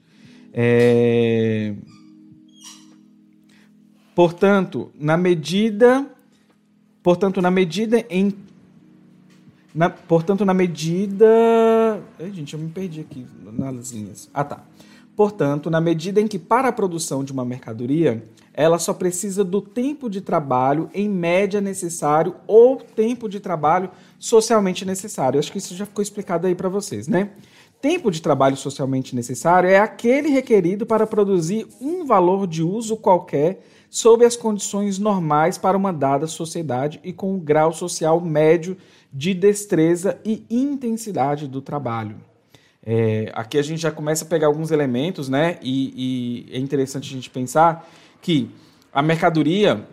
[0.53, 1.73] É...
[4.13, 6.05] Portanto, na medida,
[7.01, 8.35] portanto, na medida em
[9.73, 11.25] na, portanto, na medida.
[12.19, 14.29] Ai, gente, eu me perdi aqui nas linhas.
[14.33, 14.63] Ah, tá.
[15.15, 18.23] Portanto, na medida em que para a produção de uma mercadoria,
[18.53, 24.85] ela só precisa do tempo de trabalho em média necessário ou tempo de trabalho socialmente
[24.85, 25.39] necessário.
[25.39, 27.31] acho que isso já ficou explicado aí para vocês, né?
[27.81, 33.65] Tempo de trabalho socialmente necessário é aquele requerido para produzir um valor de uso qualquer
[33.89, 38.77] sob as condições normais para uma dada sociedade e com um grau social médio
[39.11, 42.17] de destreza e intensidade do trabalho.
[42.83, 45.59] É, aqui a gente já começa a pegar alguns elementos, né?
[45.61, 47.87] E, e é interessante a gente pensar
[48.21, 48.49] que
[48.91, 49.85] a mercadoria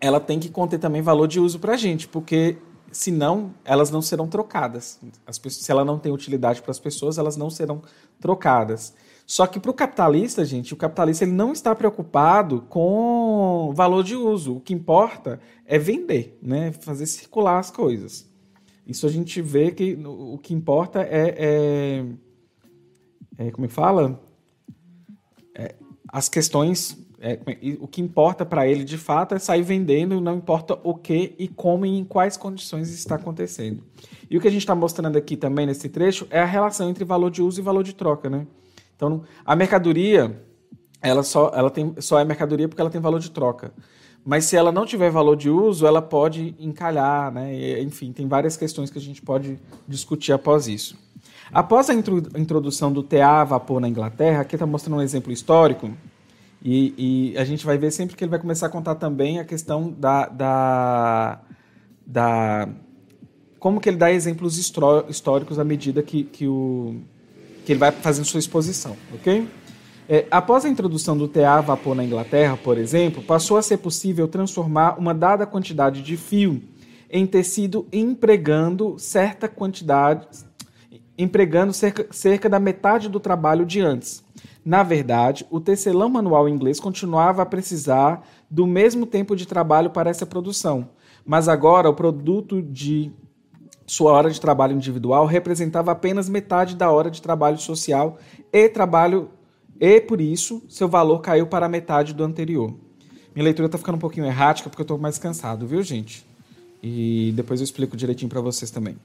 [0.00, 2.56] ela tem que conter também valor de uso para a gente, porque
[2.92, 4.98] senão elas não serão trocadas.
[5.42, 7.82] Pessoas, se ela não tem utilidade para as pessoas, elas não serão
[8.20, 8.94] trocadas.
[9.26, 14.14] Só que para o capitalista, gente, o capitalista ele não está preocupado com valor de
[14.14, 14.56] uso.
[14.56, 16.72] O que importa é vender, né?
[16.72, 18.28] fazer circular as coisas.
[18.86, 22.04] Isso a gente vê que o que importa é,
[23.38, 24.20] é, é como é fala?
[25.54, 25.74] É,
[26.08, 27.40] as questões é,
[27.80, 31.48] o que importa para ele de fato é sair vendendo, não importa o que e
[31.48, 33.82] como e em quais condições está acontecendo.
[34.28, 37.02] E o que a gente está mostrando aqui também nesse trecho é a relação entre
[37.02, 38.46] valor de uso e valor de troca, né?
[38.94, 40.38] Então, a mercadoria,
[41.00, 43.72] ela só, ela tem, só é mercadoria porque ela tem valor de troca.
[44.24, 47.80] Mas se ela não tiver valor de uso, ela pode encalhar, né?
[47.82, 50.96] Enfim, tem várias questões que a gente pode discutir após isso.
[51.52, 55.90] Após a introdução do TA a vapor na Inglaterra, aqui está mostrando um exemplo histórico
[56.64, 59.44] e, e, a gente vai ver sempre que ele vai começar a contar também a
[59.44, 61.40] questão da, da,
[62.06, 62.68] da
[63.58, 66.96] como que ele dá exemplos históricos à medida que, que, o,
[67.66, 69.46] que ele vai fazendo sua exposição, ok?
[70.06, 73.78] É, após a introdução do TA a vapor na Inglaterra, por exemplo, passou a ser
[73.78, 76.62] possível transformar uma dada quantidade de fio
[77.10, 80.26] em tecido empregando certa quantidade,
[81.16, 84.22] empregando cerca, cerca da metade do trabalho de antes.
[84.64, 90.10] Na verdade, o tecelão manual inglês continuava a precisar do mesmo tempo de trabalho para
[90.10, 90.90] essa produção,
[91.24, 93.10] mas agora o produto de
[93.86, 98.18] sua hora de trabalho individual representava apenas metade da hora de trabalho social
[98.52, 99.30] e trabalho
[99.80, 102.74] e por isso seu valor caiu para a metade do anterior.
[103.34, 106.24] Minha leitura está ficando um pouquinho errática porque eu estou mais cansado, viu, gente?
[106.82, 108.96] E depois eu explico direitinho para vocês também.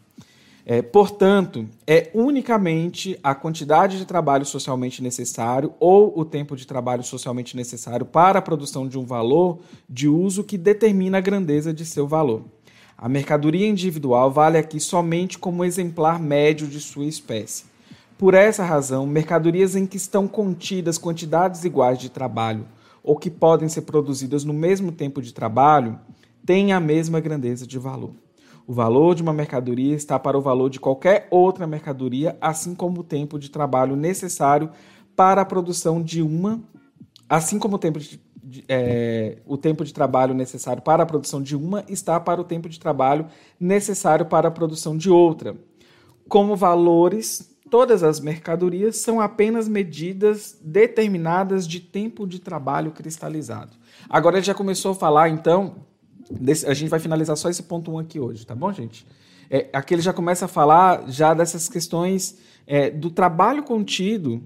[0.66, 7.04] É, portanto, é unicamente a quantidade de trabalho socialmente necessário ou o tempo de trabalho
[7.04, 9.60] socialmente necessário para a produção de um valor
[9.90, 12.44] de uso que determina a grandeza de seu valor.
[12.96, 17.69] A mercadoria individual vale aqui somente como exemplar médio de sua espécie.
[18.20, 22.66] Por essa razão, mercadorias em que estão contidas quantidades iguais de trabalho
[23.02, 25.98] ou que podem ser produzidas no mesmo tempo de trabalho
[26.46, 28.12] têm a mesma grandeza de valor.
[28.68, 33.00] O valor de uma mercadoria está para o valor de qualquer outra mercadoria, assim como
[33.00, 34.70] o tempo de trabalho necessário
[35.16, 36.62] para a produção de uma,
[37.30, 41.42] assim como o tempo de, de é, o tempo de trabalho necessário para a produção
[41.42, 43.28] de uma está para o tempo de trabalho
[43.58, 45.56] necessário para a produção de outra.
[46.28, 53.72] Como valores, todas as mercadorias são apenas medidas determinadas de tempo de trabalho cristalizado.
[54.10, 55.76] Agora ele já começou a falar, então,
[56.30, 59.06] Desse, a gente vai finalizar só esse ponto 1 um aqui hoje, tá bom, gente?
[59.50, 62.38] É, aqui ele já começa a falar já dessas questões
[62.68, 64.44] é, do trabalho contido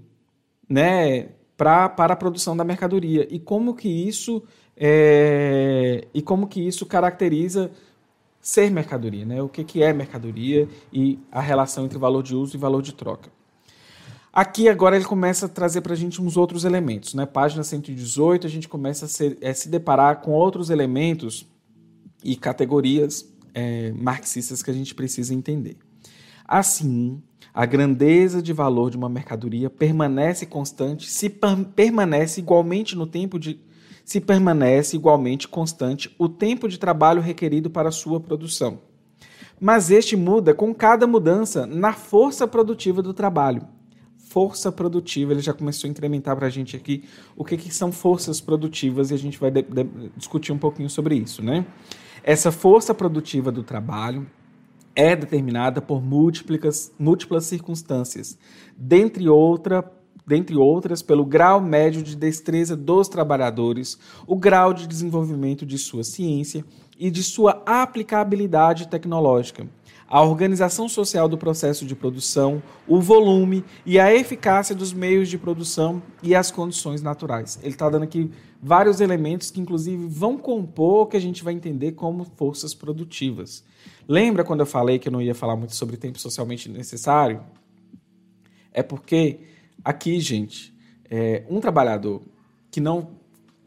[0.70, 4.42] né, pra, para a produção da mercadoria e como que isso
[4.78, 7.70] é, e como que isso caracteriza
[8.44, 9.42] ser mercadoria, né?
[9.42, 12.94] O que, que é mercadoria e a relação entre valor de uso e valor de
[12.94, 13.32] troca.
[14.34, 17.26] Aqui agora ele começa a trazer para a gente uns outros elementos, né?
[17.26, 21.48] Página 118 a gente começa a se, é, se deparar com outros elementos
[22.22, 25.78] e categorias é, marxistas que a gente precisa entender.
[26.46, 27.22] Assim,
[27.54, 31.30] a grandeza de valor de uma mercadoria permanece constante se
[31.76, 33.60] permanece igualmente no tempo de
[34.04, 38.80] se permanece igualmente constante o tempo de trabalho requerido para sua produção.
[39.60, 43.66] Mas este muda com cada mudança na força produtiva do trabalho.
[44.34, 45.32] força produtiva.
[45.32, 47.04] Ele já começou a incrementar para a gente aqui
[47.36, 49.52] o que, que são forças produtivas e a gente vai
[50.18, 51.66] discutir um pouquinho sobre isso, né?
[52.24, 54.26] Essa força produtiva do trabalho
[54.96, 58.38] é determinada por múltiplas, múltiplas circunstâncias,
[58.76, 59.84] dentre, outra,
[60.26, 66.04] dentre outras, pelo grau médio de destreza dos trabalhadores, o grau de desenvolvimento de sua
[66.04, 66.64] ciência
[66.98, 69.68] e de sua aplicabilidade tecnológica
[70.14, 75.40] a organização social do processo de produção, o volume e a eficácia dos meios de
[75.40, 77.58] produção e as condições naturais.
[77.64, 78.30] Ele está dando aqui
[78.62, 83.64] vários elementos que, inclusive, vão compor o que a gente vai entender como forças produtivas.
[84.08, 87.42] Lembra quando eu falei que eu não ia falar muito sobre tempo socialmente necessário?
[88.72, 89.40] É porque
[89.84, 90.74] aqui, gente,
[91.10, 92.22] é, um trabalhador
[92.72, 93.12] que não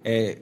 [0.04, 0.38] é,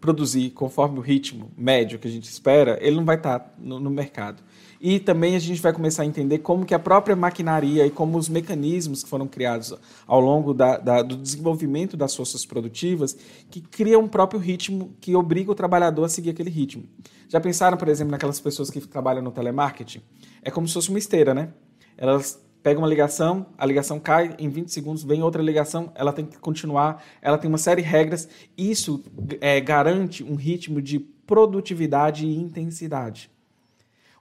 [0.00, 3.78] produzir conforme o ritmo médio que a gente espera, ele não vai estar tá no,
[3.78, 4.42] no mercado.
[4.80, 8.16] E também a gente vai começar a entender como que a própria maquinaria e como
[8.16, 9.74] os mecanismos que foram criados
[10.06, 13.16] ao longo da, da, do desenvolvimento das forças produtivas
[13.50, 16.84] que criam um próprio ritmo que obriga o trabalhador a seguir aquele ritmo.
[17.28, 20.00] Já pensaram, por exemplo, naquelas pessoas que trabalham no telemarketing?
[20.42, 21.52] É como se fosse uma esteira, né?
[21.96, 26.26] Elas pegam uma ligação, a ligação cai, em 20 segundos vem outra ligação, ela tem
[26.26, 28.28] que continuar, ela tem uma série de regras.
[28.56, 29.02] Isso
[29.40, 33.30] é, garante um ritmo de produtividade e intensidade.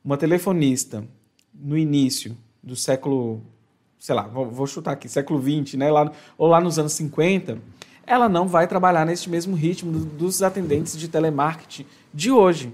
[0.04, 1.04] Uma telefonista
[1.54, 3.42] no início do século,
[3.98, 7.60] sei lá, vou, chutar aqui, século 20, né, lá, ou lá nos anos 50,
[8.06, 12.74] ela não vai trabalhar nesse mesmo ritmo dos atendentes de telemarketing de hoje.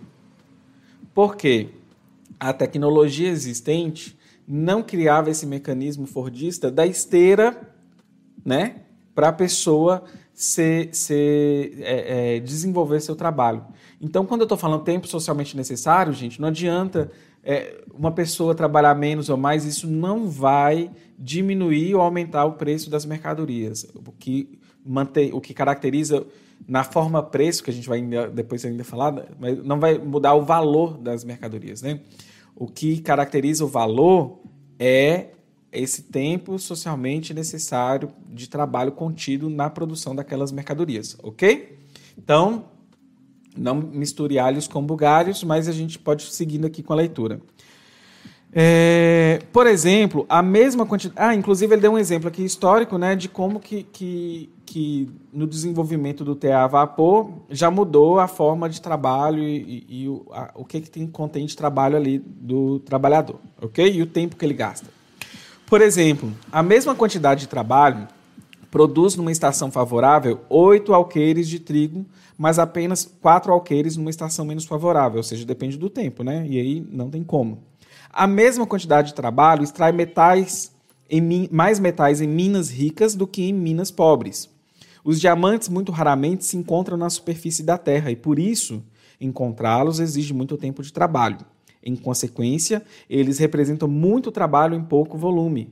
[1.13, 1.69] Por quê?
[2.39, 4.17] A tecnologia existente
[4.47, 7.59] não criava esse mecanismo fordista da esteira,
[8.45, 8.81] né,
[9.15, 10.03] para a pessoa
[10.33, 13.63] se, se é, é, desenvolver seu trabalho.
[14.01, 17.11] Então, quando eu estou falando tempo socialmente necessário, gente, não adianta
[17.43, 22.89] é, uma pessoa trabalhar menos ou mais, isso não vai diminuir ou aumentar o preço
[22.89, 23.87] das mercadorias.
[23.93, 26.25] O que, mantém, o que caracteriza
[26.67, 30.33] na forma preço, que a gente vai ainda, depois ainda falar, mas não vai mudar
[30.33, 31.81] o valor das mercadorias.
[31.81, 31.99] Né?
[32.55, 34.39] O que caracteriza o valor
[34.79, 35.27] é
[35.71, 41.79] esse tempo socialmente necessário de trabalho contido na produção daquelas mercadorias, ok?
[42.17, 42.65] Então,
[43.57, 47.41] não misture alhos com bugalhos, mas a gente pode seguindo aqui com a leitura.
[48.55, 51.19] É, por exemplo, a mesma quantidade.
[51.19, 55.45] Ah, inclusive ele deu um exemplo aqui histórico né, de como que, que, que no
[55.45, 60.49] desenvolvimento do TA vapor já mudou a forma de trabalho e, e, e o, a,
[60.55, 63.87] o que, que tem, contém de trabalho ali do trabalhador, ok?
[63.87, 64.87] E o tempo que ele gasta.
[65.67, 68.07] Por exemplo, a mesma quantidade de trabalho
[68.71, 72.03] produz numa estação favorável 8 alqueires de trigo,
[72.35, 76.47] mas apenas 4 alqueires numa estação menos favorável, ou seja, depende do tempo, né?
[76.49, 77.59] E aí não tem como.
[78.11, 80.73] A mesma quantidade de trabalho extrai metais
[81.51, 84.49] mais metais em minas ricas do que em minas pobres.
[85.03, 88.83] Os diamantes muito raramente se encontram na superfície da Terra e, por isso,
[89.19, 91.39] encontrá-los exige muito tempo de trabalho.
[91.83, 95.69] Em consequência, eles representam muito trabalho em pouco volume.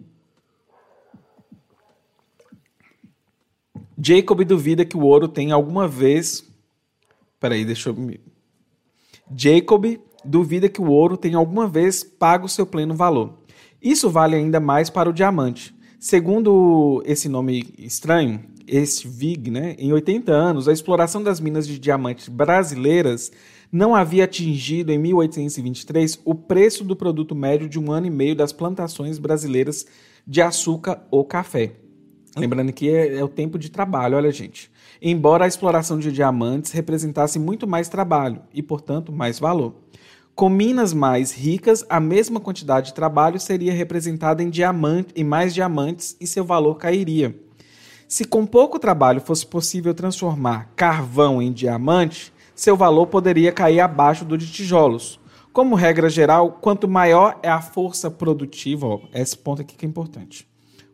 [3.98, 6.44] Jacob duvida que o ouro tenha alguma vez.
[7.40, 7.96] Peraí, deixa eu.
[9.36, 13.38] Jacob duvida que o ouro tenha alguma vez pago seu pleno valor.
[13.82, 15.74] Isso vale ainda mais para o diamante.
[16.00, 21.78] Segundo esse nome estranho, esse VIG, né, em 80 anos, a exploração das minas de
[21.78, 23.30] diamantes brasileiras
[23.70, 28.34] não havia atingido em 1823 o preço do produto médio de um ano e meio
[28.34, 29.86] das plantações brasileiras
[30.26, 31.74] de açúcar ou café.
[32.38, 34.72] Lembrando que é, é, o tempo de trabalho, olha, gente.
[35.02, 39.76] Embora a exploração de diamantes representasse muito mais trabalho e, portanto, mais valor.
[40.34, 45.54] Com minas mais ricas, a mesma quantidade de trabalho seria representada em, diamante, em mais
[45.54, 47.36] diamantes e seu valor cairia.
[48.12, 54.26] Se com pouco trabalho fosse possível transformar carvão em diamante, seu valor poderia cair abaixo
[54.26, 55.18] do de tijolos.
[55.54, 59.88] Como regra geral, quanto maior é a força produtiva, ó, esse ponto aqui que é
[59.88, 60.46] importante.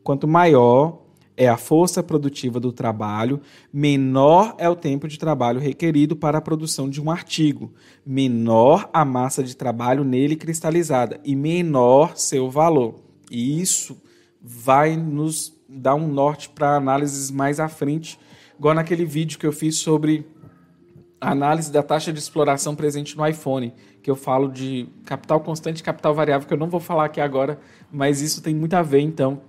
[0.04, 1.02] Quanto maior
[1.36, 3.42] é a força produtiva do trabalho,
[3.74, 7.74] menor é o tempo de trabalho requerido para a produção de um artigo,
[8.06, 13.02] menor a massa de trabalho nele cristalizada e menor seu valor.
[13.32, 14.00] E isso
[14.40, 18.20] vai nos dar um norte para análises mais à frente,
[18.58, 20.26] igual naquele vídeo que eu fiz sobre
[21.20, 25.80] a análise da taxa de exploração presente no iPhone, que eu falo de capital constante
[25.80, 27.60] e capital variável, que eu não vou falar aqui agora,
[27.92, 29.42] mas isso tem muito a ver, então,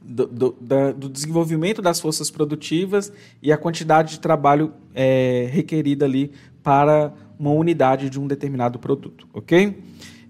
[0.00, 3.12] do, do, da, do, desenvolvimento das forças produtivas
[3.42, 6.32] e a quantidade de trabalho é, requerida ali
[6.62, 9.82] para uma unidade de um determinado produto, ok?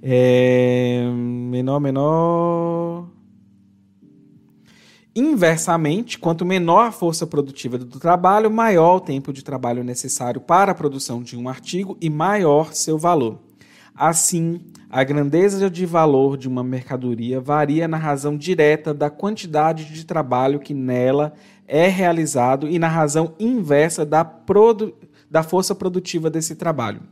[0.03, 3.07] É, menor, menor.
[5.15, 10.71] Inversamente, quanto menor a força produtiva do trabalho, maior o tempo de trabalho necessário para
[10.71, 13.41] a produção de um artigo e maior seu valor.
[13.95, 20.07] Assim, a grandeza de valor de uma mercadoria varia na razão direta da quantidade de
[20.07, 21.33] trabalho que nela
[21.67, 24.95] é realizado e na razão inversa da, produ
[25.29, 27.03] da força produtiva desse trabalho.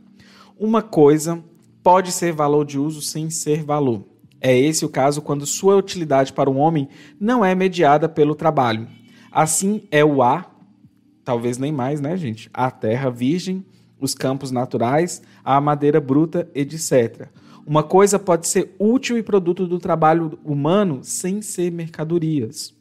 [0.57, 1.43] Uma coisa
[1.83, 4.08] pode ser valor de uso sem ser valor.
[4.41, 6.87] É esse o caso quando sua utilidade para um homem
[7.19, 8.87] não é mediada pelo trabalho.
[9.31, 10.55] Assim é o ar,
[11.23, 12.49] talvez nem mais, né, gente?
[12.53, 13.65] A terra virgem,
[13.99, 17.27] os campos naturais, a madeira bruta, etc.
[17.65, 22.73] Uma coisa pode ser útil e produto do trabalho humano sem ser mercadorias.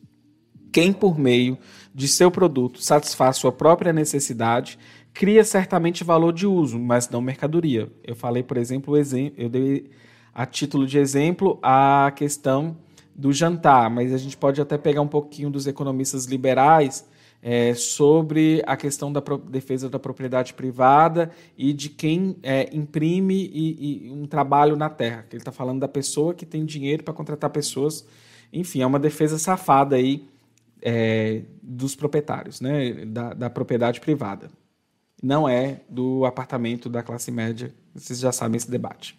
[0.72, 1.58] Quem, por meio
[1.94, 4.78] de seu produto, satisfaz sua própria necessidade,
[5.12, 7.90] cria certamente valor de uso, mas não mercadoria.
[8.04, 9.90] Eu falei, por exemplo, eu dei
[10.34, 12.76] a título de exemplo, a questão
[13.14, 17.04] do jantar, mas a gente pode até pegar um pouquinho dos economistas liberais
[17.42, 24.06] é, sobre a questão da defesa da propriedade privada e de quem é, imprime e,
[24.06, 25.24] e um trabalho na terra.
[25.30, 28.06] Ele está falando da pessoa que tem dinheiro para contratar pessoas.
[28.52, 30.28] Enfim, é uma defesa safada aí
[30.82, 34.50] é, dos proprietários, né, da, da propriedade privada.
[35.22, 37.74] Não é do apartamento da classe média.
[37.94, 39.16] Vocês já sabem esse debate.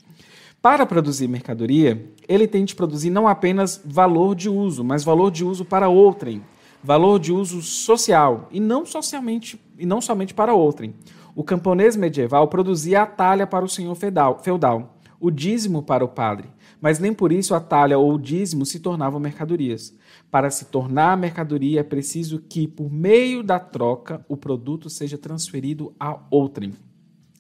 [0.62, 5.46] Para produzir mercadoria, ele tem de produzir não apenas valor de uso, mas valor de
[5.46, 6.44] uso para outrem,
[6.84, 10.94] valor de uso social e não socialmente e não somente para outrem.
[11.34, 16.50] O camponês medieval produzia a talha para o senhor feudal, o dízimo para o padre,
[16.82, 19.96] mas nem por isso a talha ou o dízimo se tornavam mercadorias.
[20.30, 25.94] Para se tornar mercadoria é preciso que, por meio da troca, o produto seja transferido
[25.98, 26.74] a outrem,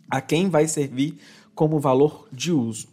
[0.09, 1.17] a quem vai servir
[1.53, 2.87] como valor de uso.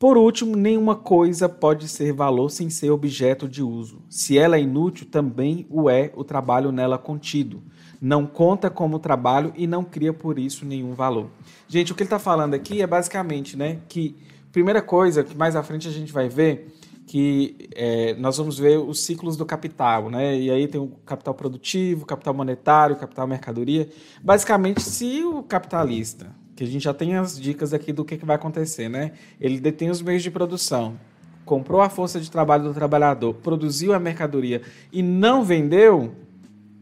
[0.00, 4.00] Por último, nenhuma coisa pode ser valor sem ser objeto de uso.
[4.08, 7.62] Se ela é inútil, também o é o trabalho nela contido.
[8.00, 11.26] Não conta como trabalho e não cria por isso nenhum valor.
[11.68, 14.16] Gente, o que ele está falando aqui é basicamente, né, que
[14.50, 16.74] primeira coisa que mais à frente a gente vai ver
[17.06, 20.38] que é, nós vamos ver os ciclos do capital, né?
[20.38, 23.90] E aí tem o capital produtivo, capital monetário, capital mercadoria.
[24.22, 28.26] Basicamente, se o capitalista que a gente já tem as dicas aqui do que, que
[28.26, 29.12] vai acontecer, né?
[29.40, 31.00] Ele detém os meios de produção,
[31.42, 34.60] comprou a força de trabalho do trabalhador, produziu a mercadoria
[34.92, 36.14] e não vendeu,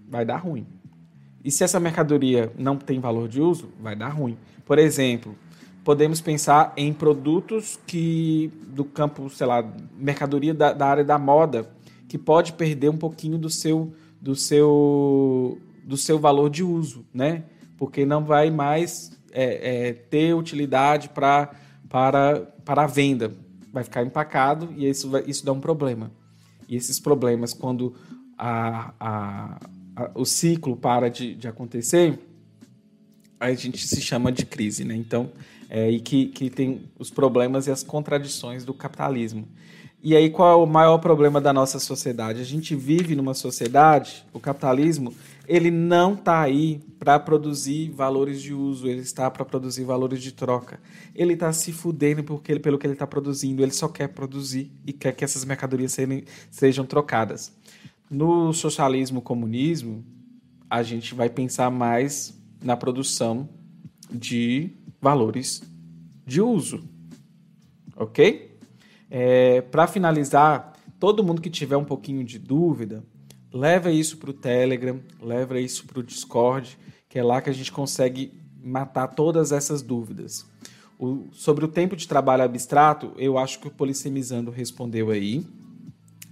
[0.09, 0.67] vai dar ruim.
[1.45, 4.37] E se essa mercadoria não tem valor de uso, vai dar ruim.
[4.67, 5.37] Por exemplo,
[5.85, 9.65] podemos pensar em produtos que do campo, sei lá,
[9.97, 11.71] mercadoria da, da área da moda,
[12.09, 17.45] que pode perder um pouquinho do seu do seu do seu valor de uso, né?
[17.77, 21.55] Porque não vai mais é, é, ter utilidade pra,
[21.89, 23.33] para, para a venda.
[23.73, 26.11] Vai ficar empacado e isso, vai, isso dá um problema.
[26.69, 27.95] E esses problemas, quando
[28.37, 29.61] a, a,
[29.95, 32.19] a, o ciclo para de, de acontecer,
[33.39, 34.85] a gente se chama de crise.
[34.85, 34.97] Né?
[34.97, 35.31] Então,
[35.71, 39.47] é, e que, que tem os problemas e as contradições do capitalismo.
[40.03, 42.41] E aí, qual é o maior problema da nossa sociedade?
[42.41, 45.15] A gente vive numa sociedade, o capitalismo,
[45.49, 50.31] ele não está aí para produzir valores de uso, ele está para produzir valores de
[50.31, 50.79] troca.
[51.15, 54.93] Ele está se fudendo porque, pelo que ele está produzindo, ele só quer produzir e
[54.93, 57.57] quer que essas mercadorias sejam, sejam trocadas.
[58.11, 60.05] No socialismo comunismo,
[60.69, 63.49] a gente vai pensar mais na produção
[64.13, 64.71] de
[65.01, 65.63] valores
[66.27, 66.85] de uso.
[67.97, 68.59] Ok?
[69.11, 73.03] É, para finalizar, todo mundo que tiver um pouquinho de dúvida,
[73.53, 77.53] leva isso para o Telegram, leva isso para o Discord, que é lá que a
[77.53, 80.47] gente consegue matar todas essas dúvidas.
[80.99, 85.47] O, sobre o tempo de trabalho abstrato, eu acho que o Polissemizando respondeu aí.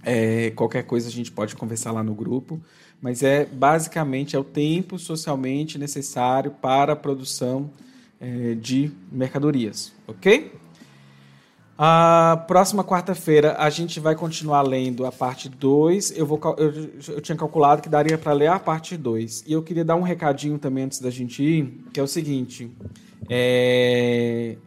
[0.03, 2.61] É, qualquer coisa a gente pode conversar lá no grupo,
[3.01, 7.71] mas é basicamente é o tempo socialmente necessário para a produção
[8.19, 10.51] é, de mercadorias, ok?
[11.79, 16.17] A próxima quarta-feira a gente vai continuar lendo a parte 2.
[16.17, 16.27] Eu,
[16.57, 19.43] eu, eu tinha calculado que daria para ler a parte 2.
[19.45, 22.71] E eu queria dar um recadinho também antes da gente ir, que é o seguinte.
[23.29, 24.57] É,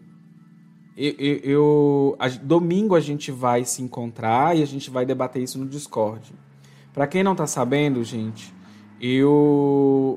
[0.96, 5.58] eu, eu a, domingo a gente vai se encontrar e a gente vai debater isso
[5.58, 6.32] no Discord.
[6.92, 8.54] Para quem não está sabendo, gente,
[9.00, 10.16] eu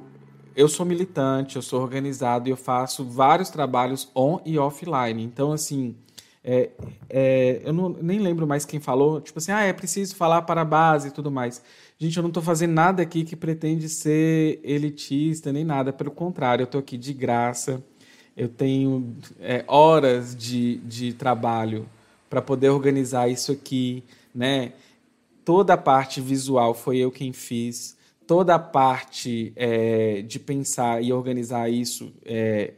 [0.55, 5.23] eu sou militante, eu sou organizado e eu faço vários trabalhos on e offline.
[5.23, 5.95] Então, assim,
[6.43, 6.71] é,
[7.09, 10.61] é, eu não, nem lembro mais quem falou, tipo assim, ah, é preciso falar para
[10.61, 11.61] a base e tudo mais.
[11.97, 16.63] Gente, eu não estou fazendo nada aqui que pretende ser elitista nem nada, pelo contrário,
[16.63, 17.83] eu estou aqui de graça,
[18.35, 21.87] eu tenho é, horas de, de trabalho
[22.29, 24.03] para poder organizar isso aqui,
[24.33, 24.73] né?
[25.43, 31.11] toda a parte visual foi eu quem fiz, toda a parte é, de pensar e
[31.11, 32.73] organizar isso é,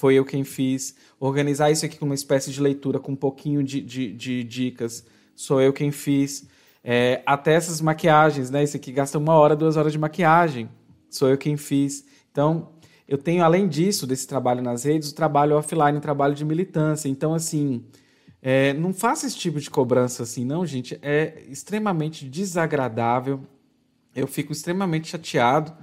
[0.00, 0.94] foi eu quem fiz.
[1.20, 5.04] Organizar isso aqui com uma espécie de leitura, com um pouquinho de, de, de dicas,
[5.36, 6.48] sou eu quem fiz.
[6.82, 8.64] É, até essas maquiagens, né?
[8.64, 10.70] Isso aqui gasta uma hora, duas horas de maquiagem,
[11.10, 12.02] sou eu quem fiz.
[12.32, 12.70] Então,
[13.06, 17.06] eu tenho, além disso, desse trabalho nas redes, o trabalho offline, o trabalho de militância.
[17.06, 17.84] Então, assim,
[18.40, 20.98] é, não faça esse tipo de cobrança assim, não, gente.
[21.02, 23.42] É extremamente desagradável.
[24.16, 25.74] Eu fico extremamente chateado,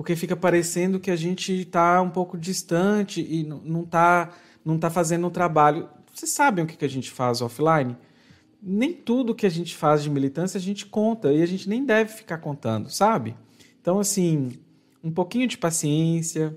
[0.00, 4.30] porque fica parecendo que a gente está um pouco distante e não está
[4.64, 5.90] não tá fazendo o trabalho.
[6.14, 7.94] Vocês sabem o que, que a gente faz offline?
[8.62, 11.84] Nem tudo que a gente faz de militância a gente conta e a gente nem
[11.84, 13.36] deve ficar contando, sabe?
[13.78, 14.52] Então, assim,
[15.04, 16.56] um pouquinho de paciência,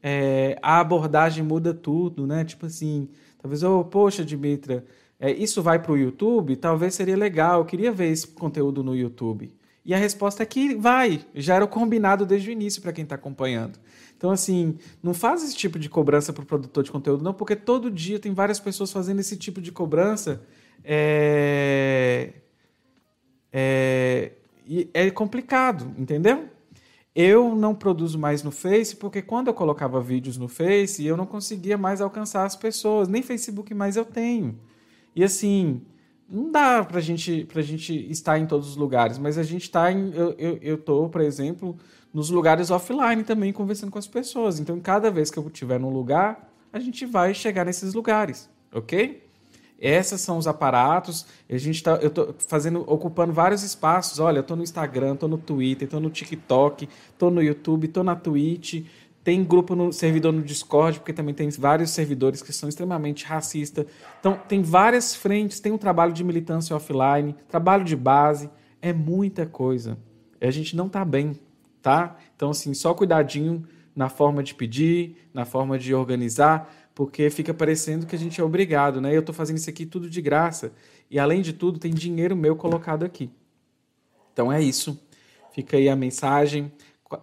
[0.00, 2.44] é, a abordagem muda tudo, né?
[2.44, 4.84] Tipo assim, Talvez, oh, poxa, Dimitra,
[5.18, 6.54] é, isso vai para o YouTube?
[6.54, 9.52] Talvez seria legal, eu queria ver esse conteúdo no YouTube.
[9.86, 13.04] E a resposta é que vai, já era o combinado desde o início para quem
[13.04, 13.78] está acompanhando.
[14.16, 17.54] Então, assim, não faz esse tipo de cobrança para o produtor de conteúdo, não, porque
[17.54, 20.42] todo dia tem várias pessoas fazendo esse tipo de cobrança.
[20.82, 22.32] É,
[23.52, 24.32] é,
[24.92, 26.48] é complicado, entendeu?
[27.14, 31.26] Eu não produzo mais no Face porque quando eu colocava vídeos no Face, eu não
[31.26, 34.58] conseguia mais alcançar as pessoas, nem Facebook mais eu tenho.
[35.14, 35.80] E assim,
[36.28, 39.92] não dá pra gente, pra gente estar em todos os lugares, mas a gente está
[39.92, 40.12] em.
[40.12, 41.76] Eu, eu, eu tô, por exemplo,
[42.12, 44.58] nos lugares offline também conversando com as pessoas.
[44.58, 49.24] Então, cada vez que eu estiver num lugar, a gente vai chegar nesses lugares, ok?
[49.78, 51.26] Esses são os aparatos.
[51.48, 54.18] A gente tá, eu estou fazendo, ocupando vários espaços.
[54.18, 58.16] Olha, estou no Instagram, estou no Twitter, estou no TikTok, estou no YouTube, estou na
[58.16, 58.84] Twitch.
[59.26, 63.84] Tem grupo no servidor no Discord, porque também tem vários servidores que são extremamente racistas.
[64.20, 65.58] Então, tem várias frentes.
[65.58, 68.48] Tem um trabalho de militância offline, trabalho de base.
[68.80, 69.98] É muita coisa.
[70.40, 71.40] A gente não está bem,
[71.82, 72.16] tá?
[72.36, 73.66] Então, assim, só cuidadinho
[73.96, 78.44] na forma de pedir, na forma de organizar porque fica parecendo que a gente é
[78.44, 79.14] obrigado, né?
[79.14, 80.72] Eu estou fazendo isso aqui tudo de graça
[81.10, 83.28] e além de tudo tem dinheiro meu colocado aqui.
[84.32, 84.98] Então é isso.
[85.52, 86.70] Fica aí a mensagem.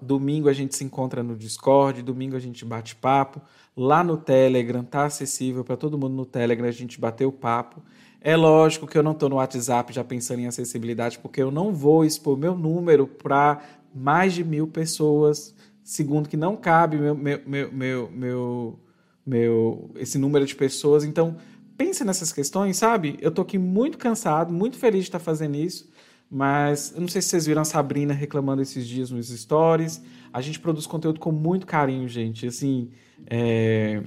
[0.01, 3.41] Domingo a gente se encontra no Discord, domingo a gente bate papo.
[3.75, 7.81] Lá no Telegram tá acessível para todo mundo no Telegram a gente bater o papo.
[8.21, 11.73] É lógico que eu não estou no WhatsApp já pensando em acessibilidade, porque eu não
[11.73, 13.61] vou expor meu número para
[13.93, 15.53] mais de mil pessoas,
[15.83, 18.79] segundo que não cabe meu, meu, meu, meu, meu
[19.25, 21.03] meu esse número de pessoas.
[21.03, 21.37] Então,
[21.77, 23.17] pense nessas questões, sabe?
[23.21, 25.89] Eu tô aqui muito cansado, muito feliz de estar fazendo isso,
[26.35, 30.01] mas eu não sei se vocês viram a Sabrina reclamando esses dias nos stories.
[30.33, 32.47] A gente produz conteúdo com muito carinho, gente.
[32.47, 32.89] Assim,
[33.27, 34.01] é...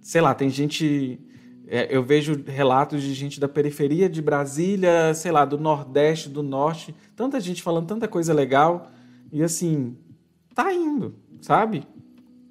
[0.00, 1.20] sei lá, tem gente.
[1.68, 6.42] É, eu vejo relatos de gente da periferia de Brasília, sei lá, do Nordeste, do
[6.42, 8.90] Norte, tanta gente falando tanta coisa legal.
[9.30, 9.94] E assim,
[10.54, 11.86] tá indo, sabe?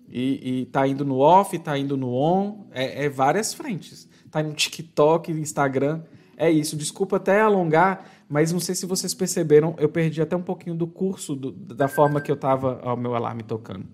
[0.07, 4.07] E, e tá indo no off, tá indo no on, é, é várias frentes.
[4.29, 6.03] Tá no TikTok, Instagram,
[6.37, 6.77] é isso.
[6.77, 10.87] Desculpa até alongar, mas não sei se vocês perceberam, eu perdi até um pouquinho do
[10.87, 12.79] curso, do, da forma que eu tava.
[12.81, 13.85] Ó, o meu alarme tocando.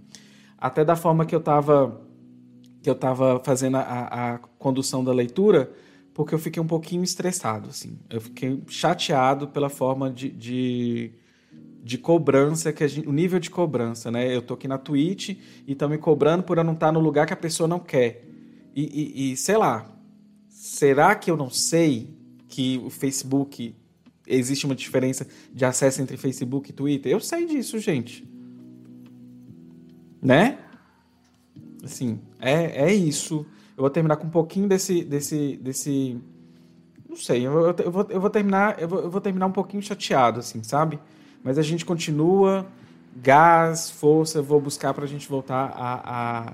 [0.55, 1.99] Até da forma que eu tava,
[2.83, 5.73] que eu tava fazendo a, a condução da leitura,
[6.13, 7.97] porque eu fiquei um pouquinho estressado, assim.
[8.11, 11.13] Eu fiquei chateado pela forma de, de
[11.83, 14.35] de cobrança que gente, o nível de cobrança, né?
[14.35, 16.99] Eu tô aqui na Twitch e estão me cobrando por eu não estar tá no
[16.99, 18.27] lugar que a pessoa não quer.
[18.75, 19.89] E, e, e, sei lá,
[20.49, 22.13] será que eu não sei
[22.49, 23.73] que o Facebook
[24.27, 27.11] existe uma diferença de acesso entre Facebook e Twitter?
[27.11, 28.27] Eu sei disso, gente.
[30.21, 30.57] Né?
[31.83, 33.45] Assim, é, é isso.
[33.75, 36.17] Eu vou terminar com um pouquinho desse desse desse
[37.07, 39.81] não sei, eu, eu, vou, eu vou terminar eu vou, eu vou terminar um pouquinho
[39.81, 40.99] chateado assim, sabe?
[41.43, 42.67] Mas a gente continua,
[43.15, 46.53] gás, força, vou buscar para a gente voltar a, a,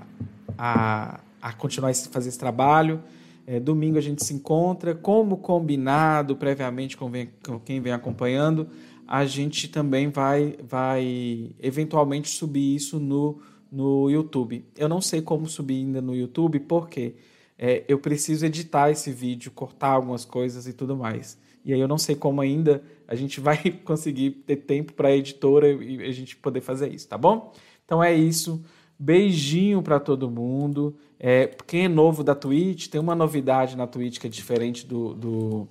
[0.56, 3.02] a, a continuar a fazer esse trabalho.
[3.46, 8.68] É, domingo a gente se encontra, como combinado previamente com, vem, com, quem vem acompanhando,
[9.06, 13.40] a gente também vai, vai eventualmente subir isso no,
[13.70, 14.64] no YouTube.
[14.76, 17.16] Eu não sei como subir ainda no YouTube, porque
[17.58, 21.38] é, eu preciso editar esse vídeo, cortar algumas coisas e tudo mais.
[21.64, 25.16] E aí eu não sei como ainda a gente vai conseguir ter tempo para a
[25.16, 27.52] editora e a gente poder fazer isso, tá bom?
[27.84, 28.64] Então é isso.
[28.98, 30.94] Beijinho para todo mundo.
[31.18, 35.14] É, quem é novo da Twitch, tem uma novidade na Twitch que é diferente do,
[35.14, 35.68] do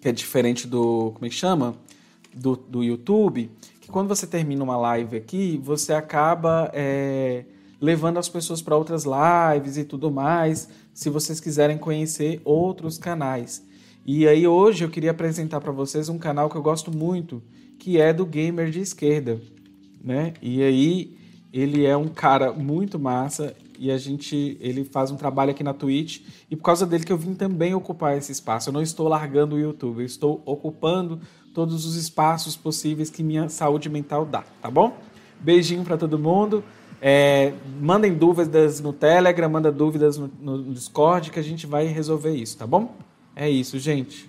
[0.00, 1.74] que é diferente do como é que chama
[2.34, 3.50] do, do YouTube,
[3.80, 7.44] que quando você termina uma live aqui, você acaba é,
[7.80, 13.64] levando as pessoas para outras lives e tudo mais, se vocês quiserem conhecer outros canais.
[14.04, 17.42] E aí hoje eu queria apresentar para vocês um canal que eu gosto muito,
[17.78, 19.40] que é do gamer de esquerda,
[20.02, 20.34] né?
[20.42, 21.16] E aí
[21.54, 25.72] ele é um cara muito massa e a gente ele faz um trabalho aqui na
[25.72, 28.70] Twitch e por causa dele que eu vim também ocupar esse espaço.
[28.70, 31.20] Eu não estou largando o YouTube, eu estou ocupando
[31.54, 34.98] todos os espaços possíveis que minha saúde mental dá, tá bom?
[35.38, 36.64] Beijinho para todo mundo.
[37.00, 42.34] É, mandem dúvidas no Telegram, manda dúvidas no, no Discord que a gente vai resolver
[42.34, 42.96] isso, tá bom?
[43.36, 44.28] É isso, gente.